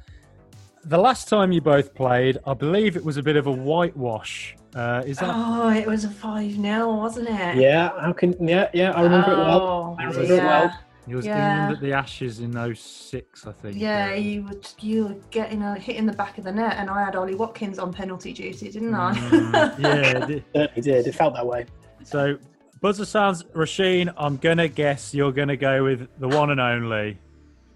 the 0.85 0.97
last 0.97 1.29
time 1.29 1.51
you 1.51 1.61
both 1.61 1.93
played, 1.93 2.37
I 2.45 2.53
believe 2.53 2.97
it 2.97 3.03
was 3.03 3.17
a 3.17 3.23
bit 3.23 3.35
of 3.35 3.47
a 3.47 3.51
whitewash. 3.51 4.55
Uh, 4.75 5.03
is 5.05 5.17
that 5.19 5.29
Oh, 5.31 5.69
it 5.69 5.85
was 5.85 6.03
a 6.03 6.09
5 6.09 6.51
0, 6.53 6.95
wasn't 6.95 7.29
it? 7.29 7.57
Yeah, 7.57 7.91
how 8.01 8.11
can 8.11 8.35
yeah 8.45 8.69
yeah 8.73 8.91
I 8.91 9.03
remember 9.03 9.33
it 9.33 9.37
well. 9.37 9.61
Oh, 9.61 9.95
I 9.99 10.05
remember 10.05 10.33
it 10.33 10.37
well. 10.37 10.79
It 11.07 11.15
was 11.15 11.25
Yeah. 11.25 11.63
England 11.63 11.77
at 11.77 11.81
the 11.83 11.93
Ashes 11.93 12.39
in 12.39 12.53
06, 12.75 13.45
I 13.45 13.51
think. 13.51 13.75
Yeah, 13.77 14.13
you 14.13 14.43
were 14.43 14.59
you 14.79 15.05
were 15.07 15.15
getting 15.31 15.61
a 15.61 15.75
hit 15.77 15.97
in 15.97 16.05
the 16.05 16.13
back 16.13 16.37
of 16.37 16.45
the 16.45 16.51
net, 16.51 16.75
and 16.77 16.89
I 16.89 17.03
had 17.03 17.15
Ollie 17.15 17.35
Watkins 17.35 17.77
on 17.79 17.91
penalty 17.91 18.31
duty, 18.33 18.69
didn't 18.71 18.95
I? 18.95 19.13
Mm, 19.13 19.79
yeah. 19.79 20.25
it- 20.27 20.43
Certainly 20.55 20.81
did. 20.81 21.07
It 21.07 21.15
felt 21.15 21.33
that 21.35 21.45
way. 21.45 21.65
So, 22.03 22.37
buzzer 22.81 23.05
sounds, 23.05 23.43
Roisin. 23.53 24.13
I'm 24.17 24.37
gonna 24.37 24.67
guess 24.69 25.13
you're 25.13 25.31
gonna 25.33 25.57
go 25.57 25.83
with 25.83 26.07
the 26.19 26.27
one 26.29 26.49
and 26.51 26.61
only. 26.61 27.17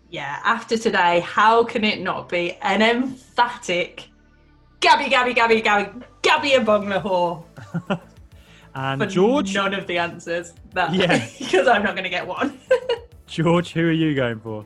yeah. 0.09 0.39
After 0.45 0.77
today, 0.77 1.19
how 1.19 1.63
can 1.65 1.83
it 1.83 1.99
not 2.01 2.29
be 2.29 2.53
an 2.61 2.81
emphatic 2.81 4.09
Gabby, 4.79 5.09
Gabby, 5.09 5.33
Gabby, 5.33 5.59
Gabby, 5.61 6.05
Gabby 6.21 6.49
Agbonlahor 6.51 7.43
And 8.75 9.01
for 9.01 9.07
George, 9.07 9.55
none 9.55 9.73
of 9.73 9.87
the 9.87 9.97
answers. 9.97 10.53
That, 10.73 10.93
Yeah. 10.93 11.27
because 11.39 11.67
I'm 11.67 11.81
not 11.81 11.93
going 11.95 12.03
to 12.03 12.11
get 12.11 12.27
one. 12.27 12.59
George, 13.27 13.73
who 13.73 13.87
are 13.87 13.91
you 13.91 14.15
going 14.15 14.39
for? 14.39 14.65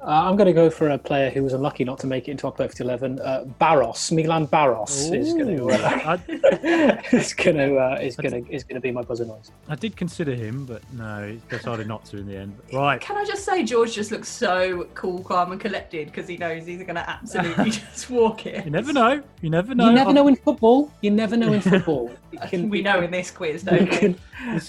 Uh, 0.00 0.28
I'm 0.28 0.36
going 0.36 0.46
to 0.46 0.52
go 0.52 0.70
for 0.70 0.90
a 0.90 0.98
player 0.98 1.28
who 1.28 1.42
was 1.42 1.52
unlucky 1.52 1.84
not 1.84 1.98
to 2.00 2.06
make 2.06 2.28
it 2.28 2.30
into 2.30 2.46
our 2.46 2.52
perfect 2.52 2.80
eleven. 2.80 3.20
Uh, 3.20 3.44
Baroš, 3.60 4.12
Milan 4.12 4.46
Baroš 4.46 5.14
is 5.14 5.34
going 5.34 5.56
to 5.56 5.64
Ooh. 5.64 5.70
uh, 5.70 6.16
is 7.12 7.34
going 7.34 7.56
to 7.56 7.76
uh, 7.76 7.98
is 8.00 8.16
going 8.16 8.44
to 8.44 8.52
is 8.52 8.62
going 8.62 8.76
to 8.76 8.80
be 8.80 8.92
my 8.92 9.02
buzzer 9.02 9.26
noise. 9.26 9.50
I 9.68 9.74
did 9.74 9.96
consider 9.96 10.34
him, 10.34 10.66
but 10.66 10.82
no, 10.92 11.26
he 11.28 11.40
decided 11.50 11.88
not 11.88 12.04
to 12.06 12.18
in 12.18 12.26
the 12.26 12.36
end. 12.36 12.56
Right. 12.72 13.00
Can 13.00 13.16
I 13.16 13.24
just 13.24 13.44
say, 13.44 13.64
George 13.64 13.92
just 13.92 14.12
looks 14.12 14.28
so 14.28 14.86
cool, 14.94 15.22
calm, 15.24 15.50
and 15.50 15.60
collected 15.60 16.06
because 16.06 16.28
he 16.28 16.36
knows 16.36 16.64
he's 16.64 16.78
going 16.78 16.94
to 16.94 17.10
absolutely 17.10 17.70
just 17.70 18.08
walk 18.08 18.46
it. 18.46 18.64
You 18.64 18.70
never 18.70 18.92
know. 18.92 19.20
You 19.42 19.50
never 19.50 19.74
know. 19.74 19.88
You 19.88 19.94
never 19.94 20.12
know 20.12 20.28
in 20.28 20.36
football. 20.36 20.92
You 21.00 21.10
never 21.10 21.36
know 21.36 21.52
in 21.52 21.60
football. 21.72 22.10
Can, 22.48 22.70
we 22.70 22.82
know 22.82 23.02
in 23.02 23.10
this 23.10 23.32
quiz, 23.32 23.64
you 23.64 23.70
don't 23.70 23.90
we? 23.90 23.96
can, 23.96 24.16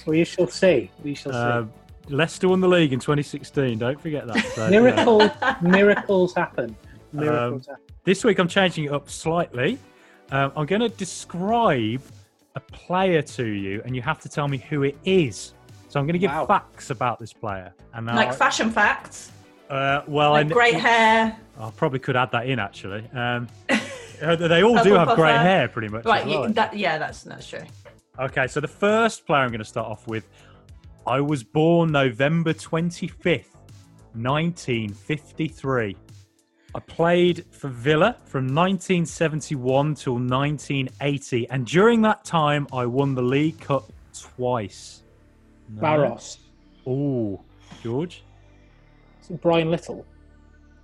we 0.08 0.24
shall 0.24 0.48
see. 0.48 0.90
We 1.04 1.14
shall 1.14 1.34
see. 1.64 1.70
Um, 2.10 2.18
Leicester 2.18 2.48
won 2.50 2.62
the 2.62 2.68
league 2.68 2.94
in 2.94 3.00
2016. 3.00 3.78
Don't 3.80 4.00
forget 4.00 4.28
that. 4.28 4.46
So, 4.56 4.64
yeah. 4.66 4.70
miracles, 4.70 5.30
miracles 5.62 6.34
happen. 6.34 6.76
Miracles 7.14 7.68
happen. 7.68 7.84
This 8.04 8.24
week 8.24 8.40
I'm 8.40 8.48
changing 8.48 8.86
it 8.86 8.92
up 8.92 9.10
slightly. 9.10 9.78
Um, 10.32 10.52
I'm 10.56 10.66
going 10.66 10.82
to 10.82 10.90
describe 10.90 12.02
a 12.56 12.60
player 12.60 13.22
to 13.22 13.46
you, 13.46 13.82
and 13.86 13.96
you 13.96 14.02
have 14.02 14.20
to 14.22 14.30
tell 14.30 14.48
me 14.48 14.58
who 14.58 14.84
it 14.84 14.98
is. 15.06 15.54
So 15.88 16.00
I'm 16.00 16.06
going 16.06 16.14
to 16.14 16.20
give 16.20 16.32
Wow. 16.32 16.46
facts 16.46 16.90
about 16.92 17.20
this 17.20 17.34
player. 17.34 17.74
And 17.94 18.06
now, 18.06 18.16
like 18.16 18.34
fashion 18.34 18.70
facts, 18.70 19.32
uh, 19.70 20.02
well, 20.08 20.32
like 20.32 20.48
I, 20.48 20.50
great 20.50 20.76
hair. 20.76 21.36
I 21.60 21.72
probably 21.72 22.00
could 22.00 22.16
add 22.16 22.32
that 22.32 22.48
in 22.48 22.60
actually. 22.60 23.04
Um, 23.14 23.48
uh, 24.22 24.36
they 24.36 24.64
all 24.64 24.82
do 24.84 24.94
have 24.94 25.08
great 25.16 25.32
puffer. 25.34 25.38
hair, 25.44 25.68
pretty 25.68 25.88
much. 25.88 26.06
Right, 26.06 26.26
well. 26.28 26.42
y- 26.42 26.52
that, 26.52 26.76
yeah, 26.78 26.98
that's 27.00 27.24
that's 27.24 27.48
true. 27.48 27.64
Okay, 28.20 28.48
so 28.48 28.60
the 28.60 28.68
first 28.68 29.26
player 29.26 29.42
I'm 29.42 29.50
going 29.50 29.60
to 29.60 29.66
start 29.66 29.88
off 29.88 30.06
with, 30.08 30.28
I 31.08 31.22
was 31.22 31.44
born 31.44 31.92
November 31.92 32.54
25th, 32.54 33.56
1953. 34.14 35.96
I 36.76 36.80
played 36.82 37.46
for 37.52 37.70
Villa 37.70 38.16
from 38.26 38.44
1971 38.54 39.96
till 39.96 40.14
1980, 40.14 41.50
and 41.50 41.66
during 41.66 42.02
that 42.04 42.24
time, 42.24 42.68
I 42.72 42.86
won 42.86 43.16
the 43.16 43.24
League 43.24 43.60
Cup 43.60 43.92
twice. 44.14 45.04
No. 45.70 45.82
Baroš, 45.82 46.38
Oh, 46.86 47.42
George. 47.82 48.24
Brian 49.42 49.70
Little. 49.70 50.06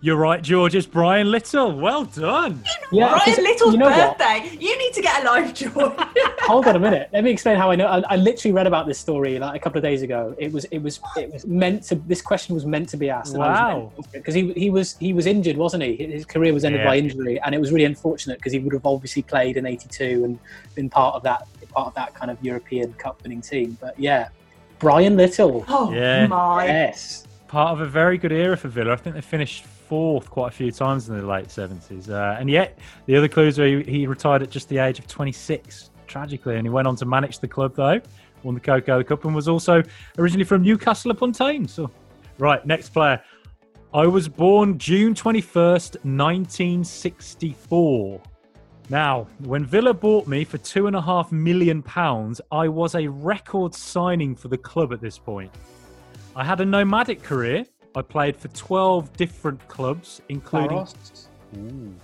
You're 0.05 0.17
right, 0.17 0.39
George. 0.43 0.75
It's 0.75 0.85
Brian 0.85 1.31
Little. 1.31 1.75
Well 1.75 2.05
done. 2.05 2.63
Yeah, 2.91 3.09
Brian 3.09 3.43
Little's 3.43 3.73
you 3.73 3.79
know 3.79 3.89
what? 3.89 4.19
birthday. 4.19 4.55
You 4.59 4.77
need 4.77 4.93
to 4.93 5.01
get 5.01 5.23
a 5.23 5.25
life, 5.25 5.51
George. 5.55 5.73
Hold 6.41 6.67
on 6.67 6.75
a 6.75 6.79
minute. 6.79 7.09
Let 7.11 7.23
me 7.23 7.31
explain 7.31 7.57
how 7.57 7.71
I 7.71 7.75
know. 7.75 7.87
I, 7.87 8.03
I 8.11 8.15
literally 8.15 8.53
read 8.53 8.67
about 8.67 8.85
this 8.85 8.99
story 8.99 9.39
like 9.39 9.59
a 9.59 9.63
couple 9.63 9.79
of 9.79 9.83
days 9.83 10.03
ago. 10.03 10.35
It 10.37 10.53
was 10.53 10.65
it 10.65 10.77
was 10.77 10.99
it 11.17 11.33
was 11.33 11.47
meant 11.47 11.81
to. 11.85 11.95
This 11.95 12.21
question 12.21 12.53
was 12.53 12.67
meant 12.67 12.87
to 12.89 12.97
be 12.97 13.09
asked. 13.09 13.35
Wow. 13.35 13.93
Because 14.11 14.35
he 14.35 14.53
he 14.53 14.69
was 14.69 14.95
he 14.97 15.11
was 15.11 15.25
injured, 15.25 15.57
wasn't 15.57 15.81
he? 15.81 15.95
His 15.95 16.23
career 16.23 16.53
was 16.53 16.65
ended 16.65 16.81
Yeah. 16.81 16.87
by 16.87 16.97
injury, 16.97 17.39
and 17.41 17.55
it 17.55 17.59
was 17.59 17.71
really 17.71 17.85
unfortunate 17.85 18.37
because 18.37 18.53
he 18.53 18.59
would 18.59 18.73
have 18.73 18.85
obviously 18.85 19.23
played 19.23 19.57
in 19.57 19.65
'82 19.65 20.23
and 20.23 20.37
been 20.75 20.87
part 20.87 21.15
of 21.15 21.23
that 21.23 21.47
part 21.71 21.87
of 21.87 21.95
that 21.95 22.13
kind 22.13 22.29
of 22.29 22.37
European 22.43 22.93
Cup 22.93 23.23
winning 23.23 23.41
team. 23.41 23.75
But 23.81 23.99
yeah, 23.99 24.27
Brian 24.77 25.17
Little. 25.17 25.65
oh 25.67 25.91
Yeah. 25.91 26.27
my! 26.27 26.65
Yes. 26.67 27.23
part 27.47 27.71
of 27.73 27.79
a 27.81 27.87
very 27.87 28.19
good 28.19 28.31
era 28.31 28.55
for 28.55 28.67
Villa. 28.67 28.93
I 28.93 28.97
think 28.97 29.15
they 29.15 29.21
finished 29.21 29.65
fourth 29.87 30.29
quite 30.29 30.49
a 30.49 30.55
few 30.55 30.71
times 30.71 31.09
in 31.09 31.17
the 31.17 31.25
late 31.25 31.47
70s. 31.47 32.09
Uh, 32.09 32.39
and 32.39 32.49
yet, 32.49 32.79
the 33.05 33.15
other 33.15 33.27
clues 33.27 33.59
are 33.59 33.67
he, 33.67 33.83
he 33.83 34.07
retired 34.07 34.41
at 34.41 34.49
just 34.49 34.69
the 34.69 34.77
age 34.77 34.99
of 34.99 35.07
26, 35.07 35.91
tragically. 36.07 36.55
And 36.55 36.65
he 36.65 36.69
went 36.69 36.87
on 36.87 36.95
to 36.97 37.05
manage 37.05 37.39
the 37.39 37.47
club, 37.47 37.75
though, 37.75 37.99
won 38.43 38.55
the 38.55 38.61
Coca-Cola 38.61 39.03
Cup, 39.03 39.25
and 39.25 39.35
was 39.35 39.47
also 39.47 39.83
originally 40.17 40.45
from 40.45 40.61
Newcastle 40.61 41.11
upon 41.11 41.31
Thames. 41.31 41.73
So, 41.73 41.89
right, 42.37 42.65
next 42.65 42.89
player. 42.89 43.21
I 43.93 44.07
was 44.07 44.27
born 44.27 44.77
June 44.77 45.13
21st, 45.13 46.03
1964. 46.03 48.21
Now, 48.89 49.27
when 49.39 49.65
Villa 49.65 49.93
bought 49.93 50.27
me 50.27 50.43
for 50.43 50.57
two 50.59 50.87
and 50.87 50.95
a 50.95 51.01
half 51.01 51.31
million 51.31 51.81
pounds, 51.81 52.39
I 52.51 52.67
was 52.67 52.95
a 52.95 53.07
record 53.07 53.73
signing 53.73 54.35
for 54.35 54.47
the 54.47 54.57
club 54.57 54.93
at 54.93 55.01
this 55.01 55.17
point. 55.17 55.51
I 56.35 56.43
had 56.43 56.59
a 56.59 56.65
nomadic 56.65 57.23
career. 57.23 57.65
I 57.95 58.01
played 58.01 58.35
for 58.35 58.49
12 58.49 59.13
different 59.13 59.65
clubs, 59.67 60.21
including 60.29 60.85
Ooh, 61.57 61.95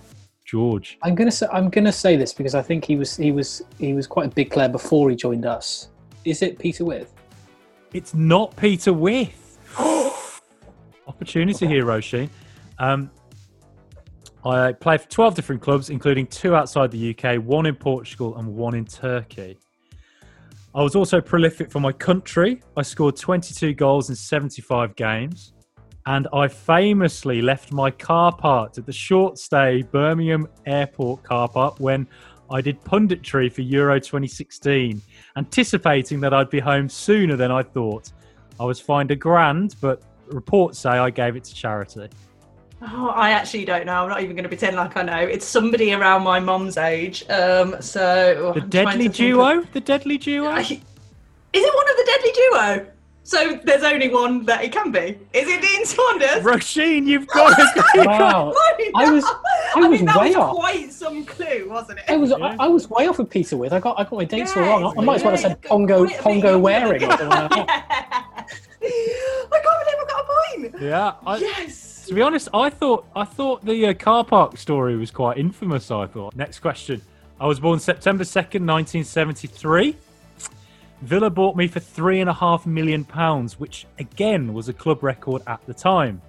George. 0.44 0.98
I'm 1.02 1.14
gonna 1.14 1.30
say 1.30 1.46
I'm 1.52 1.68
gonna 1.68 1.92
say 1.92 2.16
this 2.16 2.32
because 2.32 2.54
I 2.54 2.62
think 2.62 2.84
he 2.84 2.96
was 2.96 3.16
he 3.16 3.30
was 3.30 3.62
he 3.78 3.92
was 3.92 4.06
quite 4.06 4.26
a 4.26 4.34
big 4.34 4.50
player 4.50 4.68
before 4.68 5.10
he 5.10 5.16
joined 5.16 5.44
us. 5.44 5.88
Is 6.24 6.40
it 6.42 6.58
Peter 6.58 6.84
Withe? 6.84 7.08
It's 7.92 8.14
not 8.14 8.56
Peter 8.56 8.92
Withe. 8.92 9.28
Opportunity 11.06 11.66
here, 11.66 11.84
Roisin. 11.84 12.30
Um, 12.78 13.10
I 14.44 14.72
played 14.72 15.02
for 15.02 15.08
12 15.08 15.34
different 15.34 15.62
clubs, 15.62 15.90
including 15.90 16.26
two 16.26 16.54
outside 16.56 16.90
the 16.90 17.14
UK, 17.14 17.40
one 17.42 17.66
in 17.66 17.76
Portugal 17.76 18.36
and 18.38 18.48
one 18.48 18.74
in 18.74 18.84
Turkey. 18.84 19.58
I 20.74 20.82
was 20.82 20.96
also 20.96 21.20
prolific 21.20 21.70
for 21.70 21.80
my 21.80 21.92
country. 21.92 22.62
I 22.76 22.82
scored 22.82 23.16
22 23.16 23.74
goals 23.74 24.08
in 24.08 24.16
75 24.16 24.96
games. 24.96 25.52
And 26.06 26.26
I 26.32 26.48
famously 26.48 27.42
left 27.42 27.72
my 27.72 27.90
car 27.90 28.32
parked 28.32 28.78
at 28.78 28.86
the 28.86 28.92
short 28.92 29.38
stay 29.38 29.82
Birmingham 29.82 30.48
Airport 30.66 31.22
car 31.22 31.48
park 31.48 31.76
when 31.78 32.08
I 32.50 32.60
did 32.60 32.82
punditry 32.82 33.50
for 33.52 33.62
Euro 33.62 33.98
2016, 34.00 35.00
anticipating 35.36 36.20
that 36.20 36.34
I'd 36.34 36.50
be 36.50 36.58
home 36.60 36.88
sooner 36.88 37.36
than 37.36 37.50
I 37.52 37.62
thought. 37.62 38.10
I 38.58 38.64
was 38.64 38.80
fined 38.80 39.10
a 39.10 39.16
grand, 39.16 39.76
but 39.80 40.02
reports 40.26 40.78
say 40.80 40.90
I 40.90 41.10
gave 41.10 41.36
it 41.36 41.44
to 41.44 41.54
charity. 41.54 42.08
Oh, 42.82 43.08
I 43.14 43.30
actually 43.30 43.64
don't 43.64 43.86
know. 43.86 44.02
I'm 44.02 44.08
not 44.08 44.22
even 44.22 44.34
going 44.34 44.42
to 44.42 44.48
pretend 44.48 44.76
like 44.76 44.96
I 44.96 45.02
know. 45.02 45.18
It's 45.18 45.46
somebody 45.46 45.92
around 45.94 46.24
my 46.24 46.40
mum's 46.40 46.76
age. 46.76 47.24
Um, 47.30 47.80
so 47.80 48.52
The 48.56 48.62
I'm 48.62 48.68
deadly 48.68 48.92
think 48.98 49.10
of- 49.10 49.16
duo? 49.16 49.62
The 49.72 49.80
deadly 49.80 50.18
duo? 50.18 50.56
Is 50.56 50.70
it 50.72 51.74
one 51.74 51.90
of 51.90 51.96
the 51.96 52.04
deadly 52.06 52.32
duo? 52.32 52.92
So 53.24 53.58
there's 53.64 53.84
only 53.84 54.08
one 54.08 54.44
that 54.46 54.64
it 54.64 54.72
can 54.72 54.90
be. 54.90 55.16
Is 55.32 55.48
it 55.48 55.62
Dean 55.62 55.84
Saunders? 55.86 56.42
Roisin, 56.42 57.06
you've 57.06 57.26
got 57.28 57.54
it. 57.58 57.84
Wow. 58.06 58.52
I 58.96 59.10
was- 59.10 59.24
I 59.24 59.80
I 59.80 59.88
was 59.88 60.00
mean, 60.00 60.06
that 60.06 60.20
way 60.20 60.26
was 60.28 60.36
off. 60.36 60.56
quite 60.56 60.92
some 60.92 61.24
clue, 61.24 61.66
wasn't 61.70 62.00
it? 62.00 62.04
I 62.08 62.16
was 62.16 62.30
Yeah. 62.30 62.36
I, 62.58 62.64
I 62.64 62.68
was 62.68 62.90
way 62.90 63.06
off 63.06 63.18
with 63.18 63.30
Peter 63.30 63.56
Withe. 63.56 63.72
I 63.72 63.78
got 63.80 63.98
I 63.98 64.02
got 64.02 64.12
my 64.12 64.24
dates 64.24 64.54
all 64.56 64.62
wrong. 64.64 64.84
I, 64.84 65.00
I 65.00 65.04
might 65.04 65.16
as 65.16 65.22
well 65.22 65.30
have 65.30 65.40
said 65.40 65.58
yeah, 65.62 65.68
Pongo 65.70 66.04
quite 66.04 66.10
a 66.10 66.14
bit 66.14 66.20
Pongo 66.22 66.58
Waring. 66.58 67.04
or 67.04 67.10
something. 67.16 67.64
I 67.68 68.44
can't 69.50 69.62
believe 69.62 69.98
I 69.98 70.06
got 70.08 70.24
a 70.24 70.58
point. 70.70 70.82
Yeah, 70.82 71.14
I, 71.24 71.36
yes. 71.38 72.06
to 72.08 72.14
be 72.14 72.22
honest, 72.22 72.48
I 72.52 72.70
thought 72.70 73.06
I 73.14 73.24
thought 73.24 73.64
the 73.64 73.86
uh, 73.86 73.94
car 73.94 74.24
park 74.24 74.56
story 74.58 74.96
was 74.96 75.10
quite 75.10 75.38
infamous. 75.38 75.90
I 75.90 76.06
thought. 76.06 76.34
Next 76.34 76.58
question. 76.60 77.00
I 77.40 77.46
was 77.46 77.60
born 77.60 77.78
September 77.78 78.24
second, 78.24 78.66
nineteen 78.66 79.04
seventy 79.04 79.46
three. 79.48 79.96
Villa 81.02 81.28
bought 81.28 81.56
me 81.56 81.66
for 81.66 81.80
three 81.80 82.20
and 82.20 82.30
a 82.30 82.32
half 82.32 82.64
million 82.64 83.04
pounds, 83.04 83.58
which 83.58 83.86
again 83.98 84.54
was 84.54 84.68
a 84.68 84.72
club 84.72 85.02
record 85.02 85.42
at 85.48 85.60
the 85.66 85.74
time. 85.74 86.22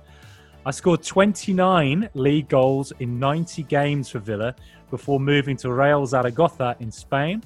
I 0.66 0.72
scored 0.72 1.04
29 1.04 2.10
league 2.16 2.50
goals 2.50 2.92
in 3.00 3.20
90 3.20 3.64
games 3.64 4.10
for 4.10 4.18
Villa 4.18 4.56
before 4.90 5.20
moving 5.20 5.58
to 5.58 5.72
Real 5.72 6.08
Zaragoza 6.08 6.76
in 6.80 6.92
Spain. 6.92 7.44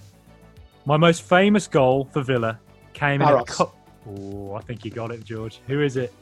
My 0.85 0.95
most 0.95 1.23
famous 1.23 1.67
goal 1.67 2.07
for 2.13 2.21
Villa 2.21 2.59
came 2.93 3.21
in 3.21 3.27
a 3.27 3.43
cup. 3.43 3.75
Oh, 4.07 4.53
I 4.53 4.61
think 4.61 4.85
you 4.85 4.91
got 4.91 5.11
it, 5.11 5.25
George. 5.25 5.59
Who 5.67 5.81
is 5.81 5.97
it? 5.97 6.13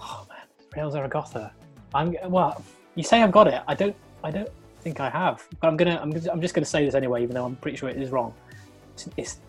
Oh 0.00 0.24
man, 0.28 0.46
Real 0.76 0.90
Zaragoza. 0.90 1.52
I'm 1.94 2.14
well. 2.28 2.62
You 2.94 3.02
say 3.02 3.22
I've 3.22 3.32
got 3.32 3.48
it. 3.48 3.60
I 3.66 3.74
don't. 3.74 3.96
I 4.22 4.30
don't 4.30 4.48
think 4.82 5.00
I 5.00 5.10
have. 5.10 5.44
But 5.60 5.66
I'm 5.66 5.76
gonna. 5.76 5.98
I'm, 6.00 6.12
I'm 6.30 6.40
just 6.40 6.54
gonna 6.54 6.64
say 6.64 6.84
this 6.84 6.94
anyway, 6.94 7.24
even 7.24 7.34
though 7.34 7.44
I'm 7.44 7.56
pretty 7.56 7.76
sure 7.76 7.88
it 7.88 8.00
is 8.00 8.10
wrong. 8.10 8.32
It's, 8.94 9.08
it's 9.16 9.40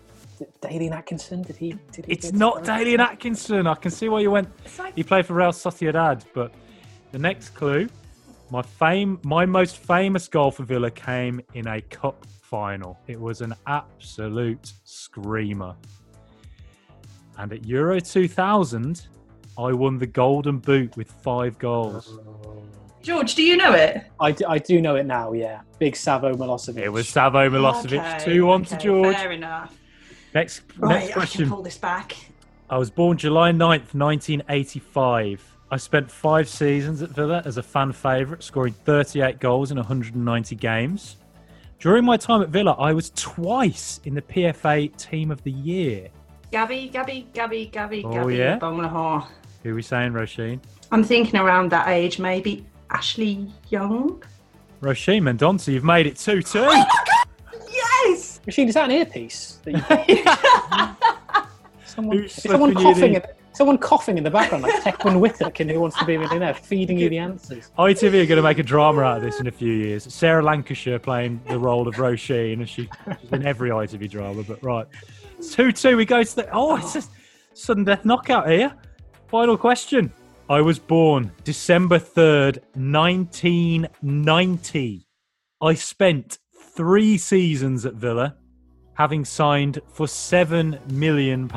Dalian 0.60 0.92
Atkinson. 0.92 1.42
Did 1.42 1.56
he? 1.56 1.76
Did 1.92 2.06
he 2.06 2.12
It's 2.12 2.32
not 2.32 2.64
Zaragoza? 2.64 2.84
Dalian 2.84 2.98
Atkinson. 2.98 3.66
I 3.66 3.74
can 3.74 3.90
see 3.90 4.08
why 4.08 4.20
you 4.20 4.30
went. 4.30 4.48
He 4.94 5.02
played 5.02 5.26
for 5.26 5.34
Real 5.34 5.50
Sociedad. 5.50 6.24
But 6.34 6.52
the 7.12 7.18
next 7.18 7.50
clue, 7.50 7.88
my 8.50 8.62
fame, 8.62 9.18
my 9.22 9.46
most 9.46 9.78
famous 9.78 10.28
goal 10.28 10.50
for 10.50 10.64
Villa 10.64 10.90
came 10.90 11.40
in 11.54 11.66
a 11.66 11.80
cup 11.80 12.26
final. 12.26 12.98
It 13.06 13.20
was 13.20 13.40
an 13.40 13.54
absolute 13.66 14.72
screamer. 14.84 15.74
And 17.36 17.52
at 17.52 17.64
Euro 17.66 18.00
2000, 18.00 19.08
I 19.58 19.72
won 19.72 19.98
the 19.98 20.06
Golden 20.06 20.58
Boot 20.58 20.96
with 20.96 21.10
five 21.10 21.58
goals. 21.58 22.18
George, 23.02 23.34
do 23.34 23.42
you 23.42 23.56
know 23.56 23.74
it? 23.74 24.04
I, 24.18 24.32
do, 24.32 24.44
I 24.48 24.58
do 24.58 24.80
know 24.80 24.96
it 24.96 25.04
now. 25.04 25.32
Yeah, 25.32 25.60
big 25.78 25.94
Savo 25.94 26.32
Milosevic. 26.34 26.78
It 26.78 26.88
was 26.88 27.08
Savo 27.08 27.50
Milosevic. 27.50 27.98
Okay, 27.98 28.24
Two 28.24 28.50
on 28.50 28.64
to 28.64 28.76
George. 28.78 29.16
Fair 29.16 29.32
enough. 29.32 29.76
Next, 30.34 30.62
Right, 30.78 30.90
next 30.90 31.04
I 31.04 31.06
can 31.06 31.12
question. 31.14 31.48
pull 31.48 31.62
this 31.62 31.78
back. 31.78 32.16
I 32.68 32.76
was 32.78 32.90
born 32.90 33.16
July 33.16 33.52
9th, 33.52 33.94
1985. 33.94 35.44
I 35.70 35.76
spent 35.76 36.10
five 36.10 36.48
seasons 36.48 37.02
at 37.02 37.10
Villa 37.10 37.42
as 37.44 37.56
a 37.56 37.62
fan 37.62 37.92
favourite, 37.92 38.42
scoring 38.42 38.74
38 38.84 39.38
goals 39.40 39.70
in 39.70 39.76
190 39.76 40.56
games. 40.56 41.16
During 41.78 42.04
my 42.04 42.16
time 42.16 42.42
at 42.42 42.48
Villa, 42.48 42.72
I 42.72 42.92
was 42.92 43.10
twice 43.14 44.00
in 44.04 44.14
the 44.14 44.22
PFA 44.22 44.96
Team 44.96 45.30
of 45.30 45.42
the 45.42 45.50
Year. 45.50 46.08
Gabby, 46.50 46.88
Gabby, 46.92 47.28
Gabby, 47.32 47.66
Gabby, 47.66 48.02
Oh, 48.04 48.12
Gabby. 48.12 48.36
yeah? 48.36 48.58
Who 48.58 49.70
are 49.70 49.74
we 49.74 49.82
saying, 49.82 50.12
Roisin? 50.12 50.60
I'm 50.92 51.02
thinking 51.04 51.38
around 51.40 51.70
that 51.72 51.88
age, 51.88 52.18
maybe 52.18 52.64
Ashley 52.90 53.50
Young. 53.70 54.22
Roisin 54.80 55.22
Mendonça, 55.22 55.72
you've 55.72 55.84
made 55.84 56.06
it 56.06 56.16
2 56.16 56.42
2. 56.42 56.60
Yes! 56.60 56.86
Machine, 58.46 58.68
is 58.68 58.74
that 58.74 58.90
an 58.90 58.96
earpiece? 58.96 59.58
That 59.64 60.08
you... 60.08 60.24
someone, 61.86 62.28
someone 62.28 62.74
coughing. 62.74 63.22
someone 63.52 63.78
coughing 63.78 64.18
in 64.18 64.24
the 64.24 64.30
background, 64.30 64.64
like 64.64 64.82
Tecwen 64.82 65.20
Whittock 65.20 65.60
in 65.60 65.68
Who 65.68 65.80
Wants 65.80 65.96
to 65.98 66.04
Be 66.04 66.16
a 66.16 66.18
Millionaire, 66.18 66.54
feeding 66.54 66.98
you 66.98 67.08
the 67.08 67.18
answers. 67.18 67.70
ITV 67.78 68.22
are 68.22 68.26
going 68.26 68.36
to 68.36 68.42
make 68.42 68.58
a 68.58 68.62
drama 68.62 69.00
out 69.02 69.16
of 69.18 69.22
this 69.22 69.40
in 69.40 69.46
a 69.46 69.52
few 69.52 69.72
years. 69.72 70.12
Sarah 70.12 70.42
Lancashire 70.42 70.98
playing 70.98 71.40
the 71.48 71.58
role 71.58 71.88
of 71.88 71.94
Roisin, 71.94 72.52
and 72.54 72.68
she, 72.68 72.90
she's 73.20 73.32
in 73.32 73.46
every 73.46 73.70
ITV 73.70 74.10
drama. 74.10 74.42
But 74.42 74.62
right, 74.62 74.86
2 75.50 75.72
2. 75.72 75.96
We 75.96 76.04
go 76.04 76.22
to 76.22 76.36
the. 76.36 76.46
Oh, 76.52 76.76
it's 76.76 76.96
a 76.96 77.02
sudden 77.54 77.84
death 77.84 78.04
knockout 78.04 78.50
here. 78.50 78.74
Final 79.28 79.56
question. 79.56 80.12
I 80.50 80.60
was 80.60 80.78
born 80.78 81.32
December 81.44 81.98
3rd, 81.98 82.58
1990. 82.74 85.06
I 85.62 85.72
spent 85.72 86.38
three 86.74 87.16
seasons 87.18 87.86
at 87.86 87.94
Villa, 87.94 88.34
having 88.94 89.24
signed 89.24 89.80
for 89.92 90.06
£7 90.06 90.90
million. 90.90 91.50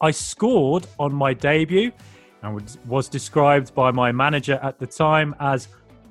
I 0.00 0.10
scored 0.10 0.86
on 0.98 1.14
my 1.14 1.32
debut 1.34 1.92
and 2.42 2.54
was- 2.54 2.78
was 2.86 3.08
described 3.08 3.74
by 3.74 3.90
my 3.90 4.12
manager 4.12 4.58
at 4.62 4.78
the 4.78 4.86
time 4.86 5.34
as 5.40 5.68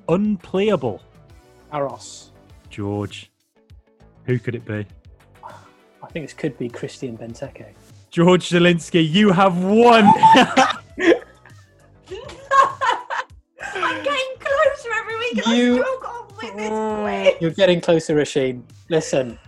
unplayable. 0.08 1.00
Aros. 1.72 2.32
George, 2.70 3.30
who 4.24 4.38
could 4.38 4.54
it 4.54 4.64
be? 4.64 4.86
I 5.44 6.06
think 6.10 6.24
this 6.26 6.32
could 6.34 6.58
be 6.58 6.68
Christian 6.68 7.16
Benteke. 7.16 7.74
George 8.10 8.48
Zielinski, 8.50 9.08
you 9.08 9.30
have 9.32 9.56
won. 9.64 10.04
I'm 13.66 14.02
getting 14.04 14.34
closer 14.38 14.90
every 14.98 15.18
week 15.18 15.46
and 15.46 15.56
You- 15.56 15.74
I 15.78 15.80
still 15.82 16.00
got 16.00 16.28
to 16.28 16.34
win 16.46 16.56
this 16.56 16.68
quiz. 17.02 17.23
You're 17.40 17.50
getting 17.50 17.80
closer, 17.80 18.14
Roisin. 18.14 18.62
Listen, 18.88 19.38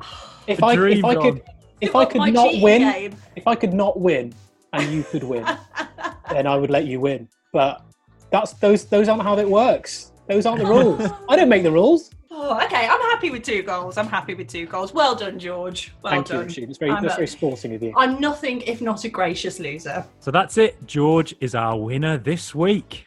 if 0.46 0.62
I 0.62 0.74
if 0.88 1.04
I 1.04 1.14
could 1.14 1.42
if 1.80 1.94
I 1.94 2.04
could 2.04 2.32
not 2.32 2.60
win, 2.60 2.80
game. 2.82 3.16
if 3.36 3.46
I 3.46 3.54
could 3.54 3.72
not 3.72 4.00
win 4.00 4.34
and 4.72 4.92
you 4.92 5.02
could 5.02 5.24
win, 5.24 5.44
then 6.30 6.46
I 6.46 6.56
would 6.56 6.70
let 6.70 6.86
you 6.86 7.00
win. 7.00 7.28
But 7.52 7.82
that's 8.30 8.52
those 8.54 8.84
those 8.86 9.08
aren't 9.08 9.22
how 9.22 9.38
it 9.38 9.48
works. 9.48 10.12
Those 10.28 10.46
aren't 10.46 10.60
the 10.60 10.66
rules. 10.66 11.08
I 11.28 11.36
don't 11.36 11.48
make 11.48 11.62
the 11.62 11.72
rules. 11.72 12.10
Oh, 12.38 12.62
okay. 12.66 12.86
I'm 12.86 13.00
happy 13.00 13.30
with 13.30 13.44
two 13.44 13.62
goals. 13.62 13.96
I'm 13.96 14.08
happy 14.08 14.34
with 14.34 14.46
two 14.46 14.66
goals. 14.66 14.92
Well 14.92 15.14
done, 15.14 15.38
George. 15.38 15.94
Well 16.02 16.12
Thank 16.12 16.28
you, 16.28 16.34
done. 16.34 16.46
Roisin. 16.48 16.68
It's 16.68 16.76
very 16.76 16.90
I'm 16.90 17.02
that's 17.02 17.14
a- 17.14 17.16
very 17.16 17.26
sporting 17.28 17.74
of 17.74 17.82
you. 17.82 17.94
I'm 17.96 18.20
nothing 18.20 18.60
if 18.60 18.82
not 18.82 19.04
a 19.04 19.08
gracious 19.08 19.58
loser. 19.58 20.04
so 20.20 20.30
that's 20.30 20.58
it. 20.58 20.86
George 20.86 21.34
is 21.40 21.54
our 21.54 21.78
winner 21.78 22.18
this 22.18 22.54
week. 22.54 23.06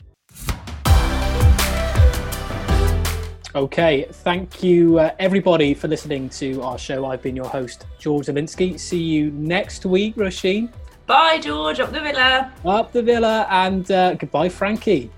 Okay, 3.55 4.05
thank 4.11 4.61
you 4.61 4.99
uh, 4.99 5.09
everybody 5.17 5.73
for 5.73 5.87
listening 5.87 6.29
to 6.29 6.61
our 6.61 6.77
show. 6.77 7.07
I've 7.07 7.23
been 7.23 7.35
your 7.35 7.47
host, 7.47 7.87
George 7.97 8.27
Zelinsky. 8.27 8.79
See 8.79 9.01
you 9.01 9.31
next 9.31 9.87
week, 9.87 10.15
Roisin. 10.17 10.71
Bye, 11.07 11.39
George. 11.39 11.79
Up 11.79 11.91
the 11.91 11.99
villa. 11.99 12.53
Up 12.63 12.91
the 12.91 13.01
villa, 13.01 13.47
and 13.49 13.89
uh, 13.89 14.13
goodbye, 14.13 14.49
Frankie. 14.49 15.09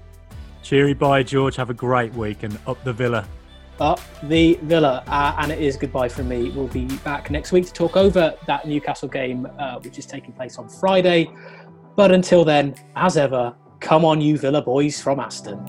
Cheery 0.63 0.93
bye, 0.93 1.23
George. 1.23 1.57
Have 1.57 1.69
a 1.71 1.73
great 1.73 2.13
week 2.13 2.43
and 2.43 2.57
up 2.67 2.81
the 2.85 2.93
villa. 2.93 3.27
Up 3.81 3.99
the 4.23 4.57
villa, 4.61 5.03
uh, 5.07 5.35
and 5.39 5.51
it 5.51 5.59
is 5.59 5.75
goodbye 5.75 6.07
from 6.07 6.29
me. 6.29 6.51
We'll 6.51 6.67
be 6.67 6.85
back 6.99 7.31
next 7.31 7.51
week 7.51 7.65
to 7.65 7.73
talk 7.73 7.97
over 7.97 8.33
that 8.47 8.65
Newcastle 8.65 9.09
game, 9.09 9.45
uh, 9.59 9.79
which 9.79 9.99
is 9.99 10.05
taking 10.05 10.31
place 10.31 10.57
on 10.57 10.69
Friday. 10.69 11.29
But 11.97 12.13
until 12.13 12.45
then, 12.45 12.75
as 12.95 13.17
ever, 13.17 13.53
come 13.81 14.05
on, 14.05 14.21
you 14.21 14.37
Villa 14.37 14.61
boys 14.61 15.01
from 15.01 15.19
Aston. 15.19 15.67